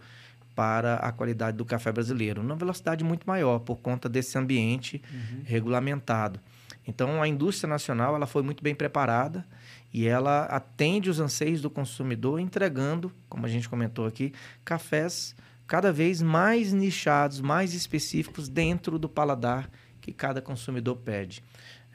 para 0.53 0.97
a 0.97 1.11
qualidade 1.11 1.57
do 1.57 1.65
café 1.65 1.91
brasileiro, 1.91 2.43
numa 2.43 2.55
velocidade 2.55 3.03
muito 3.03 3.25
maior 3.25 3.57
por 3.57 3.77
conta 3.77 4.07
desse 4.07 4.37
ambiente 4.37 5.01
uhum. 5.11 5.41
regulamentado. 5.45 6.39
Então, 6.87 7.23
a 7.23 7.27
indústria 7.27 7.67
nacional 7.67 8.15
ela 8.15 8.27
foi 8.27 8.43
muito 8.43 8.63
bem 8.63 8.75
preparada 8.75 9.43
e 9.91 10.07
ela 10.07 10.43
atende 10.43 11.09
os 11.09 11.19
anseios 11.19 11.59
do 11.59 11.71
consumidor, 11.71 12.39
entregando, 12.39 13.11
como 13.27 13.47
a 13.47 13.49
gente 13.49 13.67
comentou 13.67 14.05
aqui, 14.05 14.31
cafés 14.63 15.35
cada 15.65 15.91
vez 15.91 16.21
mais 16.21 16.71
nichados, 16.71 17.41
mais 17.41 17.73
específicos 17.73 18.47
dentro 18.47 18.99
do 18.99 19.09
paladar 19.09 19.67
que 19.99 20.13
cada 20.13 20.39
consumidor 20.39 20.97
pede. 20.97 21.43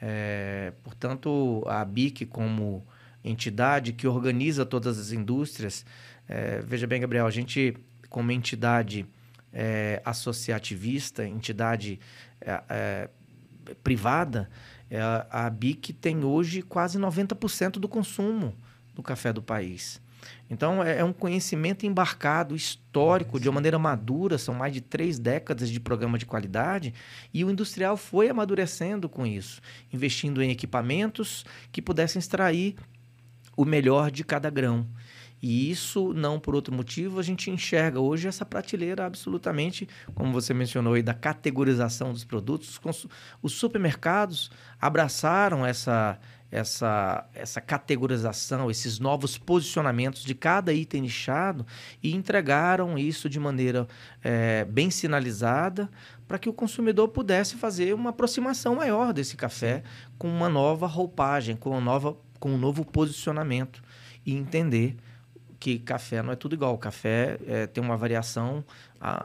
É, 0.05 0.73
portanto, 0.83 1.63
a 1.65 1.85
BIC, 1.85 2.25
como 2.25 2.85
entidade 3.23 3.93
que 3.93 4.05
organiza 4.05 4.65
todas 4.65 4.99
as 4.99 5.13
indústrias, 5.13 5.85
é, 6.27 6.59
veja 6.59 6.85
bem, 6.85 6.99
Gabriel, 6.99 7.25
a 7.25 7.31
gente, 7.31 7.77
como 8.09 8.29
entidade 8.29 9.05
é, 9.53 10.01
associativista, 10.03 11.25
entidade 11.25 12.01
é, 12.41 12.61
é, 12.67 13.09
privada, 13.81 14.49
é, 14.91 14.99
a 15.29 15.49
BIC 15.49 15.93
tem 15.93 16.25
hoje 16.25 16.61
quase 16.61 16.99
90% 16.99 17.79
do 17.79 17.87
consumo 17.87 18.53
do 18.93 19.01
café 19.01 19.31
do 19.31 19.41
país. 19.41 20.01
Então, 20.49 20.83
é, 20.83 20.99
é 20.99 21.03
um 21.03 21.13
conhecimento 21.13 21.85
embarcado, 21.85 22.55
histórico, 22.55 23.39
de 23.39 23.49
uma 23.49 23.55
maneira 23.55 23.79
madura, 23.79 24.37
são 24.37 24.53
mais 24.53 24.73
de 24.73 24.81
três 24.81 25.19
décadas 25.19 25.69
de 25.69 25.79
programa 25.79 26.17
de 26.17 26.25
qualidade, 26.25 26.93
e 27.33 27.43
o 27.43 27.49
industrial 27.49 27.97
foi 27.97 28.29
amadurecendo 28.29 29.09
com 29.09 29.25
isso, 29.25 29.61
investindo 29.91 30.41
em 30.41 30.51
equipamentos 30.51 31.45
que 31.71 31.81
pudessem 31.81 32.19
extrair 32.19 32.75
o 33.55 33.65
melhor 33.65 34.11
de 34.11 34.23
cada 34.23 34.49
grão. 34.49 34.87
E 35.43 35.69
isso, 35.69 36.13
não 36.13 36.39
por 36.39 36.55
outro 36.55 36.73
motivo, 36.73 37.19
a 37.19 37.21
gente 37.21 37.51
enxerga 37.51 37.99
hoje 37.99 38.29
essa 38.29 38.45
prateleira 38.45 39.05
absolutamente, 39.05 39.89
como 40.15 40.31
você 40.31 40.53
mencionou 40.53 40.93
aí, 40.93 41.03
da 41.03 41.13
categorização 41.13 42.13
dos 42.13 42.23
produtos. 42.23 42.79
Os 43.41 43.51
supermercados 43.51 44.49
abraçaram 44.79 45.65
essa, 45.65 46.17
essa, 46.53 47.25
essa 47.33 47.59
categorização, 47.59 48.69
esses 48.69 48.99
novos 48.99 49.39
posicionamentos 49.39 50.23
de 50.23 50.35
cada 50.35 50.71
item 50.71 51.01
nichado 51.01 51.65
e 52.01 52.13
entregaram 52.13 52.95
isso 52.95 53.27
de 53.27 53.39
maneira 53.39 53.87
é, 54.23 54.63
bem 54.65 54.91
sinalizada 54.91 55.89
para 56.27 56.37
que 56.37 56.47
o 56.47 56.53
consumidor 56.53 57.07
pudesse 57.07 57.55
fazer 57.55 57.95
uma 57.95 58.11
aproximação 58.11 58.75
maior 58.75 59.13
desse 59.13 59.35
café 59.35 59.81
com 60.15 60.27
uma 60.27 60.47
nova 60.47 60.85
roupagem, 60.85 61.55
com, 61.55 61.71
uma 61.71 61.81
nova, 61.81 62.15
com 62.39 62.51
um 62.51 62.57
novo 62.57 62.85
posicionamento 62.85 63.81
e 64.23 64.35
entender 64.35 64.95
que 65.59 65.79
café 65.79 66.21
não 66.21 66.33
é 66.33 66.35
tudo 66.35 66.53
igual. 66.53 66.75
O 66.75 66.77
café 66.77 67.39
é, 67.47 67.65
tem 67.65 67.83
uma 67.83 67.97
variação 67.97 68.63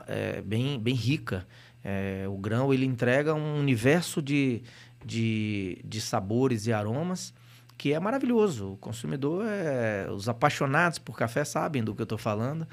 é, 0.06 0.40
bem, 0.40 0.80
bem 0.80 0.94
rica. 0.94 1.46
É, 1.84 2.24
o 2.26 2.38
grão 2.38 2.72
ele 2.72 2.86
entrega 2.86 3.34
um 3.34 3.58
universo 3.58 4.20
de, 4.22 4.62
de, 5.04 5.80
de 5.84 6.00
sabores 6.00 6.66
e 6.66 6.72
aromas 6.72 7.32
que 7.78 7.92
é 7.92 8.00
maravilhoso. 8.00 8.72
O 8.72 8.76
consumidor, 8.76 9.44
é, 9.46 10.10
os 10.10 10.28
apaixonados 10.28 10.98
por 10.98 11.16
café 11.16 11.44
sabem 11.44 11.82
do 11.82 11.94
que 11.94 12.02
eu 12.02 12.04
estou 12.04 12.18
falando. 12.18 12.66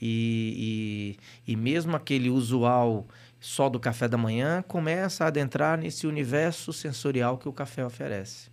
E, 0.00 1.16
e, 1.46 1.52
e 1.52 1.56
mesmo 1.56 1.96
aquele 1.96 2.30
usual 2.30 3.08
só 3.40 3.68
do 3.68 3.80
café 3.80 4.06
da 4.06 4.18
manhã 4.18 4.62
começa 4.62 5.24
a 5.24 5.28
adentrar 5.28 5.78
nesse 5.78 6.06
universo 6.06 6.72
sensorial 6.72 7.38
que 7.38 7.48
o 7.48 7.52
café 7.52 7.84
oferece. 7.84 8.50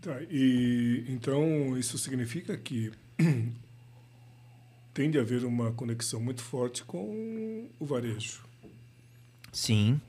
Tá, 0.00 0.18
e 0.30 1.04
então 1.08 1.76
isso 1.76 1.98
significa 1.98 2.56
que 2.56 2.90
tem 4.94 5.10
de 5.10 5.18
haver 5.18 5.44
uma 5.44 5.72
conexão 5.72 6.20
muito 6.20 6.42
forte 6.42 6.84
com 6.84 7.68
o 7.78 7.84
varejo. 7.84 8.42
Sim, 9.52 10.00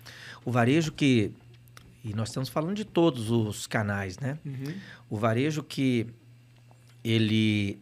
o 0.46 0.52
varejo 0.52 0.92
que 0.92 1.32
e 2.04 2.14
nós 2.14 2.30
estamos 2.30 2.50
falando 2.50 2.76
de 2.76 2.84
todos 2.84 3.30
os 3.30 3.68
canais, 3.68 4.18
né? 4.18 4.39
Uhum. 4.44 4.74
O 5.10 5.18
varejo 5.18 5.62
que 5.62 6.08
ele 7.04 7.80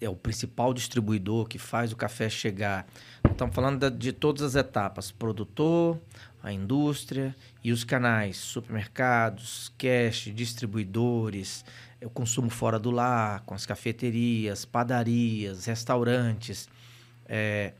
é 0.00 0.08
o 0.08 0.16
principal 0.16 0.74
distribuidor 0.74 1.46
que 1.46 1.58
faz 1.58 1.92
o 1.92 1.96
café 1.96 2.28
chegar. 2.28 2.86
Estamos 3.30 3.54
falando 3.54 3.90
de 3.90 4.12
todas 4.12 4.42
as 4.42 4.54
etapas: 4.56 5.12
produtor, 5.12 5.98
a 6.42 6.52
indústria 6.52 7.34
e 7.62 7.72
os 7.72 7.84
canais, 7.84 8.36
supermercados, 8.36 9.72
cash, 9.78 10.30
distribuidores, 10.34 11.64
o 12.02 12.10
consumo 12.10 12.50
fora 12.50 12.78
do 12.78 12.90
lar, 12.90 13.40
com 13.46 13.54
as 13.54 13.64
cafeterias, 13.64 14.64
padarias, 14.64 15.66
restaurantes. 15.66 16.68
É, 17.28 17.72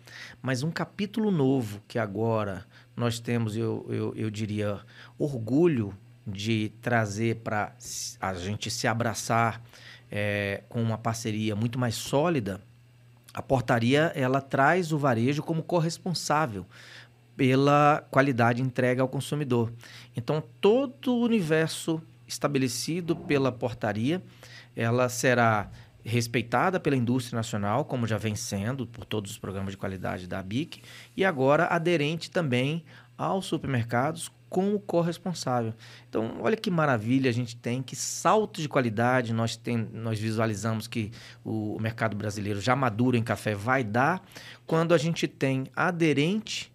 mas 0.42 0.64
um 0.64 0.70
capítulo 0.72 1.30
novo 1.30 1.80
que 1.86 2.00
agora 2.00 2.66
nós 2.96 3.20
temos, 3.20 3.56
eu, 3.56 3.86
eu, 3.88 4.14
eu 4.16 4.30
diria, 4.30 4.80
orgulho 5.18 5.94
de 6.26 6.72
trazer 6.80 7.36
para 7.36 7.72
a 8.20 8.34
gente 8.34 8.70
se 8.70 8.88
abraçar 8.88 9.62
é, 10.10 10.62
com 10.68 10.82
uma 10.82 10.98
parceria 10.98 11.54
muito 11.54 11.78
mais 11.78 11.94
sólida, 11.94 12.60
a 13.34 13.42
portaria 13.42 14.12
ela 14.14 14.40
traz 14.40 14.92
o 14.92 14.98
varejo 14.98 15.42
como 15.42 15.62
corresponsável 15.62 16.64
pela 17.36 18.02
qualidade 18.10 18.62
entregue 18.62 19.00
ao 19.00 19.08
consumidor. 19.08 19.70
Então, 20.16 20.42
todo 20.60 21.12
o 21.12 21.20
universo 21.20 22.00
estabelecido 22.26 23.14
pela 23.14 23.52
portaria, 23.52 24.22
ela 24.74 25.08
será 25.10 25.70
respeitada 26.06 26.78
pela 26.78 26.94
indústria 26.94 27.36
nacional, 27.36 27.84
como 27.84 28.06
já 28.06 28.16
vem 28.16 28.36
sendo 28.36 28.86
por 28.86 29.04
todos 29.04 29.32
os 29.32 29.38
programas 29.38 29.72
de 29.72 29.76
qualidade 29.76 30.28
da 30.28 30.40
BIC, 30.40 30.80
e 31.16 31.24
agora 31.24 31.66
aderente 31.66 32.30
também 32.30 32.84
aos 33.18 33.46
supermercados 33.46 34.30
como 34.48 34.78
corresponsável. 34.78 35.74
Então, 36.08 36.36
olha 36.40 36.56
que 36.56 36.70
maravilha 36.70 37.28
a 37.28 37.32
gente 37.32 37.56
tem, 37.56 37.82
que 37.82 37.96
salto 37.96 38.62
de 38.62 38.68
qualidade 38.68 39.32
nós, 39.32 39.56
tem, 39.56 39.76
nós 39.92 40.20
visualizamos 40.20 40.86
que 40.86 41.10
o 41.44 41.76
mercado 41.80 42.16
brasileiro 42.16 42.60
já 42.60 42.76
maduro 42.76 43.16
em 43.16 43.22
café 43.22 43.54
vai 43.54 43.82
dar 43.82 44.24
quando 44.64 44.94
a 44.94 44.98
gente 44.98 45.26
tem 45.26 45.66
aderente 45.74 46.72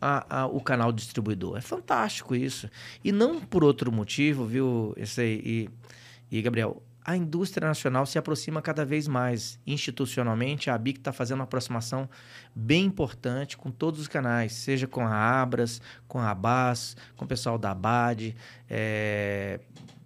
a, 0.00 0.42
a, 0.42 0.46
o 0.46 0.60
canal 0.60 0.92
distribuidor. 0.92 1.58
É 1.58 1.60
fantástico 1.60 2.36
isso. 2.36 2.70
E 3.02 3.10
não 3.10 3.40
por 3.40 3.64
outro 3.64 3.90
motivo, 3.90 4.44
viu, 4.44 4.94
esse 4.96 5.22
e, 5.22 5.70
e 6.30 6.40
Gabriel, 6.40 6.80
a 7.08 7.16
indústria 7.16 7.66
nacional 7.66 8.04
se 8.04 8.18
aproxima 8.18 8.60
cada 8.60 8.84
vez 8.84 9.08
mais. 9.08 9.58
Institucionalmente, 9.66 10.68
a 10.68 10.74
ABIC 10.74 10.98
está 10.98 11.10
fazendo 11.10 11.38
uma 11.38 11.44
aproximação 11.44 12.06
bem 12.54 12.84
importante 12.84 13.56
com 13.56 13.70
todos 13.70 13.98
os 13.98 14.06
canais, 14.06 14.52
seja 14.52 14.86
com 14.86 15.00
a 15.00 15.40
Abras, 15.40 15.80
com 16.06 16.18
a 16.18 16.28
Abas, 16.28 16.98
com 17.16 17.24
o 17.24 17.28
pessoal 17.28 17.56
da 17.56 17.70
ABAD, 17.70 18.36
é, 18.68 19.58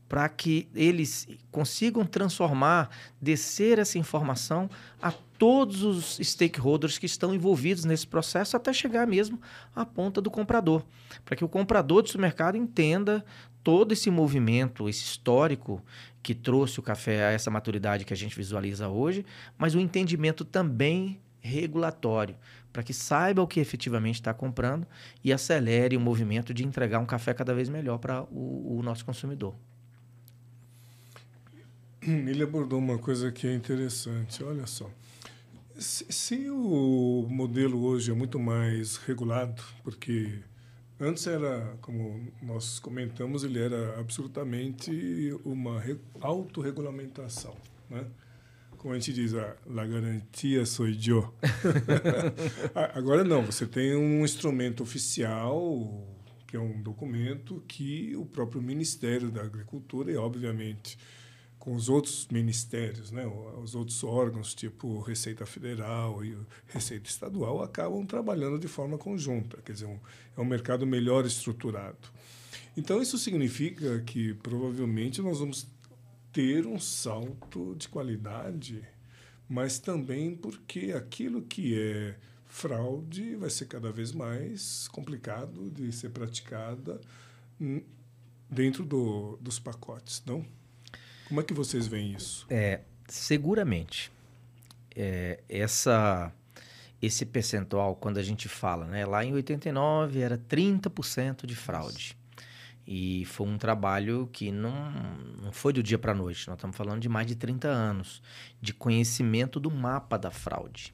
para 0.08 0.28
que 0.28 0.68
eles 0.76 1.26
consigam 1.50 2.06
transformar, 2.06 2.88
descer 3.20 3.80
essa 3.80 3.98
informação 3.98 4.70
a 5.02 5.10
todos 5.10 5.82
os 5.82 6.18
stakeholders 6.22 6.98
que 6.98 7.06
estão 7.06 7.34
envolvidos 7.34 7.84
nesse 7.84 8.06
processo 8.06 8.56
até 8.56 8.72
chegar 8.72 9.08
mesmo 9.08 9.40
à 9.74 9.84
ponta 9.84 10.20
do 10.20 10.30
comprador, 10.30 10.84
para 11.24 11.34
que 11.34 11.44
o 11.44 11.48
comprador 11.48 12.04
de 12.04 12.10
supermercado 12.10 12.54
entenda 12.54 13.24
todo 13.62 13.92
esse 13.92 14.10
movimento, 14.10 14.88
esse 14.88 15.02
histórico 15.02 15.82
que 16.22 16.34
trouxe 16.34 16.78
o 16.78 16.82
café 16.82 17.26
a 17.26 17.30
essa 17.30 17.50
maturidade 17.50 18.04
que 18.04 18.12
a 18.12 18.16
gente 18.16 18.36
visualiza 18.36 18.88
hoje, 18.88 19.24
mas 19.58 19.74
o 19.74 19.80
entendimento 19.80 20.44
também 20.44 21.20
regulatório, 21.40 22.36
para 22.72 22.82
que 22.82 22.94
saiba 22.94 23.42
o 23.42 23.46
que 23.46 23.58
efetivamente 23.58 24.14
está 24.16 24.32
comprando 24.32 24.86
e 25.24 25.32
acelere 25.32 25.96
o 25.96 26.00
movimento 26.00 26.54
de 26.54 26.64
entregar 26.64 27.00
um 27.00 27.06
café 27.06 27.34
cada 27.34 27.52
vez 27.52 27.68
melhor 27.68 27.98
para 27.98 28.22
o, 28.30 28.78
o 28.78 28.82
nosso 28.82 29.04
consumidor. 29.04 29.54
Ele 32.00 32.42
abordou 32.42 32.78
uma 32.78 32.98
coisa 32.98 33.30
que 33.30 33.46
é 33.46 33.54
interessante. 33.54 34.42
Olha 34.42 34.66
só, 34.66 34.90
se, 35.78 36.06
se, 36.08 36.50
o 36.50 37.26
modelo 37.28 37.84
hoje 37.84 38.10
é 38.10 38.14
muito 38.14 38.38
mais 38.38 38.96
regulado, 38.96 39.62
porque 39.82 40.40
antes 41.00 41.26
era, 41.26 41.76
como 41.80 42.32
nós 42.42 42.78
comentamos, 42.78 43.44
ele 43.44 43.58
era 43.58 43.98
absolutamente 43.98 45.36
uma 45.44 45.82
autorregulamentação, 46.20 47.54
né? 47.90 48.06
como 48.82 48.94
a 48.94 48.98
gente 48.98 49.12
diz, 49.12 49.32
a 49.32 49.56
la 49.64 49.86
garantia 49.86 50.66
sou 50.66 50.88
eu. 50.90 51.32
Agora 52.92 53.22
não, 53.22 53.46
você 53.46 53.64
tem 53.64 53.94
um 53.94 54.24
instrumento 54.24 54.82
oficial, 54.82 56.04
que 56.48 56.56
é 56.56 56.60
um 56.60 56.82
documento 56.82 57.62
que 57.68 58.16
o 58.16 58.26
próprio 58.26 58.60
Ministério 58.60 59.30
da 59.30 59.40
Agricultura 59.40 60.10
e, 60.10 60.16
obviamente, 60.16 60.98
com 61.62 61.76
os 61.76 61.88
outros 61.88 62.26
ministérios, 62.26 63.12
né, 63.12 63.24
os 63.62 63.76
outros 63.76 64.02
órgãos, 64.02 64.52
tipo 64.52 64.98
Receita 64.98 65.46
Federal 65.46 66.24
e 66.24 66.36
Receita 66.66 67.08
Estadual, 67.08 67.62
acabam 67.62 68.04
trabalhando 68.04 68.58
de 68.58 68.66
forma 68.66 68.98
conjunta. 68.98 69.62
Quer 69.62 69.74
dizer, 69.74 69.86
um, 69.86 69.96
é 70.36 70.40
um 70.40 70.44
mercado 70.44 70.84
melhor 70.84 71.24
estruturado. 71.24 72.08
Então, 72.76 73.00
isso 73.00 73.16
significa 73.16 74.00
que 74.00 74.34
provavelmente 74.34 75.22
nós 75.22 75.38
vamos 75.38 75.68
ter 76.32 76.66
um 76.66 76.80
salto 76.80 77.76
de 77.76 77.88
qualidade, 77.88 78.82
mas 79.48 79.78
também 79.78 80.34
porque 80.34 80.92
aquilo 80.92 81.42
que 81.42 81.80
é 81.80 82.16
fraude 82.44 83.36
vai 83.36 83.50
ser 83.50 83.66
cada 83.66 83.92
vez 83.92 84.10
mais 84.10 84.88
complicado 84.88 85.70
de 85.70 85.92
ser 85.92 86.10
praticada 86.10 87.00
dentro 88.50 88.84
do, 88.84 89.38
dos 89.40 89.60
pacotes, 89.60 90.24
não? 90.26 90.44
Como 91.32 91.40
é 91.40 91.44
que 91.44 91.54
vocês 91.54 91.86
veem 91.86 92.12
isso? 92.12 92.44
É, 92.50 92.80
seguramente. 93.08 94.12
É, 94.94 95.42
essa 95.48 96.30
esse 97.00 97.24
percentual, 97.24 97.96
quando 97.96 98.18
a 98.18 98.22
gente 98.22 98.50
fala, 98.50 98.84
né, 98.84 99.06
lá 99.06 99.24
em 99.24 99.32
89 99.32 100.20
era 100.20 100.36
30% 100.36 101.46
de 101.46 101.56
fraude. 101.56 102.14
E 102.86 103.24
foi 103.24 103.46
um 103.46 103.56
trabalho 103.56 104.28
que 104.30 104.52
não, 104.52 104.92
não 105.42 105.52
foi 105.52 105.72
do 105.72 105.82
dia 105.82 105.98
para 105.98 106.12
a 106.12 106.14
noite. 106.14 106.46
Nós 106.48 106.58
estamos 106.58 106.76
falando 106.76 107.00
de 107.00 107.08
mais 107.08 107.26
de 107.26 107.34
30 107.34 107.66
anos 107.66 108.20
de 108.60 108.74
conhecimento 108.74 109.58
do 109.58 109.70
mapa 109.70 110.18
da 110.18 110.30
fraude. 110.30 110.92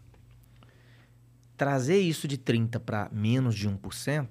Trazer 1.57 1.99
isso 1.99 2.29
de 2.29 2.39
30% 2.39 2.79
para 2.79 3.11
menos 3.11 3.57
de 3.57 3.69
1% 3.69 4.29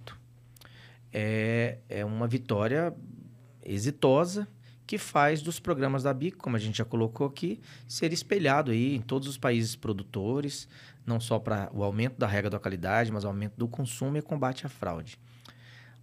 é, 1.12 1.80
é 1.90 2.06
uma 2.06 2.30
vitória 2.30 2.96
exitosa 3.62 4.48
que 4.88 4.98
faz 4.98 5.42
dos 5.42 5.60
programas 5.60 6.04
da 6.04 6.14
BIC, 6.14 6.38
como 6.38 6.56
a 6.56 6.60
gente 6.60 6.78
já 6.78 6.86
colocou 6.86 7.28
aqui, 7.28 7.60
ser 7.86 8.14
espelhado 8.14 8.72
aí 8.72 8.96
em 8.96 9.02
todos 9.02 9.28
os 9.28 9.38
países 9.38 9.76
produtores, 9.76 10.66
não 11.06 11.20
só 11.20 11.38
para 11.38 11.70
o 11.74 11.84
aumento 11.84 12.18
da 12.18 12.26
regra 12.26 12.50
da 12.50 12.58
qualidade, 12.58 13.12
mas 13.12 13.26
o 13.26 13.28
aumento 13.28 13.58
do 13.58 13.68
consumo 13.68 14.18
e 14.18 14.22
combate 14.22 14.66
à 14.66 14.70
fraude. 14.70 15.20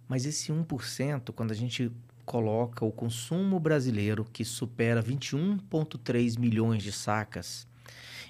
Mas 0.07 0.27
esse 0.27 0.53
1%, 0.53 1.33
quando 1.33 1.49
a 1.49 1.55
gente 1.55 1.91
coloca 2.23 2.85
o 2.85 2.91
consumo 2.91 3.59
brasileiro, 3.59 4.23
que 4.23 4.45
supera 4.45 5.01
21,3 5.01 6.37
milhões 6.39 6.83
de 6.83 6.91
sacas, 6.91 7.67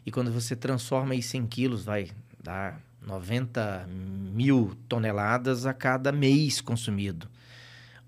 e 0.06 0.12
quando 0.12 0.32
você 0.32 0.56
transforma 0.56 1.14
em 1.16 1.48
quilos, 1.48 1.84
vai 1.84 2.12
dar 2.42 2.80
90 3.06 3.88
mil 3.88 4.74
toneladas 4.88 5.66
a 5.66 5.74
cada 5.74 6.14
mês 6.14 6.62
consumido. 6.62 7.28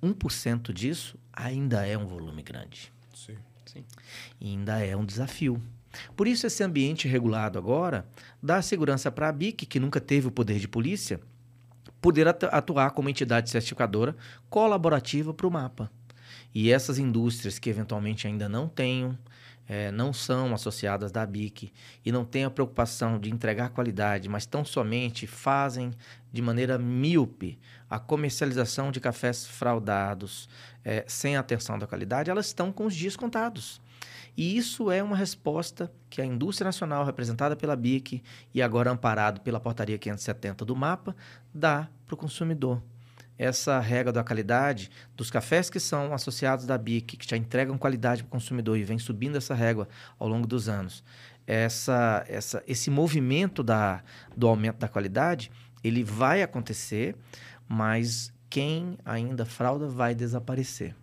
1% 0.01 0.71
disso 0.71 1.17
ainda 1.37 1.85
é 1.85 1.97
um 1.97 2.05
volume 2.05 2.41
grande. 2.41 2.91
Sim. 3.13 3.37
Sim. 3.65 3.85
E 4.41 4.49
ainda 4.49 4.79
é 4.83 4.95
um 4.95 5.05
desafio. 5.05 5.61
Por 6.15 6.27
isso, 6.27 6.47
esse 6.47 6.63
ambiente 6.63 7.07
regulado 7.07 7.57
agora 7.57 8.05
dá 8.41 8.61
segurança 8.61 9.11
para 9.11 9.29
a 9.29 9.31
BIC, 9.31 9.65
que 9.65 9.79
nunca 9.79 9.99
teve 9.99 10.27
o 10.27 10.31
poder 10.31 10.59
de 10.59 10.67
polícia, 10.67 11.19
poder 12.01 12.27
atuar 12.27 12.91
como 12.91 13.09
entidade 13.09 13.49
certificadora 13.49 14.15
colaborativa 14.49 15.33
para 15.33 15.47
o 15.47 15.51
mapa. 15.51 15.91
E 16.53 16.71
essas 16.71 16.97
indústrias 16.97 17.59
que 17.59 17.69
eventualmente 17.69 18.27
ainda 18.27 18.49
não 18.49 18.67
tenham, 18.67 19.17
é, 19.67 19.91
não 19.91 20.13
são 20.13 20.53
associadas 20.53 21.11
da 21.11 21.25
BIC 21.25 21.73
e 22.05 22.11
não 22.11 22.23
têm 22.23 22.45
a 22.45 22.49
preocupação 22.49 23.19
de 23.19 23.29
entregar 23.29 23.69
qualidade, 23.69 24.29
mas 24.29 24.45
tão 24.45 24.63
somente 24.63 25.27
fazem 25.27 25.91
de 26.31 26.41
maneira 26.41 26.77
míope 26.77 27.59
a 27.89 27.99
comercialização 27.99 28.91
de 28.91 28.99
cafés 28.99 29.45
fraudados, 29.45 30.47
é, 30.83 31.03
sem 31.07 31.35
atenção 31.35 31.77
da 31.77 31.87
qualidade, 31.87 32.29
elas 32.29 32.47
estão 32.47 32.71
com 32.71 32.85
os 32.85 32.95
dias 32.95 33.15
contados. 33.15 33.81
E 34.37 34.55
isso 34.55 34.91
é 34.91 35.01
uma 35.01 35.15
resposta 35.15 35.91
que 36.09 36.21
a 36.21 36.25
indústria 36.25 36.65
nacional, 36.65 37.03
representada 37.03 37.55
pela 37.55 37.75
BIC 37.75 38.21
e 38.53 38.61
agora 38.61 38.91
amparado 38.91 39.41
pela 39.41 39.59
portaria 39.59 39.97
570 39.97 40.63
do 40.63 40.75
MAPA, 40.75 41.15
dá 41.51 41.89
para 42.05 42.13
o 42.13 42.17
consumidor. 42.17 42.81
Essa 43.37 43.79
regra 43.79 44.11
da 44.11 44.23
qualidade 44.23 44.89
dos 45.15 45.29
cafés 45.29 45.69
que 45.69 45.79
são 45.79 46.13
associados 46.13 46.65
da 46.65 46.77
BIC, 46.77 47.17
que 47.17 47.29
já 47.29 47.37
entregam 47.37 47.77
qualidade 47.77 48.23
para 48.23 48.29
o 48.29 48.31
consumidor 48.31 48.77
e 48.77 48.83
vem 48.83 48.97
subindo 48.97 49.37
essa 49.37 49.53
régua 49.53 49.87
ao 50.17 50.27
longo 50.27 50.47
dos 50.47 50.67
anos, 50.67 51.03
essa, 51.45 52.25
essa, 52.27 52.63
esse 52.67 52.89
movimento 52.89 53.63
da, 53.63 54.03
do 54.35 54.47
aumento 54.47 54.77
da 54.77 54.87
qualidade, 54.87 55.51
ele 55.83 56.03
vai 56.03 56.41
acontecer, 56.41 57.15
mas 57.67 58.33
quem 58.49 58.97
ainda 59.05 59.45
frauda 59.45 59.87
vai 59.87 60.13
desaparecer. 60.13 60.95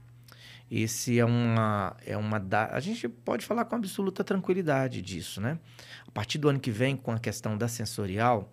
Esse 0.71 1.19
é 1.19 1.25
uma 1.25 1.97
é 2.05 2.17
uma 2.17 2.41
da... 2.41 2.67
a 2.67 2.81
gente 2.81 3.09
pode 3.09 3.45
falar 3.45 3.65
com 3.65 3.77
absoluta 3.77 4.25
tranquilidade 4.25 5.03
disso, 5.03 5.41
né? 5.41 5.59
A 6.07 6.11
partir 6.11 6.39
do 6.39 6.49
ano 6.49 6.59
que 6.59 6.71
vem, 6.71 6.97
com 6.97 7.13
a 7.13 7.19
questão 7.19 7.57
da 7.57 7.69
sensorial, 7.69 8.53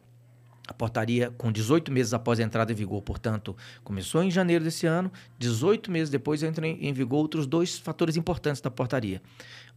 a 0.67 0.73
portaria, 0.73 1.31
com 1.37 1.51
18 1.51 1.91
meses 1.91 2.13
após 2.13 2.39
a 2.39 2.43
entrada 2.43 2.71
em 2.71 2.75
vigor, 2.75 3.01
portanto, 3.01 3.55
começou 3.83 4.23
em 4.23 4.31
janeiro 4.31 4.63
desse 4.63 4.85
ano, 4.85 5.11
18 5.39 5.91
meses 5.91 6.09
depois 6.09 6.43
entram 6.43 6.67
em 6.67 6.93
vigor 6.93 7.19
outros 7.19 7.45
dois 7.45 7.77
fatores 7.77 8.15
importantes 8.15 8.61
da 8.61 8.69
portaria. 8.69 9.21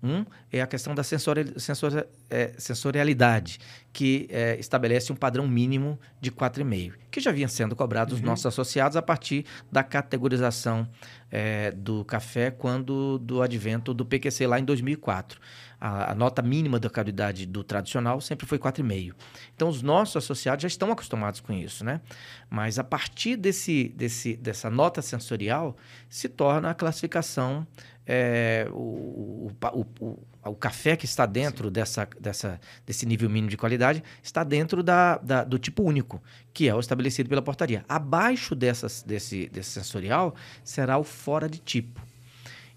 Um 0.02 0.26
é 0.52 0.60
a 0.60 0.66
questão 0.66 0.94
da 0.94 1.02
sensori, 1.02 1.58
sensori, 1.58 2.04
é, 2.28 2.52
sensorialidade, 2.58 3.58
que 3.90 4.28
é, 4.30 4.54
estabelece 4.58 5.10
um 5.10 5.16
padrão 5.16 5.48
mínimo 5.48 5.98
de 6.20 6.30
4,5, 6.30 6.92
que 7.10 7.20
já 7.20 7.32
vinha 7.32 7.48
sendo 7.48 7.74
cobrado 7.74 8.14
uhum. 8.14 8.20
nossos 8.20 8.44
associados 8.44 8.98
a 8.98 9.02
partir 9.02 9.46
da 9.72 9.82
categorização 9.82 10.86
é, 11.30 11.70
do 11.70 12.04
café 12.04 12.50
quando 12.50 13.18
do 13.18 13.40
advento 13.40 13.94
do 13.94 14.04
PQC 14.04 14.46
lá 14.46 14.60
em 14.60 14.64
2004. 14.64 15.40
A, 15.86 16.12
a 16.12 16.14
nota 16.14 16.40
mínima 16.40 16.80
da 16.80 16.88
qualidade 16.88 17.44
do 17.44 17.62
tradicional 17.62 18.18
sempre 18.18 18.46
foi 18.46 18.58
4,5. 18.58 19.12
Então, 19.54 19.68
os 19.68 19.82
nossos 19.82 20.16
associados 20.16 20.62
já 20.62 20.68
estão 20.68 20.90
acostumados 20.90 21.40
com 21.40 21.52
isso, 21.52 21.84
né? 21.84 22.00
Mas 22.48 22.78
a 22.78 22.84
partir 22.84 23.36
desse, 23.36 23.88
desse, 23.94 24.34
dessa 24.34 24.70
nota 24.70 25.02
sensorial 25.02 25.76
se 26.08 26.26
torna 26.26 26.70
a 26.70 26.74
classificação 26.74 27.66
é, 28.06 28.66
o, 28.70 29.50
o, 29.60 29.86
o, 30.00 30.18
o, 30.44 30.54
café 30.54 30.96
que 30.96 31.06
está 31.06 31.24
dentro 31.24 31.70
dessa, 31.70 32.06
dessa, 32.20 32.60
desse 32.86 33.06
nível 33.06 33.30
mínimo 33.30 33.48
de 33.48 33.56
qualidade 33.56 34.02
está 34.22 34.44
dentro 34.44 34.82
da, 34.82 35.16
da, 35.18 35.42
do 35.42 35.58
tipo 35.58 35.82
único, 35.82 36.22
que 36.52 36.68
é 36.68 36.74
o 36.74 36.80
estabelecido 36.80 37.28
pela 37.28 37.40
portaria. 37.40 37.84
Abaixo 37.88 38.54
dessas, 38.54 39.02
desse, 39.02 39.48
desse 39.48 39.70
sensorial 39.70 40.34
será 40.62 40.98
o 40.98 41.04
fora 41.04 41.48
de 41.48 41.58
tipo. 41.58 42.00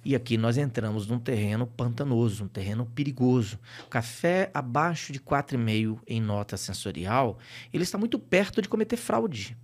E 0.08 0.16
aqui 0.16 0.38
nós 0.38 0.58
entramos 0.58 1.05
num 1.05 1.20
terreno 1.20 1.68
pantanoso, 1.68 2.45
um 2.45 2.47
terreno 2.47 2.86
perigoso. 2.86 3.60
Café 3.89 4.49
abaixo 4.53 5.12
de 5.12 5.20
4,5 5.20 5.99
em 6.08 6.22
nota 6.22 6.55
sensorial, 6.55 7.38
ele 7.74 7.84
está 7.84 7.97
muito 7.97 8.18
perto 8.18 8.62
de 8.62 8.70
cometer 8.70 8.95
fraude. 8.95 9.58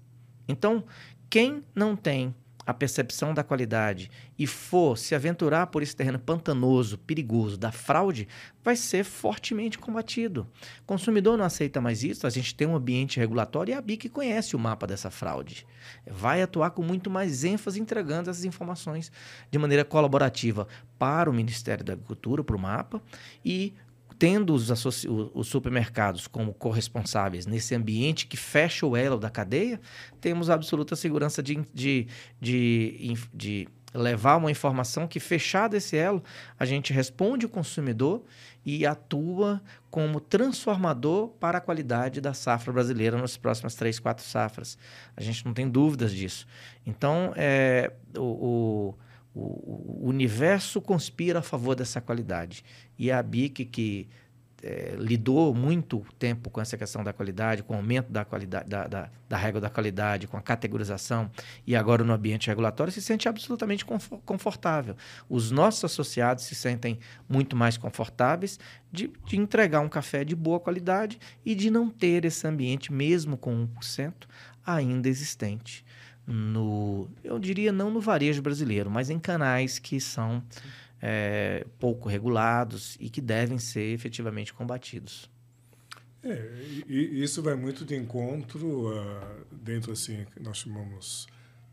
Então, 0.46 0.84
quem 1.30 1.64
não 1.74 1.96
tem 1.96 2.36
a 2.66 2.74
percepção 2.74 3.34
da 3.34 3.44
qualidade 3.44 4.10
e 4.38 4.48
for 4.48 4.98
se 4.98 5.14
aventurar 5.14 5.68
por 5.68 5.84
esse 5.84 5.96
terreno 5.96 6.20
pantanoso, 6.20 6.98
perigoso, 6.98 7.58
da 7.58 7.72
fraude, 7.72 8.28
vai 8.64 8.76
ser 8.76 9.04
fortemente 9.04 9.78
combatido. 9.78 10.48
O 10.82 10.86
consumidor 10.86 11.38
não 11.38 11.46
aceita 11.46 11.82
mais 11.82 12.04
isso, 12.04 12.26
a 12.26 12.30
gente 12.30 12.56
tem 12.56 12.68
um 12.68 12.76
ambiente 12.76 13.20
regulatório 13.20 13.72
e 13.72 13.76
a 13.76 13.82
BIC 13.82 14.10
conhece 14.10 14.56
o 14.56 14.60
mapa 14.60 14.88
dessa 14.88 15.10
fraude. 15.10 15.66
Vai 16.10 16.42
atuar 16.42 16.72
com 16.72 16.84
muito 16.84 17.10
mais 17.10 17.44
ênfase 17.44 17.80
entregando 17.80 18.30
essas 18.30 18.46
informações 18.46 19.12
de 19.52 19.60
maneira 19.60 19.84
colaborativa 19.84 20.68
para 20.98 21.30
o 21.30 21.34
Ministério 21.34 21.84
da 21.84 21.94
Agricultura, 21.94 22.44
para 22.44 22.56
o 22.56 22.60
mapa, 22.60 23.02
e 23.44 23.74
tendo 24.18 24.54
os, 24.54 24.70
os, 25.34 25.48
supermercados 25.48 26.28
como 26.28 26.54
corresponsáveis 26.54 27.46
nesse 27.46 27.76
ambiente 27.76 28.28
que 28.28 28.38
fecha 28.38 28.86
o 28.86 28.96
elo 28.96 29.18
da 29.18 29.30
cadeia, 29.30 29.80
temos 30.22 30.50
absoluta 30.50 30.96
segurança 30.96 31.42
de, 31.42 31.66
de, 31.74 32.08
de, 32.40 33.18
de 33.34 33.68
levar 33.94 34.38
uma 34.38 34.50
informação 34.50 35.08
que, 35.08 35.20
fechado 35.20 35.76
esse 35.76 35.96
elo, 35.96 36.24
a 36.58 36.66
gente 36.66 36.92
responde 36.92 37.46
o 37.46 37.50
consumidor 37.50 38.24
e 38.66 38.86
atua 38.86 39.62
como 39.92 40.20
transformador 40.20 41.28
para 41.40 41.58
a 41.58 41.62
qualidade 41.62 42.20
da 42.20 42.34
safra 42.34 42.74
brasileira 42.74 43.18
nas 43.18 43.38
próximas 43.38 43.76
três, 43.76 44.00
quatro 44.00 44.24
safras. 44.24 44.78
A 45.16 45.22
gente 45.22 45.46
não 45.46 45.54
tem 45.54 45.70
dúvidas 45.70 46.14
disso. 46.14 46.48
Então, 46.86 47.34
é, 47.36 47.92
o, 48.18 48.22
o, 48.22 48.96
o 49.36 50.08
universo 50.08 50.82
conspira 50.82 51.40
a 51.40 51.42
favor 51.42 51.76
dessa 51.76 52.00
qualidade. 52.00 52.64
E 52.98 53.12
a 53.12 53.22
BIC, 53.22 53.66
que 53.66 54.08
é, 54.64 54.96
lidou 54.98 55.54
muito 55.54 56.06
tempo 56.18 56.50
com 56.50 56.62
essa 56.62 56.78
questão 56.78 57.04
da 57.04 57.12
qualidade, 57.12 57.64
com 57.64 57.74
o 57.74 57.78
aumento 57.78 58.10
da 58.10 58.24
qualidade, 58.24 58.70
da, 58.70 58.88
da, 58.88 59.10
da, 59.28 59.38
régua 59.38 59.60
da 59.60 59.70
qualidade, 59.70 60.26
com 60.26 60.38
a 60.38 60.42
categorização, 60.42 61.30
e 61.68 61.76
agora 61.76 62.04
no 62.04 62.14
ambiente 62.14 62.48
regulatório, 62.48 62.94
se 62.94 63.02
sente 63.02 63.28
absolutamente 63.28 63.84
confortável. 64.26 64.96
Os 65.30 65.52
nossos 65.52 65.84
associados 65.84 66.46
se 66.46 66.56
sentem 66.56 66.98
muito 67.28 67.58
mais 67.58 67.76
confortáveis 67.76 68.58
de, 68.90 69.12
de 69.26 69.38
entregar 69.38 69.82
um 69.82 69.90
café 69.90 70.24
de 70.24 70.36
boa 70.36 70.62
qualidade 70.62 71.20
e 71.46 71.54
de 71.54 71.70
não 71.70 71.90
ter 71.90 72.24
esse 72.24 72.48
ambiente, 72.48 72.94
mesmo 72.94 73.36
com 73.36 73.68
1%, 73.68 74.14
ainda 74.66 75.10
existente. 75.10 75.84
No, 76.26 77.10
eu 77.24 77.38
diria 77.38 77.72
não 77.72 77.90
no 77.92 78.00
varejo 78.00 78.42
brasileiro, 78.42 78.90
mas 78.90 79.10
em 79.10 79.20
canais 79.20 79.78
que 79.78 80.00
são 80.00 80.42
é, 81.02 81.66
pouco 81.80 82.08
regulados 82.08 82.96
e 83.00 83.10
que 83.10 83.20
devem 83.20 83.58
ser 83.58 83.94
efetivamente 83.94 84.54
combatidos. 84.54 85.30
É, 86.24 86.50
e, 86.88 87.22
isso 87.22 87.42
vai 87.42 87.56
muito 87.56 87.84
de 87.84 87.96
encontro 87.96 88.90
uh, 88.90 89.46
dentro 89.52 89.92
assim 89.92 90.26
que 90.34 90.42
nós 90.42 90.58
chamamos 90.58 91.28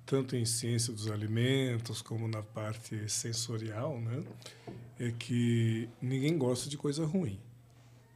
tanto 0.05 0.35
em 0.35 0.45
ciência 0.45 0.93
dos 0.93 1.09
alimentos 1.09 2.03
como 2.03 2.27
na 2.27 2.43
parte 2.43 3.09
sensorial, 3.09 4.01
né? 4.01 4.25
É 4.99 5.13
que 5.13 5.89
ninguém 6.03 6.37
gosta 6.37 6.69
de 6.69 6.77
coisa 6.77 7.07
ruim. 7.07 7.39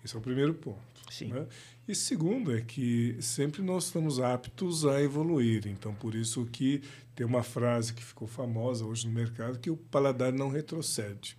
Esse 0.04 0.16
é 0.16 0.18
o 0.18 0.20
primeiro 0.20 0.52
ponto. 0.54 0.93
Sim. 1.10 1.26
Né? 1.28 1.46
E 1.86 1.94
segundo 1.94 2.56
é 2.56 2.60
que 2.60 3.16
sempre 3.20 3.62
nós 3.62 3.86
estamos 3.86 4.18
aptos 4.18 4.86
a 4.86 5.02
evoluir. 5.02 5.66
Então, 5.66 5.94
por 5.94 6.14
isso 6.14 6.46
que 6.46 6.82
tem 7.14 7.26
uma 7.26 7.42
frase 7.42 7.92
que 7.92 8.02
ficou 8.02 8.26
famosa 8.26 8.84
hoje 8.84 9.06
no 9.06 9.12
mercado 9.12 9.58
que 9.58 9.70
o 9.70 9.76
paladar 9.76 10.32
não 10.32 10.48
retrocede. 10.48 11.36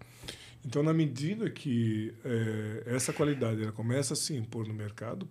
Então, 0.64 0.82
na 0.82 0.94
medida 0.94 1.50
que 1.50 2.14
é, 2.24 2.96
essa 2.96 3.14
qualidade 3.14 3.62
ela 3.62 3.72
começa 3.72 4.14
a 4.14 4.16
se 4.16 4.36
impor 4.36 4.68
no 4.68 4.74
mercado, 4.74 5.28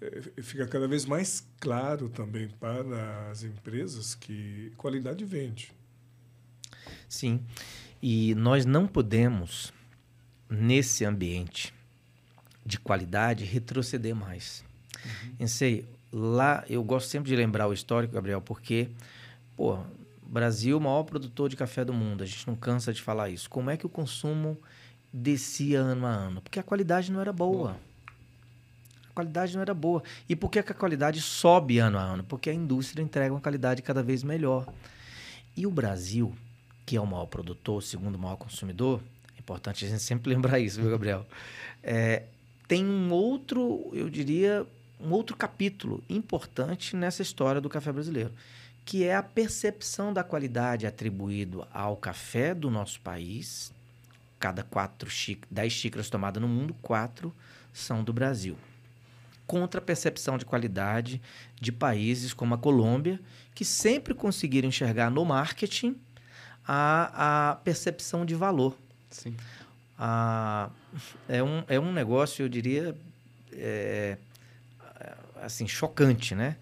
é, 0.00 0.42
fica 0.42 0.66
cada 0.66 0.86
vez 0.86 1.04
mais 1.04 1.46
claro 1.60 2.08
também 2.08 2.48
para 2.48 3.30
as 3.30 3.42
empresas 3.42 4.14
que 4.14 4.72
qualidade 4.76 5.24
vende. 5.24 5.72
Sim. 7.08 7.44
E 8.00 8.34
nós 8.36 8.64
não 8.64 8.86
podemos, 8.86 9.72
nesse 10.48 11.04
ambiente, 11.04 11.74
de 12.68 12.78
qualidade 12.78 13.44
retroceder 13.44 14.14
mais. 14.14 14.62
Uhum. 15.40 15.46
sei, 15.46 15.88
lá 16.12 16.64
eu 16.68 16.84
gosto 16.84 17.08
sempre 17.08 17.30
de 17.30 17.34
lembrar 17.34 17.66
o 17.66 17.72
histórico, 17.72 18.14
Gabriel, 18.14 18.42
porque, 18.42 18.90
pô, 19.56 19.78
Brasil, 20.22 20.78
maior 20.78 21.04
produtor 21.04 21.48
de 21.48 21.56
café 21.56 21.82
do 21.82 21.94
mundo, 21.94 22.22
a 22.22 22.26
gente 22.26 22.46
não 22.46 22.54
cansa 22.54 22.92
de 22.92 23.00
falar 23.00 23.30
isso. 23.30 23.48
Como 23.48 23.70
é 23.70 23.76
que 23.76 23.86
o 23.86 23.88
consumo 23.88 24.58
descia 25.10 25.80
ano 25.80 26.06
a 26.06 26.10
ano? 26.10 26.42
Porque 26.42 26.60
a 26.60 26.62
qualidade 26.62 27.10
não 27.10 27.22
era 27.22 27.32
boa. 27.32 27.74
A 29.08 29.14
qualidade 29.14 29.54
não 29.54 29.62
era 29.62 29.72
boa. 29.72 30.02
E 30.28 30.36
por 30.36 30.50
que, 30.50 30.62
que 30.62 30.72
a 30.72 30.74
qualidade 30.74 31.22
sobe 31.22 31.78
ano 31.78 31.96
a 31.96 32.02
ano? 32.02 32.22
Porque 32.22 32.50
a 32.50 32.54
indústria 32.54 33.02
entrega 33.02 33.32
uma 33.32 33.40
qualidade 33.40 33.80
cada 33.80 34.02
vez 34.02 34.22
melhor. 34.22 34.70
E 35.56 35.66
o 35.66 35.70
Brasil, 35.70 36.34
que 36.84 36.96
é 36.96 37.00
o 37.00 37.06
maior 37.06 37.26
produtor, 37.26 37.78
o 37.78 37.82
segundo 37.82 38.18
maior 38.18 38.36
consumidor, 38.36 39.00
é 39.34 39.40
importante 39.40 39.86
a 39.86 39.88
gente 39.88 40.02
sempre 40.02 40.28
lembrar 40.34 40.58
isso, 40.58 40.82
viu, 40.82 40.90
Gabriel? 40.90 41.26
É, 41.82 42.24
tem 42.68 42.84
um 42.84 43.10
outro, 43.10 43.90
eu 43.94 44.10
diria, 44.10 44.66
um 45.00 45.10
outro 45.10 45.34
capítulo 45.34 46.04
importante 46.08 46.94
nessa 46.94 47.22
história 47.22 47.62
do 47.62 47.68
café 47.70 47.90
brasileiro, 47.90 48.30
que 48.84 49.04
é 49.04 49.16
a 49.16 49.22
percepção 49.22 50.12
da 50.12 50.22
qualidade 50.22 50.86
atribuído 50.86 51.66
ao 51.72 51.96
café 51.96 52.54
do 52.54 52.70
nosso 52.70 53.00
país. 53.00 53.72
Cada 54.38 54.62
quatro 54.62 55.10
dez 55.50 55.72
xícaras 55.72 56.10
tomadas 56.10 56.40
no 56.40 56.46
mundo, 56.46 56.76
quatro 56.82 57.34
são 57.72 58.04
do 58.04 58.12
Brasil. 58.12 58.56
Contra 59.46 59.80
a 59.80 59.82
percepção 59.84 60.36
de 60.36 60.44
qualidade 60.44 61.22
de 61.58 61.72
países 61.72 62.34
como 62.34 62.54
a 62.54 62.58
Colômbia, 62.58 63.18
que 63.54 63.64
sempre 63.64 64.12
conseguiram 64.12 64.68
enxergar 64.68 65.10
no 65.10 65.24
marketing 65.24 65.96
a, 66.66 67.50
a 67.50 67.54
percepção 67.56 68.26
de 68.26 68.34
valor. 68.34 68.76
Sim 69.10 69.34
ah, 69.98 70.70
é, 71.28 71.42
um, 71.42 71.64
é 71.66 71.80
um 71.80 71.92
negócio, 71.92 72.44
eu 72.44 72.48
diria, 72.48 72.94
é, 73.52 74.16
assim, 75.42 75.66
chocante, 75.66 76.34
né? 76.34 76.56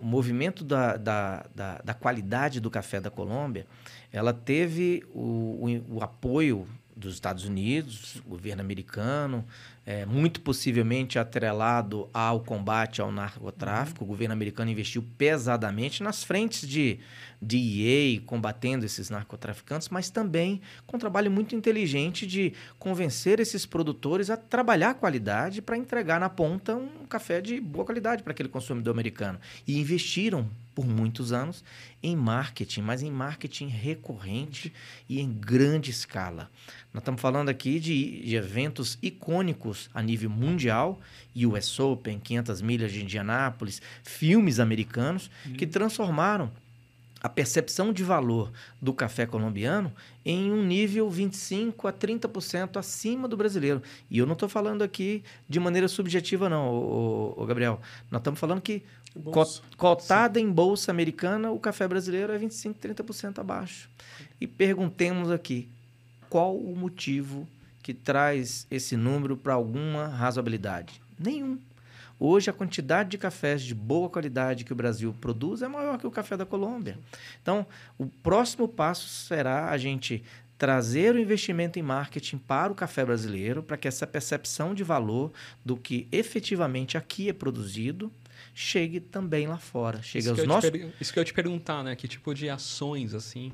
O 0.00 0.06
movimento 0.06 0.62
da, 0.62 0.96
da, 0.96 1.44
da, 1.54 1.80
da, 1.84 1.94
qualidade 1.94 2.60
do 2.60 2.70
café 2.70 3.00
da 3.00 3.10
Colômbia, 3.10 3.66
ela 4.12 4.32
teve 4.32 5.04
o, 5.12 5.82
o, 5.90 5.96
o 5.96 6.04
apoio 6.04 6.68
dos 6.96 7.14
Estados 7.14 7.44
Unidos, 7.44 8.22
governo 8.26 8.60
americano, 8.60 9.44
é, 9.88 10.04
muito 10.04 10.42
possivelmente 10.42 11.18
atrelado 11.18 12.10
ao 12.12 12.40
combate 12.40 13.00
ao 13.00 13.10
narcotráfico. 13.10 14.04
Uhum. 14.04 14.06
O 14.06 14.12
governo 14.12 14.34
americano 14.34 14.70
investiu 14.70 15.02
pesadamente 15.16 16.02
nas 16.02 16.22
frentes 16.22 16.68
de 16.68 16.98
DEA, 17.40 18.20
combatendo 18.26 18.84
esses 18.84 19.08
narcotraficantes, 19.08 19.88
mas 19.88 20.10
também 20.10 20.60
com 20.86 20.98
um 20.98 21.00
trabalho 21.00 21.30
muito 21.30 21.54
inteligente 21.54 22.26
de 22.26 22.52
convencer 22.78 23.40
esses 23.40 23.64
produtores 23.64 24.28
a 24.28 24.36
trabalhar 24.36 24.90
a 24.90 24.94
qualidade 24.94 25.62
para 25.62 25.78
entregar 25.78 26.20
na 26.20 26.28
ponta 26.28 26.76
um 26.76 27.06
café 27.08 27.40
de 27.40 27.58
boa 27.58 27.86
qualidade 27.86 28.22
para 28.22 28.32
aquele 28.32 28.50
consumidor 28.50 28.92
americano. 28.92 29.38
E 29.66 29.80
investiram 29.80 30.50
por 30.74 30.86
muitos 30.86 31.32
anos 31.32 31.64
em 32.02 32.14
marketing, 32.14 32.82
mas 32.82 33.02
em 33.02 33.10
marketing 33.10 33.66
recorrente 33.66 34.72
e 35.08 35.20
em 35.20 35.32
grande 35.32 35.90
escala. 35.90 36.50
Nós 36.92 37.02
estamos 37.02 37.20
falando 37.20 37.48
aqui 37.48 37.80
de, 37.80 38.22
de 38.22 38.36
eventos 38.36 38.98
icônicos 39.02 39.77
a 39.94 40.02
nível 40.02 40.30
mundial, 40.30 41.00
US 41.36 41.78
Open, 41.78 42.18
500 42.18 42.60
milhas 42.62 42.92
de 42.92 43.02
Indianápolis, 43.02 43.80
filmes 44.02 44.58
americanos 44.58 45.30
uhum. 45.46 45.52
que 45.54 45.66
transformaram 45.66 46.50
a 47.20 47.28
percepção 47.28 47.92
de 47.92 48.04
valor 48.04 48.52
do 48.80 48.92
café 48.92 49.26
colombiano 49.26 49.92
em 50.24 50.52
um 50.52 50.64
nível 50.64 51.10
25 51.10 51.88
a 51.88 51.92
30% 51.92 52.76
acima 52.76 53.26
do 53.26 53.36
brasileiro. 53.36 53.82
E 54.10 54.18
eu 54.18 54.26
não 54.26 54.34
estou 54.34 54.48
falando 54.48 54.82
aqui 54.82 55.24
de 55.48 55.58
maneira 55.58 55.88
subjetiva, 55.88 56.48
não, 56.48 56.68
ô, 56.68 57.34
ô, 57.36 57.42
ô 57.42 57.46
Gabriel. 57.46 57.80
Nós 58.10 58.20
estamos 58.20 58.38
falando 58.38 58.60
que 58.60 58.84
bolsa. 59.16 59.62
cotada 59.76 60.38
Sim. 60.38 60.46
em 60.46 60.52
bolsa 60.52 60.90
americana, 60.92 61.50
o 61.50 61.58
café 61.58 61.88
brasileiro 61.88 62.32
é 62.32 62.38
25, 62.38 62.78
30% 62.78 63.40
abaixo. 63.40 63.90
E 64.40 64.46
perguntemos 64.46 65.30
aqui, 65.30 65.68
qual 66.28 66.56
o 66.56 66.76
motivo 66.76 67.48
que 67.88 67.94
traz 67.94 68.66
esse 68.70 68.98
número 68.98 69.34
para 69.34 69.54
alguma 69.54 70.08
razoabilidade? 70.08 71.00
Nenhum. 71.18 71.58
Hoje, 72.20 72.50
a 72.50 72.52
quantidade 72.52 73.08
de 73.08 73.16
cafés 73.16 73.62
de 73.62 73.74
boa 73.74 74.10
qualidade 74.10 74.62
que 74.62 74.74
o 74.74 74.76
Brasil 74.76 75.16
produz 75.18 75.62
é 75.62 75.68
maior 75.68 75.96
que 75.96 76.06
o 76.06 76.10
café 76.10 76.36
da 76.36 76.44
Colômbia. 76.44 76.98
Então, 77.40 77.66
o 77.96 78.04
próximo 78.04 78.68
passo 78.68 79.08
será 79.08 79.70
a 79.70 79.78
gente 79.78 80.22
trazer 80.58 81.14
o 81.14 81.18
investimento 81.18 81.78
em 81.78 81.82
marketing 81.82 82.36
para 82.36 82.70
o 82.70 82.74
café 82.74 83.06
brasileiro, 83.06 83.62
para 83.62 83.78
que 83.78 83.88
essa 83.88 84.06
percepção 84.06 84.74
de 84.74 84.84
valor 84.84 85.32
do 85.64 85.74
que 85.74 86.06
efetivamente 86.12 86.98
aqui 86.98 87.30
é 87.30 87.32
produzido 87.32 88.12
chegue 88.54 89.00
também 89.00 89.46
lá 89.46 89.56
fora. 89.56 90.02
Chegue 90.02 90.24
isso, 90.24 90.30
aos 90.30 90.40
que 90.40 90.46
nossos... 90.46 90.70
isso 91.00 91.10
que 91.10 91.18
eu 91.18 91.22
ia 91.22 91.24
te 91.24 91.32
perguntar, 91.32 91.82
né? 91.82 91.96
Que 91.96 92.06
tipo 92.06 92.34
de 92.34 92.50
ações, 92.50 93.14
assim, 93.14 93.50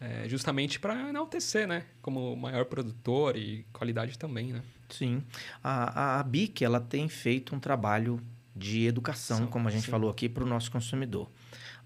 é, 0.00 0.28
justamente 0.28 0.78
para 0.78 1.08
enaltecer, 1.08 1.66
né? 1.66 1.84
Como 2.00 2.36
maior 2.36 2.64
produtor 2.64 3.36
e 3.36 3.64
qualidade 3.72 4.18
também, 4.18 4.52
né? 4.52 4.62
Sim. 4.88 5.22
A, 5.62 6.16
a, 6.16 6.20
a 6.20 6.22
BIC 6.22 6.62
ela 6.64 6.80
tem 6.80 7.08
feito 7.08 7.54
um 7.54 7.60
trabalho 7.60 8.20
de 8.54 8.86
educação, 8.86 9.46
como 9.46 9.68
a 9.68 9.70
gente 9.70 9.84
sim. 9.84 9.90
falou 9.90 10.10
aqui, 10.10 10.28
para 10.28 10.42
o 10.42 10.46
nosso 10.46 10.70
consumidor. 10.70 11.28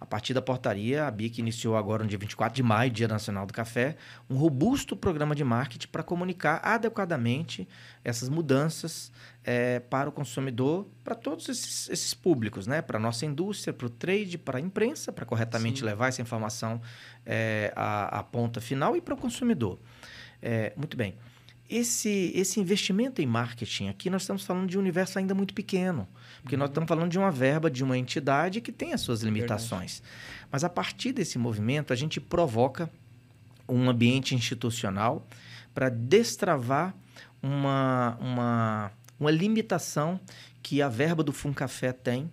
A 0.02 0.06
partir 0.06 0.34
da 0.34 0.42
portaria, 0.42 1.06
a 1.06 1.10
BIC 1.12 1.38
iniciou 1.38 1.76
agora 1.76 2.02
no 2.02 2.08
dia 2.08 2.18
24 2.18 2.56
de 2.56 2.62
maio, 2.62 2.90
Dia 2.90 3.06
Nacional 3.06 3.46
do 3.46 3.52
Café, 3.52 3.96
um 4.28 4.34
robusto 4.34 4.96
programa 4.96 5.32
de 5.32 5.44
marketing 5.44 5.86
para 5.86 6.02
comunicar 6.02 6.60
adequadamente 6.60 7.68
essas 8.02 8.28
mudanças 8.28 9.12
é, 9.44 9.78
para 9.78 10.08
o 10.08 10.12
consumidor, 10.12 10.88
para 11.04 11.14
todos 11.14 11.48
esses, 11.48 11.88
esses 11.88 12.14
públicos, 12.14 12.66
né? 12.66 12.82
para 12.82 12.98
a 12.98 13.00
nossa 13.00 13.24
indústria, 13.24 13.72
para 13.72 13.86
o 13.86 13.90
trade, 13.90 14.38
para 14.38 14.58
a 14.58 14.60
imprensa, 14.60 15.12
para 15.12 15.24
corretamente 15.24 15.78
Sim. 15.78 15.86
levar 15.86 16.08
essa 16.08 16.20
informação 16.20 16.82
é, 17.24 17.72
à, 17.76 18.18
à, 18.18 18.22
ponta 18.24 18.60
final 18.60 18.96
e 18.96 19.00
para 19.00 19.14
o 19.14 19.16
consumidor. 19.16 19.78
É, 20.42 20.72
muito 20.76 20.96
bem. 20.96 21.14
Esse, 21.70 22.32
esse 22.34 22.58
investimento 22.58 23.22
em 23.22 23.26
marketing 23.26 23.86
aqui, 23.86 24.10
nós 24.10 24.22
estamos 24.22 24.44
falando 24.44 24.68
de 24.68 24.76
um 24.76 24.80
universo 24.80 25.20
ainda 25.20 25.32
muito 25.32 25.54
pequeno. 25.54 26.08
Porque 26.42 26.56
nós 26.56 26.70
estamos 26.70 26.88
falando 26.88 27.10
de 27.10 27.18
uma 27.18 27.30
verba 27.30 27.70
de 27.70 27.84
uma 27.84 27.96
entidade 27.96 28.60
que 28.60 28.72
tem 28.72 28.92
as 28.92 29.00
suas 29.00 29.22
limitações. 29.22 30.00
Verdade. 30.00 30.46
Mas 30.50 30.64
a 30.64 30.68
partir 30.68 31.12
desse 31.12 31.38
movimento, 31.38 31.92
a 31.92 31.96
gente 31.96 32.20
provoca 32.20 32.90
um 33.68 33.88
ambiente 33.88 34.34
institucional 34.34 35.26
para 35.72 35.88
destravar 35.88 36.94
uma, 37.42 38.16
uma, 38.20 38.92
uma 39.18 39.30
limitação 39.30 40.20
que 40.62 40.82
a 40.82 40.88
verba 40.88 41.22
do 41.22 41.32
Funcafé 41.32 41.92
tem 41.92 42.30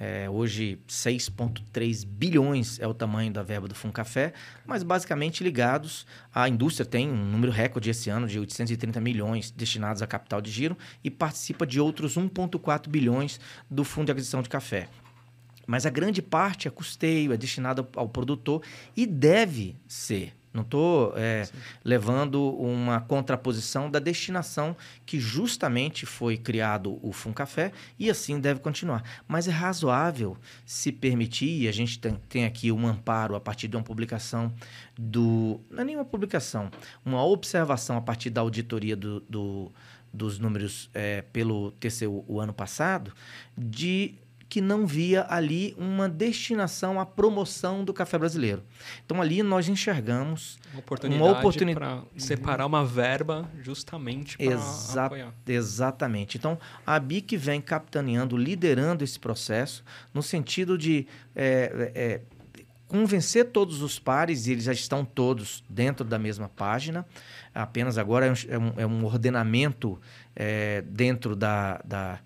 é, 0.00 0.30
hoje, 0.30 0.78
6,3 0.88 2.06
bilhões 2.06 2.78
é 2.78 2.86
o 2.86 2.94
tamanho 2.94 3.32
da 3.32 3.42
verba 3.42 3.66
do 3.66 3.74
Funcafé, 3.74 4.32
mas 4.64 4.84
basicamente 4.84 5.42
ligados 5.42 6.06
à 6.32 6.48
indústria. 6.48 6.86
Tem 6.86 7.10
um 7.10 7.16
número 7.16 7.50
recorde 7.50 7.90
esse 7.90 8.08
ano 8.08 8.28
de 8.28 8.38
830 8.38 9.00
milhões 9.00 9.50
destinados 9.50 10.00
a 10.00 10.06
capital 10.06 10.40
de 10.40 10.52
giro 10.52 10.78
e 11.02 11.10
participa 11.10 11.66
de 11.66 11.80
outros 11.80 12.16
1,4 12.16 12.88
bilhões 12.88 13.40
do 13.68 13.82
Fundo 13.82 14.06
de 14.06 14.12
Aquisição 14.12 14.40
de 14.40 14.48
Café. 14.48 14.88
Mas 15.66 15.84
a 15.84 15.90
grande 15.90 16.22
parte 16.22 16.68
é 16.68 16.70
custeio, 16.70 17.32
é 17.32 17.36
destinado 17.36 17.86
ao 17.96 18.08
produtor 18.08 18.62
e 18.96 19.04
deve 19.04 19.76
ser 19.86 20.32
não 20.58 20.64
estou 20.64 21.14
é, 21.16 21.48
levando 21.84 22.50
uma 22.56 23.00
contraposição 23.00 23.88
da 23.90 23.98
destinação 23.98 24.76
que 25.06 25.20
justamente 25.20 26.04
foi 26.04 26.36
criado 26.36 26.98
o 27.00 27.12
Funcafé 27.12 27.72
e 27.98 28.10
assim 28.10 28.40
deve 28.40 28.60
continuar. 28.60 29.02
Mas 29.26 29.46
é 29.46 29.52
razoável 29.52 30.36
se 30.66 30.90
permitir, 30.90 31.62
e 31.62 31.68
a 31.68 31.72
gente 31.72 31.98
tem, 31.98 32.14
tem 32.28 32.44
aqui 32.44 32.72
um 32.72 32.86
amparo 32.86 33.36
a 33.36 33.40
partir 33.40 33.68
de 33.68 33.76
uma 33.76 33.82
publicação 33.82 34.52
do. 34.98 35.60
Não 35.70 35.82
é 35.82 35.84
nenhuma 35.84 36.04
publicação, 36.04 36.70
uma 37.04 37.24
observação 37.24 37.96
a 37.96 38.00
partir 38.00 38.30
da 38.30 38.40
auditoria 38.40 38.96
do, 38.96 39.20
do 39.20 39.72
dos 40.10 40.38
números 40.38 40.88
é, 40.94 41.20
pelo 41.20 41.70
TCU 41.72 42.24
o 42.26 42.40
ano 42.40 42.52
passado, 42.52 43.12
de 43.56 44.14
que 44.48 44.60
não 44.60 44.86
via 44.86 45.26
ali 45.28 45.74
uma 45.76 46.08
destinação 46.08 46.98
à 46.98 47.04
promoção 47.04 47.84
do 47.84 47.92
café 47.92 48.16
brasileiro. 48.16 48.62
Então 49.04 49.20
ali 49.20 49.42
nós 49.42 49.68
enxergamos 49.68 50.58
uma 50.72 50.80
oportunidade, 50.80 51.38
oportunidade... 51.38 52.02
para 52.06 52.20
separar 52.20 52.66
uma 52.66 52.84
verba 52.84 53.48
justamente 53.62 54.36
para 54.38 54.46
Exa 54.46 55.04
apoiar. 55.04 55.34
Exatamente. 55.46 56.38
Então 56.38 56.58
a 56.86 56.98
BIC 56.98 57.36
vem 57.36 57.60
capitaneando, 57.60 58.36
liderando 58.36 59.04
esse 59.04 59.18
processo 59.18 59.84
no 60.14 60.22
sentido 60.22 60.78
de 60.78 61.06
é, 61.36 61.92
é, 61.94 62.20
convencer 62.88 63.50
todos 63.50 63.82
os 63.82 63.98
pares, 63.98 64.46
e 64.46 64.52
eles 64.52 64.64
já 64.64 64.72
estão 64.72 65.04
todos 65.04 65.62
dentro 65.68 66.04
da 66.04 66.18
mesma 66.18 66.48
página, 66.48 67.06
apenas 67.54 67.98
agora 67.98 68.26
é 68.26 68.58
um, 68.58 68.72
é 68.78 68.86
um 68.86 69.02
é 69.02 69.04
ordenamento 69.04 70.00
é, 70.34 70.82
dentro 70.82 71.36
da, 71.36 71.80
da 71.84 72.18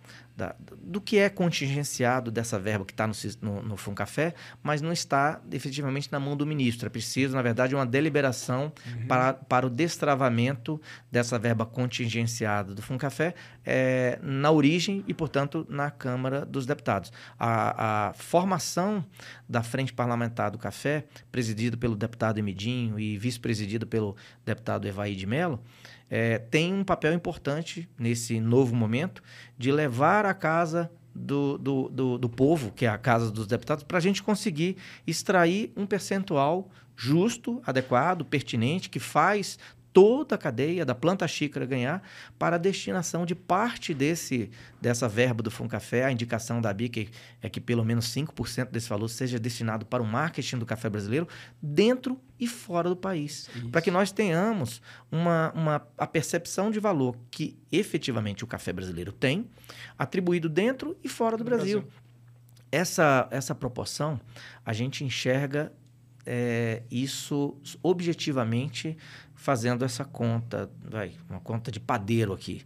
da, 0.43 0.57
do 0.59 1.01
que 1.01 1.19
é 1.19 1.29
contingenciado 1.29 2.31
dessa 2.31 2.59
verba 2.59 2.85
que 2.85 2.93
está 2.93 3.07
no, 3.07 3.15
no, 3.41 3.63
no 3.63 3.77
Funcafé, 3.77 4.35
mas 4.63 4.83
não 4.83 4.93
está 4.93 5.41
efetivamente 5.53 6.11
na 6.11 6.19
mão 6.19 6.37
do 6.37 6.45
ministro. 6.45 6.87
É 6.87 6.91
preciso, 6.91 7.37
na 7.37 7.43
verdade, 7.43 7.75
uma 7.75 7.87
deliberação 7.87 8.73
uhum. 8.85 9.07
para, 9.07 9.35
para 9.35 9.67
o 9.67 9.71
destravamento 9.71 10.81
dessa 11.11 11.39
verba 11.39 11.65
contingenciada 11.65 12.75
do 12.75 12.83
Funcafé 12.83 13.35
é, 13.65 14.19
na 14.21 14.51
origem 14.51 15.05
e, 15.07 15.15
portanto, 15.15 15.65
na 15.69 15.91
Câmara 15.91 16.45
dos 16.45 16.67
Deputados. 16.67 17.13
A, 17.39 18.09
a 18.09 18.15
formação 18.15 19.05
da 19.49 19.63
Frente 19.63 19.93
Parlamentar 19.93 20.51
do 20.51 20.59
Café, 20.59 21.05
presidido 21.31 21.79
pelo 21.79 21.95
deputado 21.95 22.39
Emidinho 22.39 22.99
e 22.99 23.17
vice-presidido 23.17 23.87
pelo 23.87 24.17
deputado 24.45 24.89
Evaí 24.89 25.15
de 25.15 25.27
Mello, 25.27 25.61
é, 26.15 26.37
tem 26.37 26.75
um 26.75 26.85
papel 26.85 27.15
importante 27.15 27.89
nesse 27.99 28.39
novo 28.39 28.77
momento 28.77 29.23
de 29.57 29.73
levar 29.73 30.27
a 30.27 30.35
casa 30.35 30.93
do, 31.15 31.57
do, 31.57 31.89
do, 31.89 32.19
do 32.19 32.29
povo, 32.29 32.71
que 32.71 32.85
é 32.85 32.89
a 32.91 32.99
Casa 32.99 33.31
dos 33.31 33.47
Deputados, 33.47 33.83
para 33.83 33.97
a 33.97 34.01
gente 34.01 34.23
conseguir 34.23 34.77
extrair 35.07 35.73
um 35.75 35.87
percentual 35.87 36.69
justo, 36.95 37.63
adequado, 37.65 38.27
pertinente, 38.27 38.91
que 38.91 38.99
faz 39.01 39.59
toda 39.93 40.35
a 40.35 40.39
cadeia 40.39 40.85
da 40.85 40.95
planta 40.95 41.29
xícara 41.29 41.67
ganhar 41.67 42.03
para 42.39 42.57
a 42.57 42.59
destinação 42.59 43.27
de 43.27 43.35
parte 43.35 43.93
desse 43.93 44.51
dessa 44.81 45.09
verba 45.09 45.43
do 45.43 45.51
Funcafé. 45.51 46.05
A 46.05 46.13
indicação 46.13 46.61
da 46.61 46.73
BIC 46.73 47.11
é 47.41 47.49
que 47.49 47.61
pelo 47.61 47.85
menos 47.85 48.07
5% 48.07 48.71
desse 48.71 48.89
valor 48.89 49.09
seja 49.09 49.39
destinado 49.39 49.85
para 49.85 50.03
o 50.03 50.07
marketing 50.07 50.59
do 50.59 50.67
café 50.67 50.89
brasileiro 50.89 51.29
dentro 51.61 52.19
e 52.41 52.47
fora 52.47 52.89
do 52.89 52.97
país. 52.97 53.49
Para 53.71 53.81
que 53.81 53.91
nós 53.91 54.11
tenhamos 54.11 54.81
uma, 55.11 55.53
uma, 55.53 55.87
a 55.97 56.07
percepção 56.07 56.71
de 56.71 56.81
valor 56.81 57.17
que 57.31 57.57
efetivamente 57.71 58.43
o 58.43 58.47
café 58.47 58.73
brasileiro 58.73 59.13
tem, 59.13 59.49
atribuído 59.99 60.49
dentro 60.49 60.97
e 61.05 61.09
fora 61.09 61.37
do 61.37 61.45
Brasil. 61.45 61.83
Brasil. 61.83 62.03
Essa, 62.71 63.29
essa 63.31 63.55
proporção 63.55 64.19
a 64.65 64.73
gente 64.73 65.05
enxerga 65.05 65.71
é, 66.25 66.83
isso 66.91 67.57
objetivamente 67.83 68.97
fazendo 69.43 69.85
essa 69.85 70.05
conta, 70.05 70.71
vai, 70.89 71.17
uma 71.29 71.41
conta 71.41 71.73
de 71.73 71.81
padeiro 71.81 72.33
aqui. 72.33 72.65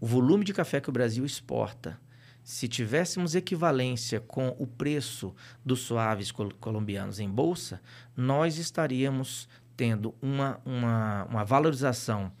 O 0.00 0.06
volume 0.06 0.46
de 0.46 0.54
café 0.54 0.80
que 0.80 0.88
o 0.88 0.92
Brasil 0.92 1.26
exporta, 1.26 2.00
se 2.42 2.66
tivéssemos 2.66 3.34
equivalência 3.34 4.18
com 4.18 4.56
o 4.58 4.66
preço 4.66 5.34
dos 5.62 5.80
suaves 5.80 6.32
colombianos 6.32 7.20
em 7.20 7.28
bolsa, 7.28 7.82
nós 8.16 8.56
estaríamos 8.56 9.46
tendo 9.76 10.14
uma, 10.22 10.58
uma, 10.64 11.24
uma 11.24 11.44
valorização 11.44 12.32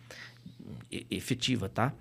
efetiva, 1.10 1.68
tá? 1.68 1.92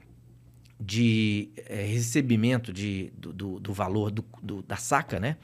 De 0.80 1.50
é, 1.58 1.84
recebimento 1.84 2.72
de, 2.72 3.12
do, 3.18 3.34
do, 3.34 3.60
do 3.60 3.74
valor 3.74 4.12
do, 4.12 4.24
do, 4.42 4.62
da 4.62 4.78
saca, 4.78 5.20
né? 5.20 5.36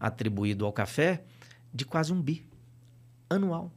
Atribuído 0.00 0.64
ao 0.64 0.72
café, 0.72 1.24
de 1.74 1.84
quase 1.84 2.10
um 2.10 2.22
bi 2.22 2.46
anual. 3.28 3.70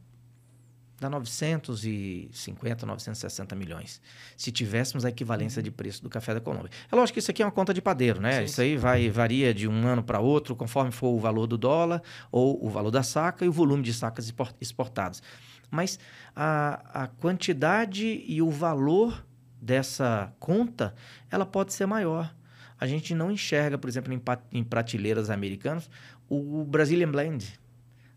Dá 1.00 1.10
950, 1.10 2.86
960 2.86 3.56
milhões. 3.56 4.02
Se 4.36 4.52
tivéssemos 4.52 5.06
a 5.06 5.10
equivalência 5.10 5.62
de 5.62 5.70
preço 5.70 6.02
do 6.02 6.10
café 6.10 6.34
da 6.34 6.42
Colômbia. 6.42 6.72
É 6.92 6.96
lógico 6.96 7.14
que 7.14 7.20
isso 7.20 7.30
aqui 7.30 7.44
é 7.44 7.46
uma 7.46 7.52
conta 7.52 7.72
de 7.72 7.82
padeiro, 7.82 8.20
né? 8.20 8.40
Sim, 8.40 8.44
isso 8.46 8.62
aí 8.62 8.78
vai, 8.78 9.08
varia 9.10 9.54
de 9.54 9.68
um 9.68 9.88
ano 9.88 10.02
para 10.02 10.20
outro, 10.20 10.56
conforme 10.56 10.92
for 10.92 11.10
o 11.10 11.20
valor 11.20 11.46
do 11.46 11.56
dólar, 11.56 12.02
ou 12.32 12.66
o 12.66 12.70
valor 12.70 12.90
da 12.90 13.04
saca 13.04 13.46
e 13.46 13.48
o 13.48 13.52
volume 13.52 13.84
de 13.84 13.94
sacas 13.94 14.34
exportadas. 14.60 15.22
Mas 15.70 16.00
a, 16.36 17.04
a 17.04 17.08
quantidade 17.08 18.24
e 18.26 18.42
o 18.42 18.50
valor 18.50 19.24
dessa 19.62 20.34
conta, 20.40 20.96
ela 21.30 21.46
pode 21.46 21.74
ser 21.74 21.86
maior. 21.86 22.34
A 22.80 22.88
gente 22.88 23.14
não 23.14 23.32
enxerga, 23.32 23.78
por 23.78 23.88
exemplo, 23.88 24.14
em, 24.14 24.22
em 24.52 24.64
prateleiras 24.64 25.30
americanas, 25.30 25.90
o 26.30 26.64
Brazilian 26.64 27.12
Blend, 27.12 27.60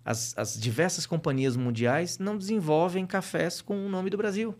as, 0.04 0.36
as 0.36 0.58
diversas 0.58 1.06
companhias 1.06 1.56
mundiais 1.56 2.18
não 2.18 2.36
desenvolvem 2.36 3.06
cafés 3.06 3.60
com 3.60 3.86
o 3.86 3.88
nome 3.88 4.10
do 4.10 4.16
Brasil. 4.16 4.54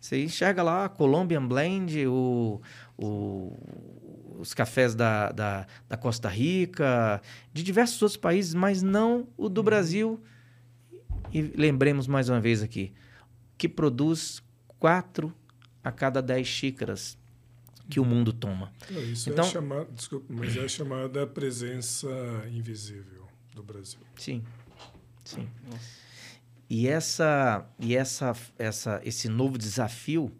Você 0.00 0.22
enxerga 0.22 0.62
lá 0.62 0.86
a 0.86 0.88
Colombian 0.88 1.46
Blend, 1.46 2.06
o, 2.06 2.60
o, 2.96 3.58
os 4.38 4.54
cafés 4.54 4.94
da, 4.94 5.30
da, 5.30 5.66
da, 5.88 5.96
Costa 5.96 6.28
Rica, 6.28 7.20
de 7.52 7.62
diversos 7.62 8.00
outros 8.00 8.16
países, 8.16 8.54
mas 8.54 8.82
não 8.82 9.28
o 9.36 9.48
do 9.48 9.62
Brasil. 9.62 10.20
E 11.32 11.42
lembremos 11.42 12.06
mais 12.06 12.28
uma 12.28 12.40
vez 12.40 12.62
aqui, 12.62 12.92
que 13.58 13.68
produz 13.68 14.42
quatro 14.78 15.34
a 15.84 15.92
cada 15.92 16.22
dez 16.22 16.46
xícaras 16.46 17.18
que 17.88 18.00
o 18.00 18.04
mundo 18.04 18.32
toma. 18.32 18.72
isso 19.12 19.28
é 19.28 19.32
então, 19.32 19.44
é 19.44 19.48
chamado, 19.48 19.92
desculpa, 19.92 20.26
mas 20.28 20.56
é 20.56 20.68
chamada 20.68 21.26
presença 21.26 22.08
invisível 22.50 23.26
do 23.54 23.62
Brasil. 23.62 24.00
Sim. 24.16 24.44
Sim. 25.34 25.48
Nossa. 25.70 26.00
E 26.68 26.86
essa 26.86 27.66
e 27.78 27.96
essa 27.96 28.32
essa 28.58 29.00
esse 29.04 29.28
novo 29.28 29.58
desafio 29.58 30.32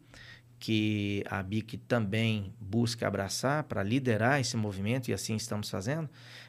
que 0.61 1.24
a 1.28 1.43
BIC 1.43 1.78
também 1.88 2.53
busca 2.61 3.09
abraçar 3.09 3.64
para 3.64 3.82
liderar 3.82 4.38
esse 4.38 4.57
movimento, 4.59 5.09
e 5.09 5.14
assim 5.14 5.34
estamos 5.34 5.70
fazendo, 5.70 6.09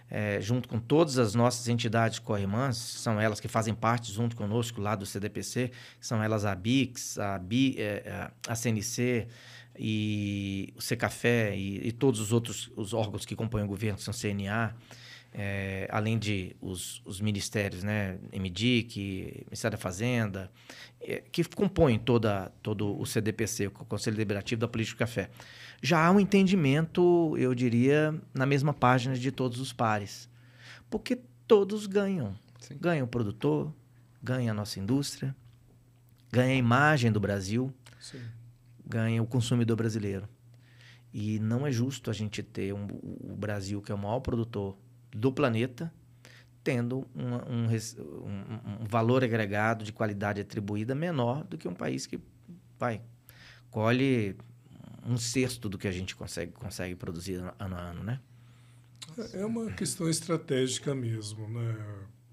é, 0.09 0.41
junto 0.41 0.67
com 0.67 0.77
todas 0.77 1.17
as 1.17 1.33
nossas 1.33 1.69
entidades 1.69 2.19
co-irmãs, 2.19 2.75
são 2.75 3.21
elas 3.21 3.39
que 3.39 3.47
fazem 3.47 3.73
parte 3.73 4.11
junto 4.11 4.35
conosco 4.35 4.81
lá 4.81 4.95
do 4.95 5.05
CDPC, 5.05 5.71
são 5.97 6.21
elas 6.21 6.43
a 6.43 6.53
BICS, 6.53 7.17
a, 7.19 7.39
BI, 7.39 7.75
é, 7.79 8.29
a 8.45 8.53
CNC, 8.53 9.29
e 9.79 10.73
o 10.75 10.81
Secafé 10.81 11.55
e, 11.55 11.87
e 11.87 11.91
todos 11.93 12.19
os 12.19 12.33
outros 12.33 12.69
os 12.75 12.93
órgãos 12.93 13.25
que 13.25 13.35
compõem 13.35 13.63
o 13.63 13.67
governo, 13.67 13.97
que 13.97 14.03
são 14.03 14.13
CNA, 14.13 14.75
é, 15.33 15.87
além 15.89 16.19
de 16.19 16.55
os, 16.59 17.01
os 17.05 17.21
ministérios, 17.21 17.83
né, 17.83 18.17
MDIC, 18.33 19.45
Ministério 19.45 19.77
da 19.77 19.81
Fazenda, 19.81 20.51
é, 20.99 21.23
que 21.31 21.43
compõem 21.43 21.97
toda, 21.97 22.51
todo 22.61 22.99
o 22.99 23.05
CDPC, 23.05 23.67
o 23.67 23.71
Conselho 23.71 24.17
Deliberativo 24.17 24.59
da 24.59 24.67
Política 24.67 24.97
do 24.97 24.99
Café. 24.99 25.29
Já 25.81 26.05
há 26.05 26.11
um 26.11 26.19
entendimento, 26.19 27.35
eu 27.37 27.55
diria, 27.55 28.13
na 28.33 28.45
mesma 28.45 28.73
página 28.73 29.15
de 29.15 29.31
todos 29.31 29.59
os 29.59 29.71
pares. 29.71 30.29
Porque 30.89 31.17
todos 31.47 31.87
ganham. 31.87 32.35
Sim. 32.59 32.77
Ganha 32.79 33.03
o 33.03 33.07
produtor, 33.07 33.73
ganha 34.21 34.51
a 34.51 34.53
nossa 34.53 34.79
indústria, 34.79 35.35
ganha 36.31 36.53
a 36.53 36.57
imagem 36.57 37.11
do 37.11 37.19
Brasil, 37.19 37.73
Sim. 37.99 38.21
ganha 38.85 39.23
o 39.23 39.25
consumidor 39.25 39.77
brasileiro. 39.77 40.27
E 41.13 41.39
não 41.39 41.65
é 41.65 41.71
justo 41.71 42.09
a 42.09 42.13
gente 42.13 42.43
ter 42.43 42.73
um, 42.73 42.85
o 42.85 43.35
Brasil, 43.35 43.81
que 43.81 43.91
é 43.91 43.95
o 43.95 43.97
maior 43.97 44.19
produtor 44.19 44.77
do 45.11 45.31
planeta, 45.31 45.91
tendo 46.63 47.07
uma, 47.15 47.43
um, 47.49 47.65
um, 47.67 48.83
um, 48.83 48.85
valor 48.87 49.23
agregado 49.23 49.83
de 49.83 49.91
qualidade 49.91 50.41
atribuída 50.41 50.93
menor 50.93 51.43
do 51.43 51.57
que 51.57 51.67
um 51.67 51.73
país 51.73 52.05
que 52.05 52.19
vai 52.77 53.01
colhe 53.71 54.35
um 55.05 55.17
sexto 55.17 55.67
do 55.67 55.77
que 55.77 55.87
a 55.87 55.91
gente 55.91 56.15
consegue, 56.15 56.51
consegue 56.51 56.93
produzir 56.93 57.35
ano 57.57 57.75
a 57.75 57.81
ano, 57.81 58.03
né? 58.03 58.19
É 59.33 59.43
uma 59.45 59.71
questão 59.71 60.07
estratégica 60.07 60.93
mesmo, 60.93 61.47
né, 61.49 61.75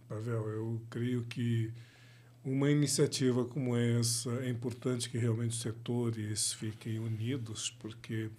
Pavel? 0.09 0.49
Eu 0.49 0.83
creio 0.91 1.25
que 1.25 1.73
uma 2.45 2.71
iniciativa 2.71 3.45
como 3.45 3.77
essa 3.77 4.31
é 4.43 4.51
importante 4.51 5.09
que 5.09 5.17
realmente 5.17 5.53
os 5.53 5.61
setores 5.61 6.53
fiquem 6.53 6.99
unidos, 6.99 7.71
porque 7.79 8.31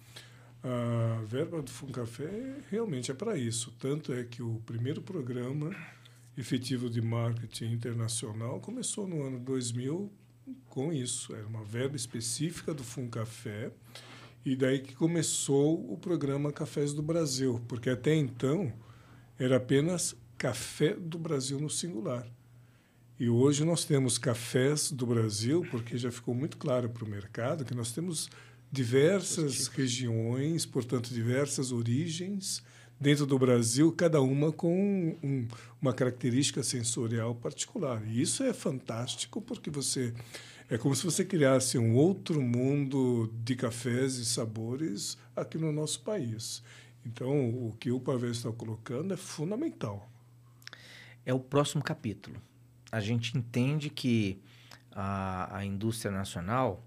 a 0.62 1.22
verba 1.24 1.62
do 1.62 1.70
Funcafé 1.70 2.56
realmente 2.68 3.10
é 3.10 3.14
para 3.14 3.36
isso. 3.36 3.74
Tanto 3.78 4.12
é 4.12 4.24
que 4.24 4.42
o 4.42 4.60
primeiro 4.66 5.00
programa 5.00 5.74
efetivo 6.36 6.88
de 6.88 7.00
marketing 7.00 7.72
internacional 7.72 8.60
começou 8.60 9.06
no 9.06 9.22
ano 9.22 9.38
2000 9.38 10.12
com 10.68 10.92
isso. 10.92 11.34
Era 11.34 11.46
uma 11.46 11.64
verba 11.64 11.96
específica 11.96 12.74
do 12.74 12.84
Funcafé 12.84 13.72
e 14.44 14.56
daí 14.56 14.80
que 14.80 14.94
começou 14.94 15.92
o 15.92 15.96
programa 15.96 16.52
Cafés 16.52 16.92
do 16.92 17.02
Brasil, 17.02 17.62
porque 17.68 17.90
até 17.90 18.14
então 18.14 18.72
era 19.38 19.56
apenas 19.56 20.16
Café 20.36 20.94
do 20.94 21.18
Brasil 21.18 21.60
no 21.60 21.68
singular. 21.68 22.26
E 23.18 23.28
hoje 23.28 23.66
nós 23.66 23.84
temos 23.84 24.16
cafés 24.16 24.90
do 24.90 25.04
Brasil, 25.04 25.62
porque 25.70 25.98
já 25.98 26.10
ficou 26.10 26.34
muito 26.34 26.56
claro 26.56 26.88
para 26.88 27.04
o 27.04 27.06
mercado 27.06 27.66
que 27.66 27.74
nós 27.74 27.92
temos 27.92 28.30
diversas 28.70 29.66
regiões, 29.66 30.64
portanto, 30.64 31.12
diversas 31.12 31.72
origens 31.72 32.62
dentro 33.00 33.24
do 33.26 33.38
Brasil, 33.38 33.90
cada 33.92 34.20
uma 34.20 34.52
com 34.52 35.16
um, 35.22 35.48
uma 35.80 35.92
característica 35.92 36.62
sensorial 36.62 37.34
particular. 37.34 38.06
E 38.06 38.20
isso 38.20 38.42
é 38.44 38.52
fantástico 38.52 39.40
porque 39.40 39.70
você 39.70 40.12
é 40.68 40.78
como 40.78 40.94
se 40.94 41.04
você 41.04 41.24
criasse 41.24 41.78
um 41.78 41.96
outro 41.96 42.40
mundo 42.40 43.32
de 43.42 43.56
cafés 43.56 44.16
e 44.16 44.24
sabores 44.24 45.18
aqui 45.34 45.58
no 45.58 45.72
nosso 45.72 46.00
país. 46.02 46.62
Então, 47.04 47.48
o 47.48 47.74
que 47.80 47.90
o 47.90 47.98
Pavel 47.98 48.30
está 48.30 48.52
colocando 48.52 49.12
é 49.12 49.16
fundamental. 49.16 50.08
É 51.24 51.34
o 51.34 51.40
próximo 51.40 51.82
capítulo. 51.82 52.36
A 52.92 53.00
gente 53.00 53.36
entende 53.36 53.90
que 53.90 54.40
a, 54.92 55.56
a 55.56 55.64
indústria 55.64 56.10
nacional 56.12 56.84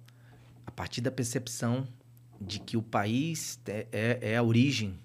partir 0.76 1.02
da 1.02 1.12
percepção 1.12 1.88
de 2.40 2.60
que 2.60 2.76
o 2.76 2.82
país 2.82 3.60
é, 3.66 3.88
é, 3.92 4.20
é 4.34 4.38
a 4.38 4.44
origem 4.44 5.00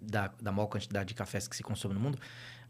da, 0.00 0.28
da 0.40 0.52
maior 0.52 0.66
quantidade 0.66 1.08
de 1.08 1.14
cafés 1.14 1.48
que 1.48 1.56
se 1.56 1.62
consome 1.62 1.94
no 1.94 2.00
mundo, 2.00 2.18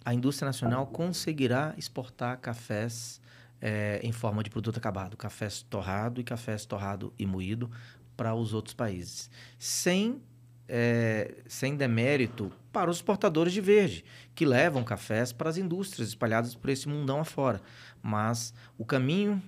a 0.04 0.12
indústria 0.14 0.46
nacional 0.46 0.86
conseguirá 0.86 1.74
exportar 1.76 2.38
cafés 2.38 3.20
é, 3.60 3.98
em 4.02 4.12
forma 4.12 4.42
de 4.42 4.50
produto 4.50 4.76
acabado, 4.76 5.16
cafés 5.16 5.62
torrado 5.62 6.20
e 6.20 6.24
cafés 6.24 6.66
torrado 6.66 7.12
e 7.18 7.26
moído 7.26 7.70
para 8.16 8.34
os 8.34 8.52
outros 8.52 8.74
países, 8.74 9.30
sem 9.58 10.20
é, 10.66 11.42
sem 11.46 11.76
demérito 11.76 12.50
para 12.72 12.90
os 12.90 12.96
exportadores 12.96 13.52
de 13.52 13.60
verde, 13.60 14.04
que 14.34 14.46
levam 14.46 14.82
cafés 14.82 15.32
para 15.32 15.50
as 15.50 15.56
indústrias 15.56 16.08
espalhadas 16.08 16.54
por 16.54 16.70
esse 16.70 16.88
mundão 16.88 17.20
afora. 17.20 17.60
Mas 18.02 18.54
o 18.78 18.84
caminho 18.84 19.42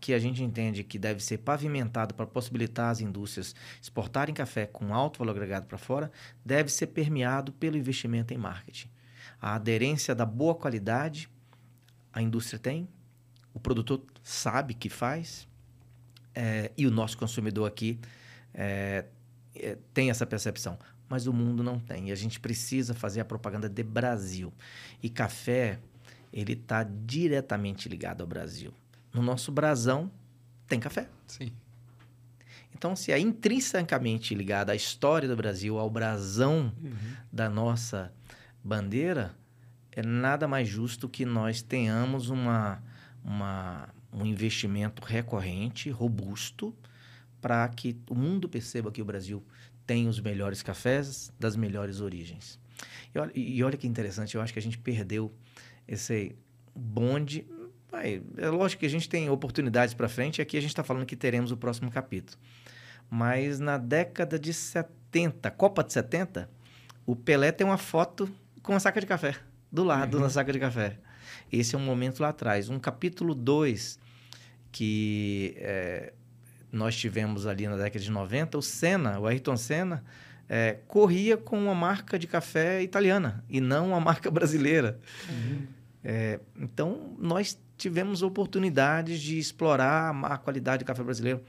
que 0.00 0.12
a 0.12 0.18
gente 0.18 0.42
entende 0.42 0.84
que 0.84 0.98
deve 0.98 1.22
ser 1.22 1.38
pavimentado 1.38 2.14
para 2.14 2.26
possibilitar 2.26 2.90
as 2.90 3.00
indústrias 3.00 3.54
exportarem 3.80 4.34
café 4.34 4.66
com 4.66 4.94
alto 4.94 5.18
valor 5.18 5.32
agregado 5.32 5.66
para 5.66 5.78
fora, 5.78 6.10
deve 6.44 6.70
ser 6.70 6.88
permeado 6.88 7.52
pelo 7.52 7.76
investimento 7.76 8.34
em 8.34 8.38
marketing. 8.38 8.88
A 9.40 9.54
aderência 9.54 10.14
da 10.14 10.26
boa 10.26 10.54
qualidade 10.54 11.28
a 12.12 12.20
indústria 12.20 12.58
tem, 12.58 12.88
o 13.54 13.60
produtor 13.60 14.04
sabe 14.22 14.74
que 14.74 14.88
faz, 14.88 15.48
é, 16.34 16.70
e 16.76 16.86
o 16.86 16.90
nosso 16.90 17.16
consumidor 17.16 17.66
aqui 17.66 17.98
é, 18.52 19.06
é, 19.54 19.78
tem 19.94 20.10
essa 20.10 20.26
percepção. 20.26 20.78
Mas 21.08 21.26
o 21.26 21.32
mundo 21.32 21.62
não 21.62 21.80
tem. 21.80 22.08
E 22.08 22.12
a 22.12 22.14
gente 22.14 22.38
precisa 22.38 22.94
fazer 22.94 23.20
a 23.20 23.24
propaganda 23.24 23.68
de 23.68 23.82
Brasil. 23.82 24.52
E 25.02 25.08
café, 25.08 25.80
ele 26.32 26.52
está 26.52 26.84
diretamente 26.84 27.88
ligado 27.88 28.20
ao 28.20 28.26
Brasil 28.28 28.72
no 29.12 29.22
nosso 29.22 29.50
brasão 29.50 30.10
tem 30.66 30.78
café. 30.78 31.08
Sim. 31.26 31.52
Então, 32.74 32.96
se 32.96 33.12
é 33.12 33.18
intrinsecamente 33.18 34.34
ligado 34.34 34.70
à 34.70 34.74
história 34.74 35.28
do 35.28 35.36
Brasil, 35.36 35.78
ao 35.78 35.90
brasão 35.90 36.72
uhum. 36.82 36.92
da 37.30 37.48
nossa 37.50 38.12
bandeira, 38.64 39.34
é 39.92 40.02
nada 40.02 40.46
mais 40.46 40.68
justo 40.68 41.08
que 41.08 41.24
nós 41.24 41.60
tenhamos 41.60 42.30
uma, 42.30 42.82
uma, 43.24 43.88
um 44.12 44.24
investimento 44.24 45.04
recorrente, 45.04 45.90
robusto, 45.90 46.74
para 47.40 47.68
que 47.68 47.96
o 48.08 48.14
mundo 48.14 48.48
perceba 48.48 48.92
que 48.92 49.02
o 49.02 49.04
Brasil 49.04 49.44
tem 49.86 50.08
os 50.08 50.20
melhores 50.20 50.62
cafés 50.62 51.32
das 51.38 51.56
melhores 51.56 52.00
origens. 52.00 52.58
E 53.14 53.18
olha, 53.18 53.32
e 53.34 53.62
olha 53.62 53.76
que 53.76 53.86
interessante, 53.86 54.36
eu 54.36 54.40
acho 54.40 54.52
que 54.52 54.58
a 54.58 54.62
gente 54.62 54.78
perdeu 54.78 55.34
esse 55.86 56.36
bonde, 56.74 57.46
Vai, 57.90 58.22
é 58.36 58.48
lógico 58.48 58.80
que 58.80 58.86
a 58.86 58.90
gente 58.90 59.08
tem 59.08 59.28
oportunidades 59.28 59.94
para 59.94 60.08
frente, 60.08 60.38
e 60.38 60.42
aqui 60.42 60.56
a 60.56 60.60
gente 60.60 60.70
está 60.70 60.84
falando 60.84 61.04
que 61.04 61.16
teremos 61.16 61.50
o 61.50 61.56
próximo 61.56 61.90
capítulo. 61.90 62.38
Mas 63.10 63.58
na 63.58 63.76
década 63.76 64.38
de 64.38 64.52
70, 64.52 65.50
Copa 65.50 65.82
de 65.82 65.92
70, 65.92 66.48
o 67.04 67.16
Pelé 67.16 67.50
tem 67.50 67.66
uma 67.66 67.78
foto 67.78 68.30
com 68.62 68.72
uma 68.72 68.80
saca 68.80 69.00
de 69.00 69.06
café, 69.06 69.34
do 69.72 69.82
lado 69.82 70.16
uhum. 70.16 70.22
da 70.22 70.30
saca 70.30 70.52
de 70.52 70.60
café. 70.60 70.96
Esse 71.52 71.74
é 71.74 71.78
um 71.78 71.82
momento 71.82 72.20
lá 72.20 72.28
atrás. 72.28 72.68
Um 72.68 72.78
capítulo 72.78 73.34
2 73.34 73.98
que 74.72 75.54
é, 75.58 76.12
nós 76.70 76.96
tivemos 76.96 77.46
ali 77.46 77.66
na 77.66 77.76
década 77.76 77.98
de 77.98 78.10
90, 78.10 78.58
o 78.58 78.62
Senna, 78.62 79.18
o 79.18 79.26
Ayrton 79.26 79.56
Senna, 79.56 80.04
é, 80.48 80.78
corria 80.86 81.36
com 81.36 81.58
uma 81.58 81.74
marca 81.74 82.18
de 82.18 82.26
café 82.26 82.82
italiana 82.82 83.44
e 83.48 83.60
não 83.60 83.88
uma 83.88 84.00
marca 84.00 84.30
brasileira. 84.30 84.98
Uhum. 85.28 85.66
É, 86.02 86.40
então, 86.56 87.14
nós 87.18 87.58
tivemos 87.76 88.22
oportunidades 88.22 89.20
de 89.20 89.38
explorar 89.38 90.14
a 90.24 90.38
qualidade 90.38 90.84
do 90.84 90.86
café 90.86 91.02
brasileiro 91.02 91.42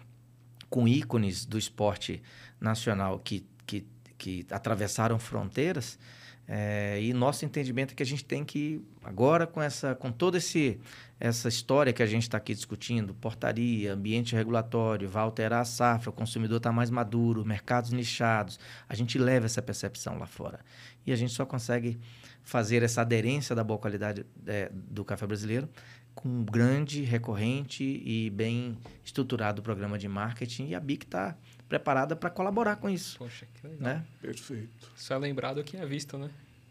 com 0.69 0.87
ícones 0.87 1.45
do 1.45 1.57
esporte 1.57 2.21
nacional 2.59 3.19
que, 3.19 3.45
que, 3.65 3.85
que 4.17 4.45
atravessaram 4.49 5.19
fronteiras. 5.19 5.99
É, 6.47 7.01
e 7.01 7.13
nosso 7.13 7.45
entendimento 7.45 7.91
é 7.91 7.95
que 7.95 8.03
a 8.03 8.05
gente 8.05 8.25
tem 8.25 8.43
que, 8.43 8.81
agora 9.03 9.47
com, 9.47 9.61
essa, 9.61 9.95
com 9.95 10.11
toda 10.11 10.37
esse, 10.37 10.79
essa 11.19 11.47
história 11.47 11.93
que 11.93 12.03
a 12.03 12.05
gente 12.05 12.23
está 12.23 12.37
aqui 12.37 12.53
discutindo, 12.53 13.13
portaria, 13.13 13.93
ambiente 13.93 14.35
regulatório, 14.35 15.07
vai 15.07 15.23
alterar 15.23 15.61
a 15.61 15.65
safra, 15.65 16.09
o 16.09 16.13
consumidor 16.13 16.57
está 16.57 16.71
mais 16.71 16.89
maduro, 16.89 17.45
mercados 17.45 17.91
nichados, 17.91 18.59
a 18.89 18.95
gente 18.95 19.17
leva 19.17 19.45
essa 19.45 19.61
percepção 19.61 20.17
lá 20.17 20.25
fora. 20.25 20.59
E 21.05 21.13
a 21.13 21.15
gente 21.15 21.31
só 21.31 21.45
consegue 21.45 21.99
fazer 22.43 22.83
essa 22.83 23.01
aderência 23.01 23.55
da 23.55 23.63
boa 23.63 23.79
qualidade 23.79 24.25
é, 24.45 24.71
do 24.73 25.05
café 25.05 25.25
brasileiro 25.25 25.69
com 26.13 26.27
um 26.27 26.43
grande, 26.43 27.03
recorrente 27.03 27.83
e 27.83 28.29
bem 28.31 28.77
estruturado 29.03 29.61
programa 29.61 29.97
de 29.97 30.07
marketing 30.07 30.67
e 30.67 30.75
a 30.75 30.79
BIC 30.79 31.05
está 31.05 31.37
preparada 31.69 32.15
para 32.15 32.29
colaborar 32.29 32.75
com 32.75 32.89
isso. 32.89 33.17
Poxa, 33.17 33.47
que 33.53 33.67
legal. 33.67 33.81
Né? 33.81 34.05
Perfeito. 34.21 34.91
Só 34.95 35.15
é 35.15 35.17
lembrado 35.17 35.63
quem 35.63 35.79
é 35.79 35.85
visto, 35.85 36.17
né? 36.17 36.29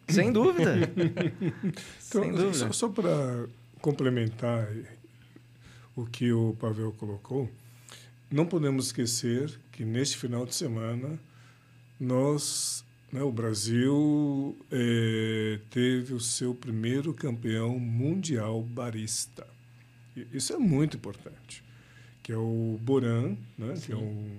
Sem 0.08 0.32
dúvida. 0.32 0.74
então, 1.62 2.22
Sem 2.22 2.32
dúvida. 2.32 2.52
Só, 2.52 2.72
só 2.72 2.88
para 2.88 3.46
complementar 3.80 4.68
o 5.96 6.04
que 6.04 6.32
o 6.32 6.54
Pavel 6.60 6.92
colocou, 6.92 7.48
não 8.30 8.44
podemos 8.44 8.86
esquecer 8.86 9.58
que 9.72 9.84
neste 9.84 10.16
final 10.16 10.44
de 10.44 10.54
semana 10.54 11.18
nós 11.98 12.84
o 13.18 13.32
Brasil 13.32 14.56
é, 14.70 15.58
teve 15.70 16.14
o 16.14 16.20
seu 16.20 16.54
primeiro 16.54 17.12
campeão 17.12 17.78
mundial 17.78 18.62
barista. 18.62 19.46
Isso 20.32 20.52
é 20.52 20.58
muito 20.58 20.96
importante, 20.96 21.62
que 22.22 22.32
é 22.32 22.36
o 22.36 22.78
Boran, 22.82 23.36
né, 23.58 23.74
que 23.84 23.92
é 23.92 23.96
um, 23.96 24.38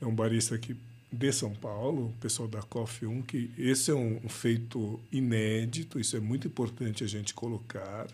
é 0.00 0.06
um 0.06 0.14
barista 0.14 0.54
aqui 0.54 0.76
de 1.12 1.32
São 1.32 1.54
Paulo, 1.54 2.06
o 2.06 2.20
pessoal 2.20 2.48
da 2.48 2.62
Coffee 2.62 3.06
1, 3.06 3.22
que 3.22 3.50
esse 3.58 3.90
é 3.90 3.94
um, 3.94 4.18
um 4.24 4.28
feito 4.28 4.98
inédito, 5.12 6.00
isso 6.00 6.16
é 6.16 6.20
muito 6.20 6.46
importante 6.48 7.04
a 7.04 7.06
gente 7.06 7.34
colocar. 7.34 8.08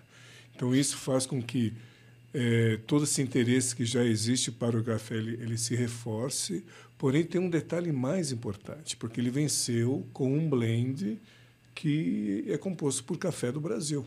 Então, 0.55 0.75
isso 0.75 0.97
faz 0.97 1.25
com 1.25 1.41
que 1.41 1.73
é, 2.35 2.79
todo 2.87 3.05
esse 3.05 3.23
interesse 3.23 3.75
que 3.75 3.85
já 3.85 4.05
existe 4.05 4.51
para 4.51 4.77
o 4.77 4.85
café 4.85 5.15
ele, 5.15 5.35
ele, 5.41 5.57
se 5.57 5.75
reforce. 5.77 6.65
Porém, 6.99 7.25
tem 7.25 7.41
um 7.41 7.49
detalhe 7.49 7.93
mais 7.93 8.33
importante, 8.33 8.97
porque 8.97 9.21
ele 9.21 9.31
venceu 9.31 10.05
com 10.13 10.37
um 10.37 10.51
blend 10.51 11.21
que 11.73 12.45
é 12.49 12.59
composto 12.59 13.05
por 13.05 13.17
café 13.17 13.53
do 13.53 13.61
Brasil. 13.61 14.05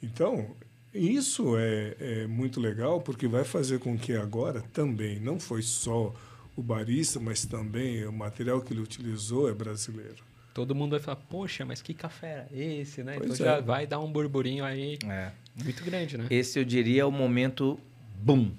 Então, 0.00 0.54
isso 0.94 1.56
é, 1.58 1.96
é 1.98 2.26
muito 2.28 2.60
legal, 2.60 3.00
porque 3.00 3.26
vai 3.26 3.42
fazer 3.42 3.80
com 3.80 3.98
que 3.98 4.12
agora 4.12 4.62
também, 4.72 5.18
não 5.18 5.40
foi 5.40 5.60
só 5.60 6.14
o 6.56 6.62
barista, 6.62 7.18
mas 7.18 7.44
também 7.44 8.06
o 8.06 8.12
material 8.12 8.60
que 8.60 8.72
ele 8.72 8.80
utilizou 8.80 9.48
é 9.48 9.52
brasileiro. 9.52 10.22
Todo 10.54 10.72
mundo 10.72 10.92
vai 10.92 11.00
falar, 11.00 11.16
poxa, 11.16 11.64
mas 11.64 11.82
que 11.82 11.92
café 11.92 12.46
é 12.52 12.74
esse, 12.76 13.02
né? 13.02 13.16
Pois 13.18 13.32
então 13.32 13.44
é. 13.44 13.56
já 13.56 13.60
vai 13.60 13.88
dar 13.88 13.98
um 13.98 14.12
burburinho 14.12 14.64
aí 14.64 14.98
é. 15.04 15.32
muito 15.64 15.82
grande, 15.82 16.16
né? 16.16 16.28
Esse 16.30 16.60
eu 16.60 16.64
diria 16.64 17.02
é 17.02 17.04
o 17.04 17.10
momento 17.10 17.76
boom 18.22 18.52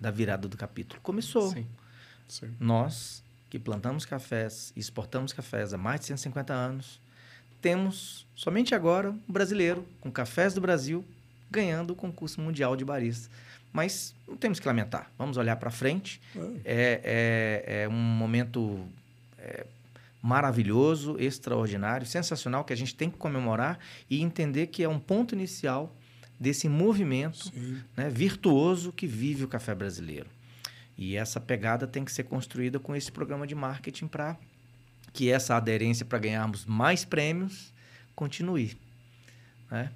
da 0.00 0.12
virada 0.12 0.46
do 0.46 0.56
capítulo. 0.56 1.00
Começou. 1.02 1.50
Sim. 1.50 1.66
Sim. 2.28 2.54
Nós 2.58 3.22
que 3.48 3.58
plantamos 3.58 4.04
cafés 4.04 4.72
e 4.76 4.80
exportamos 4.80 5.32
cafés 5.32 5.72
há 5.72 5.78
mais 5.78 6.00
de 6.00 6.06
150 6.06 6.52
anos, 6.52 7.00
temos 7.60 8.26
somente 8.34 8.74
agora 8.74 9.10
um 9.10 9.32
brasileiro 9.32 9.86
com 10.00 10.10
cafés 10.10 10.54
do 10.54 10.60
Brasil 10.60 11.04
ganhando 11.50 11.92
o 11.92 11.96
concurso 11.96 12.40
mundial 12.40 12.76
de 12.76 12.84
barista. 12.84 13.30
Mas 13.72 14.14
não 14.26 14.36
temos 14.36 14.58
que 14.58 14.66
lamentar. 14.66 15.10
Vamos 15.18 15.36
olhar 15.36 15.56
para 15.56 15.70
frente. 15.70 16.20
É. 16.34 16.40
É, 16.40 17.00
é, 17.04 17.82
é, 17.82 17.88
um 17.88 17.92
momento 17.92 18.86
é, 19.38 19.66
maravilhoso, 20.22 21.16
extraordinário, 21.18 22.06
sensacional 22.06 22.64
que 22.64 22.72
a 22.72 22.76
gente 22.76 22.94
tem 22.94 23.10
que 23.10 23.16
comemorar 23.16 23.78
e 24.08 24.22
entender 24.22 24.68
que 24.68 24.82
é 24.82 24.88
um 24.88 24.98
ponto 24.98 25.34
inicial 25.34 25.94
desse 26.38 26.68
movimento 26.68 27.52
né, 27.96 28.10
virtuoso 28.10 28.92
que 28.92 29.06
vive 29.06 29.44
o 29.44 29.48
café 29.48 29.74
brasileiro. 29.74 30.28
E 30.96 31.16
essa 31.16 31.40
pegada 31.40 31.86
tem 31.86 32.04
que 32.04 32.12
ser 32.12 32.24
construída 32.24 32.78
com 32.78 32.96
esse 32.96 33.12
programa 33.12 33.46
de 33.46 33.54
marketing 33.54 34.06
para 34.06 34.36
que 35.12 35.30
essa 35.30 35.56
aderência 35.56 36.04
para 36.04 36.18
ganharmos 36.18 36.64
mais 36.64 37.04
prêmios 37.04 37.72
continue. 38.14 38.76
Né? 39.70 39.90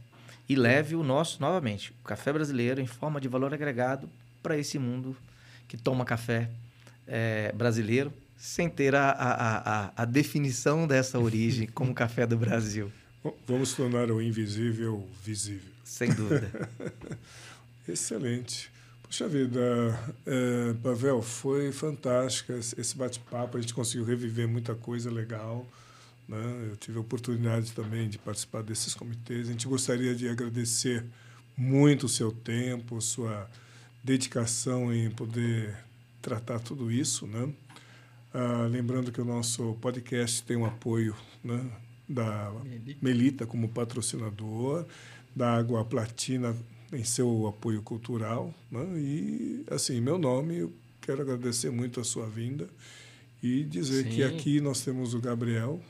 E 0.48 0.56
leve 0.56 0.96
o 0.96 1.02
nosso, 1.02 1.40
novamente, 1.40 1.92
o 2.02 2.04
café 2.04 2.32
brasileiro 2.32 2.80
em 2.80 2.86
forma 2.86 3.20
de 3.20 3.28
valor 3.28 3.54
agregado 3.54 4.08
para 4.42 4.58
esse 4.58 4.78
mundo 4.78 5.16
que 5.68 5.76
toma 5.76 6.04
café 6.04 6.50
é, 7.06 7.52
brasileiro 7.52 8.12
sem 8.36 8.68
ter 8.68 8.94
a, 8.94 9.10
a, 9.10 9.84
a, 9.86 9.92
a 9.96 10.04
definição 10.04 10.86
dessa 10.86 11.18
origem 11.18 11.66
como 11.72 11.94
café 11.94 12.26
do 12.26 12.36
Brasil. 12.36 12.90
Vamos 13.46 13.74
tornar 13.74 14.10
o 14.10 14.22
invisível 14.22 15.06
visível. 15.22 15.70
Sem 15.84 16.10
dúvida. 16.10 16.50
Excelente. 17.86 18.70
Puxa 19.10 19.26
vida, 19.26 19.60
é, 20.24 20.72
Pavel, 20.84 21.20
foi 21.20 21.72
fantástico 21.72 22.52
esse 22.52 22.96
bate-papo. 22.96 23.58
A 23.58 23.60
gente 23.60 23.74
conseguiu 23.74 24.04
reviver 24.04 24.46
muita 24.46 24.72
coisa 24.72 25.10
legal. 25.10 25.66
Né? 26.28 26.68
Eu 26.70 26.76
tive 26.76 26.96
a 26.96 27.00
oportunidade 27.00 27.72
também 27.72 28.08
de 28.08 28.18
participar 28.18 28.62
desses 28.62 28.94
comitês. 28.94 29.48
A 29.48 29.50
gente 29.50 29.66
gostaria 29.66 30.14
de 30.14 30.28
agradecer 30.28 31.04
muito 31.56 32.06
o 32.06 32.08
seu 32.08 32.30
tempo, 32.30 33.00
sua 33.00 33.50
dedicação 34.04 34.94
em 34.94 35.10
poder 35.10 35.76
tratar 36.22 36.60
tudo 36.60 36.88
isso, 36.88 37.26
né? 37.26 37.52
Ah, 38.32 38.68
lembrando 38.70 39.10
que 39.10 39.20
o 39.20 39.24
nosso 39.24 39.76
podcast 39.80 40.40
tem 40.44 40.56
o 40.56 40.60
um 40.60 40.66
apoio 40.66 41.16
né, 41.42 41.68
da 42.08 42.52
Melita 43.02 43.44
como 43.44 43.68
patrocinador, 43.70 44.86
da 45.34 45.56
Água 45.56 45.84
Platina 45.84 46.54
em 46.92 47.04
seu 47.04 47.46
apoio 47.46 47.82
cultural. 47.82 48.52
Né, 48.70 48.84
e, 48.96 49.64
assim, 49.70 50.00
meu 50.00 50.18
nome, 50.18 50.58
eu 50.58 50.72
quero 51.00 51.22
agradecer 51.22 51.70
muito 51.70 52.00
a 52.00 52.04
sua 52.04 52.26
vinda 52.26 52.68
e 53.42 53.64
dizer 53.64 54.04
Sim. 54.04 54.10
que 54.10 54.24
aqui 54.24 54.60
nós 54.60 54.82
temos 54.82 55.14
o 55.14 55.20
Gabriel. 55.20 55.80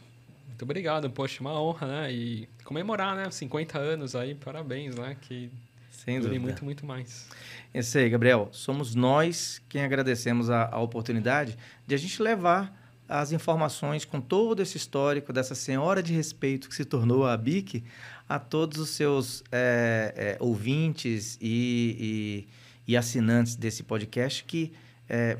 Muito 0.46 0.62
obrigado, 0.62 1.10
poxa, 1.10 1.40
uma 1.40 1.60
honra, 1.60 1.86
né? 1.86 2.12
E 2.12 2.48
comemorar, 2.64 3.16
né? 3.16 3.30
50 3.30 3.78
anos 3.78 4.14
aí, 4.14 4.34
parabéns, 4.34 4.94
né? 4.94 5.16
Que 5.20 5.50
Sem 5.90 6.20
dúvida. 6.20 6.38
muito, 6.38 6.64
muito 6.64 6.86
mais. 6.86 7.28
É 7.72 7.80
isso 7.80 7.96
aí, 7.96 8.08
Gabriel. 8.08 8.48
Somos 8.52 8.94
nós 8.94 9.60
quem 9.68 9.82
agradecemos 9.82 10.50
a, 10.50 10.68
a 10.70 10.80
oportunidade 10.80 11.56
de 11.86 11.94
a 11.94 11.98
gente 11.98 12.22
levar 12.22 12.78
as 13.08 13.32
informações 13.32 14.04
com 14.04 14.20
todo 14.20 14.62
esse 14.62 14.76
histórico 14.76 15.32
dessa 15.32 15.54
senhora 15.54 16.00
de 16.00 16.12
respeito 16.12 16.68
que 16.68 16.74
se 16.74 16.84
tornou 16.84 17.26
a 17.26 17.36
BIC 17.36 17.82
a 18.30 18.38
todos 18.38 18.78
os 18.78 18.90
seus 18.90 19.42
é, 19.50 20.14
é, 20.16 20.36
ouvintes 20.38 21.36
e, 21.40 22.46
e, 22.86 22.92
e, 22.92 22.96
assinantes 22.96 23.56
desse 23.56 23.82
podcast 23.82 24.44
que 24.44 24.72
é, 25.08 25.36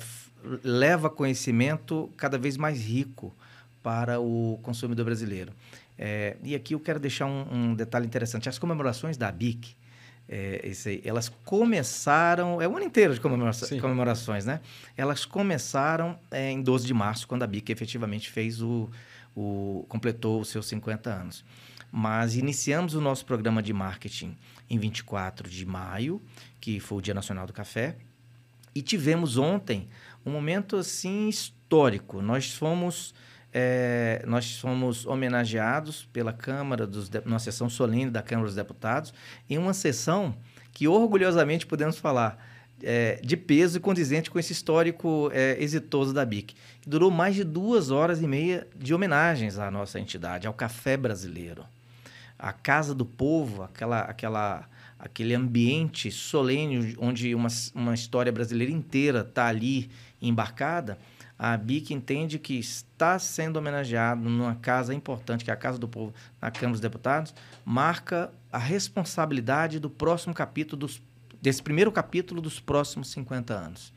leva 0.64 1.08
conhecimento 1.08 2.10
cada 2.16 2.36
vez 2.36 2.56
mais 2.56 2.82
rico 2.82 3.32
para 3.80 4.18
o 4.18 4.58
consumidor 4.64 5.04
brasileiro. 5.04 5.52
É, 5.96 6.36
e 6.42 6.52
aqui 6.52 6.74
eu 6.74 6.80
quero 6.80 6.98
deixar 6.98 7.26
um, 7.26 7.46
um 7.52 7.74
detalhe 7.76 8.06
interessante. 8.06 8.48
As 8.48 8.58
comemorações 8.58 9.16
da 9.16 9.30
BIC, 9.30 9.76
é, 10.28 10.60
aí, 10.86 11.00
elas 11.04 11.28
começaram, 11.44 12.60
é 12.60 12.66
o 12.66 12.76
ano 12.76 12.86
inteiro 12.86 13.14
de 13.14 13.20
comemora 13.20 13.52
comemorações, 13.80 14.44
né? 14.44 14.60
Elas 14.96 15.24
começaram 15.24 16.18
é, 16.28 16.50
em 16.50 16.60
12 16.60 16.88
de 16.88 16.94
março, 16.94 17.28
quando 17.28 17.44
a 17.44 17.46
BIC 17.46 17.70
efetivamente 17.70 18.28
fez 18.28 18.60
o, 18.60 18.90
o, 19.36 19.86
completou 19.88 20.40
os 20.40 20.48
seus 20.48 20.66
50 20.66 21.08
anos. 21.08 21.44
Mas 21.90 22.36
iniciamos 22.36 22.94
o 22.94 23.00
nosso 23.00 23.26
programa 23.26 23.62
de 23.62 23.72
marketing 23.72 24.36
em 24.68 24.78
24 24.78 25.48
de 25.48 25.66
maio, 25.66 26.22
que 26.60 26.78
foi 26.78 26.98
o 26.98 27.00
Dia 27.00 27.14
Nacional 27.14 27.46
do 27.46 27.52
Café, 27.52 27.96
e 28.74 28.82
tivemos 28.82 29.36
ontem 29.36 29.88
um 30.24 30.30
momento 30.30 30.76
assim 30.76 31.28
histórico. 31.28 32.22
Nós 32.22 32.52
fomos 32.52 33.14
é, 33.52 34.22
nós 34.26 34.60
fomos 34.60 35.04
homenageados 35.06 36.08
pela 36.12 36.32
Câmara, 36.32 36.86
dos, 36.86 37.10
numa 37.24 37.40
sessão 37.40 37.68
solene 37.68 38.10
da 38.10 38.22
Câmara 38.22 38.46
dos 38.46 38.54
Deputados, 38.54 39.12
em 39.48 39.58
uma 39.58 39.74
sessão 39.74 40.36
que 40.72 40.86
orgulhosamente 40.86 41.66
podemos 41.66 41.98
falar 41.98 42.38
é, 42.82 43.20
de 43.22 43.36
peso 43.36 43.78
e 43.78 43.80
condizente 43.80 44.30
com 44.30 44.38
esse 44.38 44.52
histórico 44.52 45.30
é, 45.32 45.56
exitoso 45.60 46.12
da 46.12 46.24
BIC. 46.24 46.54
Durou 46.86 47.10
mais 47.10 47.34
de 47.34 47.44
duas 47.44 47.90
horas 47.90 48.22
e 48.22 48.26
meia 48.26 48.66
de 48.76 48.94
homenagens 48.94 49.58
à 49.58 49.70
nossa 49.70 49.98
entidade, 49.98 50.46
ao 50.46 50.54
café 50.54 50.96
brasileiro. 50.96 51.64
A 52.40 52.52
Casa 52.52 52.94
do 52.94 53.04
Povo, 53.04 53.62
aquela, 53.62 54.00
aquela, 54.00 54.68
aquele 54.98 55.34
ambiente 55.34 56.10
solene 56.10 56.96
onde 56.98 57.34
uma, 57.34 57.48
uma 57.74 57.94
história 57.94 58.32
brasileira 58.32 58.72
inteira 58.72 59.20
está 59.20 59.46
ali 59.46 59.90
embarcada, 60.20 60.98
a 61.42 61.56
BIC 61.56 61.94
entende 61.94 62.38
que 62.38 62.58
está 62.58 63.18
sendo 63.18 63.56
homenageado 63.56 64.28
numa 64.28 64.56
casa 64.56 64.92
importante, 64.92 65.42
que 65.42 65.50
é 65.50 65.54
a 65.54 65.56
Casa 65.56 65.78
do 65.78 65.88
Povo, 65.88 66.12
na 66.38 66.50
Câmara 66.50 66.72
dos 66.72 66.80
Deputados, 66.80 67.34
marca 67.64 68.30
a 68.52 68.58
responsabilidade 68.58 69.80
do 69.80 69.88
próximo 69.88 70.34
capítulo, 70.34 70.80
dos, 70.80 71.02
desse 71.40 71.62
primeiro 71.62 71.90
capítulo 71.90 72.42
dos 72.42 72.60
próximos 72.60 73.10
50 73.12 73.54
anos. 73.54 73.90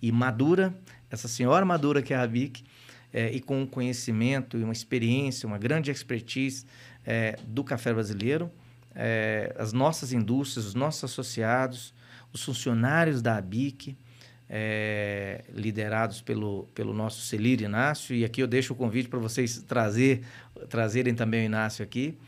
E 0.00 0.10
Madura, 0.10 0.74
essa 1.10 1.28
senhora 1.28 1.62
Madura 1.62 2.00
que 2.00 2.14
é 2.14 2.16
a 2.16 2.26
BIC, 2.26 2.64
é, 3.12 3.30
e 3.32 3.40
com 3.40 3.60
um 3.60 3.66
conhecimento 3.66 4.56
e 4.56 4.62
uma 4.62 4.72
experiência, 4.72 5.46
uma 5.46 5.58
grande 5.58 5.90
expertise 5.90 6.64
é, 7.10 7.38
do 7.42 7.64
café 7.64 7.90
brasileiro, 7.90 8.50
é, 8.94 9.56
as 9.58 9.72
nossas 9.72 10.12
indústrias, 10.12 10.66
os 10.66 10.74
nossos 10.74 11.02
associados, 11.04 11.94
os 12.34 12.44
funcionários 12.44 13.22
da 13.22 13.38
ABIC, 13.38 13.96
é, 14.46 15.42
liderados 15.50 16.20
pelo, 16.20 16.68
pelo 16.74 16.92
nosso 16.92 17.22
Celir 17.22 17.62
Inácio, 17.62 18.14
e 18.14 18.26
aqui 18.26 18.42
eu 18.42 18.46
deixo 18.46 18.74
o 18.74 18.76
convite 18.76 19.08
para 19.08 19.18
vocês 19.18 19.62
trazer, 19.62 20.22
trazerem 20.68 21.14
também 21.14 21.44
o 21.44 21.46
Inácio 21.46 21.82
aqui, 21.82 22.18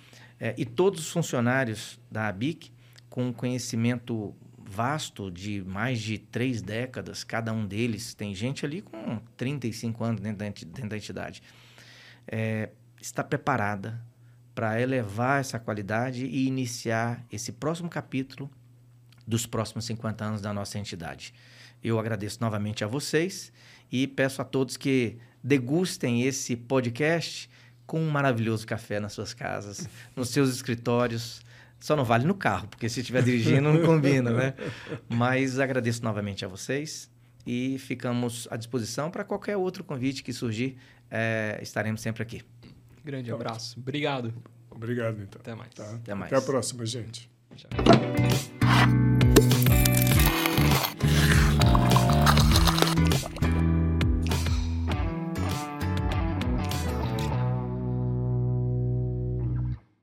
é, 0.41 0.55
e 0.57 0.65
todos 0.65 1.01
os 1.01 1.11
funcionários 1.11 2.01
da 2.11 2.29
ABIC, 2.29 2.73
com 3.11 3.35
conhecimento 3.35 4.35
vasto 4.57 5.31
de 5.31 5.63
mais 5.63 6.01
de 6.01 6.17
três 6.17 6.63
décadas, 6.63 7.23
cada 7.23 7.53
um 7.53 7.67
deles, 7.67 8.15
tem 8.15 8.35
gente 8.35 8.65
ali 8.65 8.81
com 8.81 9.21
35 9.37 10.05
anos 10.05 10.21
dentro 10.23 10.39
da, 10.39 10.47
dentro 10.47 10.89
da 10.89 10.97
entidade, 10.97 11.43
é, 12.27 12.71
está 12.99 13.23
preparada 13.23 14.01
para 14.61 14.79
elevar 14.79 15.41
essa 15.41 15.59
qualidade 15.59 16.27
e 16.27 16.47
iniciar 16.47 17.25
esse 17.33 17.51
próximo 17.51 17.89
capítulo 17.89 18.51
dos 19.27 19.47
próximos 19.47 19.87
50 19.87 20.23
anos 20.23 20.43
da 20.43 20.53
nossa 20.53 20.79
entidade. 20.79 21.33
Eu 21.83 21.99
agradeço 21.99 22.37
novamente 22.43 22.85
a 22.85 22.87
vocês 22.87 23.51
e 23.91 24.07
peço 24.07 24.43
a 24.43 24.45
todos 24.45 24.77
que 24.77 25.17
degustem 25.43 26.25
esse 26.25 26.55
podcast 26.57 27.49
com 27.87 28.03
um 28.03 28.11
maravilhoso 28.11 28.67
café 28.67 29.01
nas 29.01 29.15
suas 29.15 29.33
casas, 29.33 29.89
nos 30.15 30.29
seus 30.29 30.51
escritórios. 30.55 31.41
Só 31.79 31.97
não 31.97 32.05
vale 32.05 32.27
no 32.27 32.35
carro, 32.35 32.69
porque 32.69 32.87
se 32.87 33.01
estiver 33.01 33.23
dirigindo 33.23 33.73
não 33.73 33.81
combina, 33.87 34.31
né? 34.31 34.55
Mas 35.09 35.59
agradeço 35.59 36.05
novamente 36.05 36.45
a 36.45 36.49
vocês 36.49 37.11
e 37.47 37.79
ficamos 37.79 38.47
à 38.51 38.59
disposição 38.59 39.11
para 39.11 39.25
qualquer 39.25 39.57
outro 39.57 39.83
convite 39.83 40.23
que 40.23 40.35
surgir. 40.35 40.77
É, 41.11 41.59
estaremos 41.63 42.03
sempre 42.03 42.23
aqui. 42.23 42.43
Grande 43.03 43.33
abraço. 43.33 43.79
Obrigado. 43.79 44.35
Obrigado, 44.71 45.21
então. 45.23 45.41
Até 45.41 45.55
mais. 45.55 45.75
Tá? 45.75 45.95
Até 45.95 46.15
mais. 46.15 46.33
Até 46.33 46.43
a 46.43 46.47
próxima, 46.47 46.87
gente. 46.87 47.31
Tchau. 47.57 47.71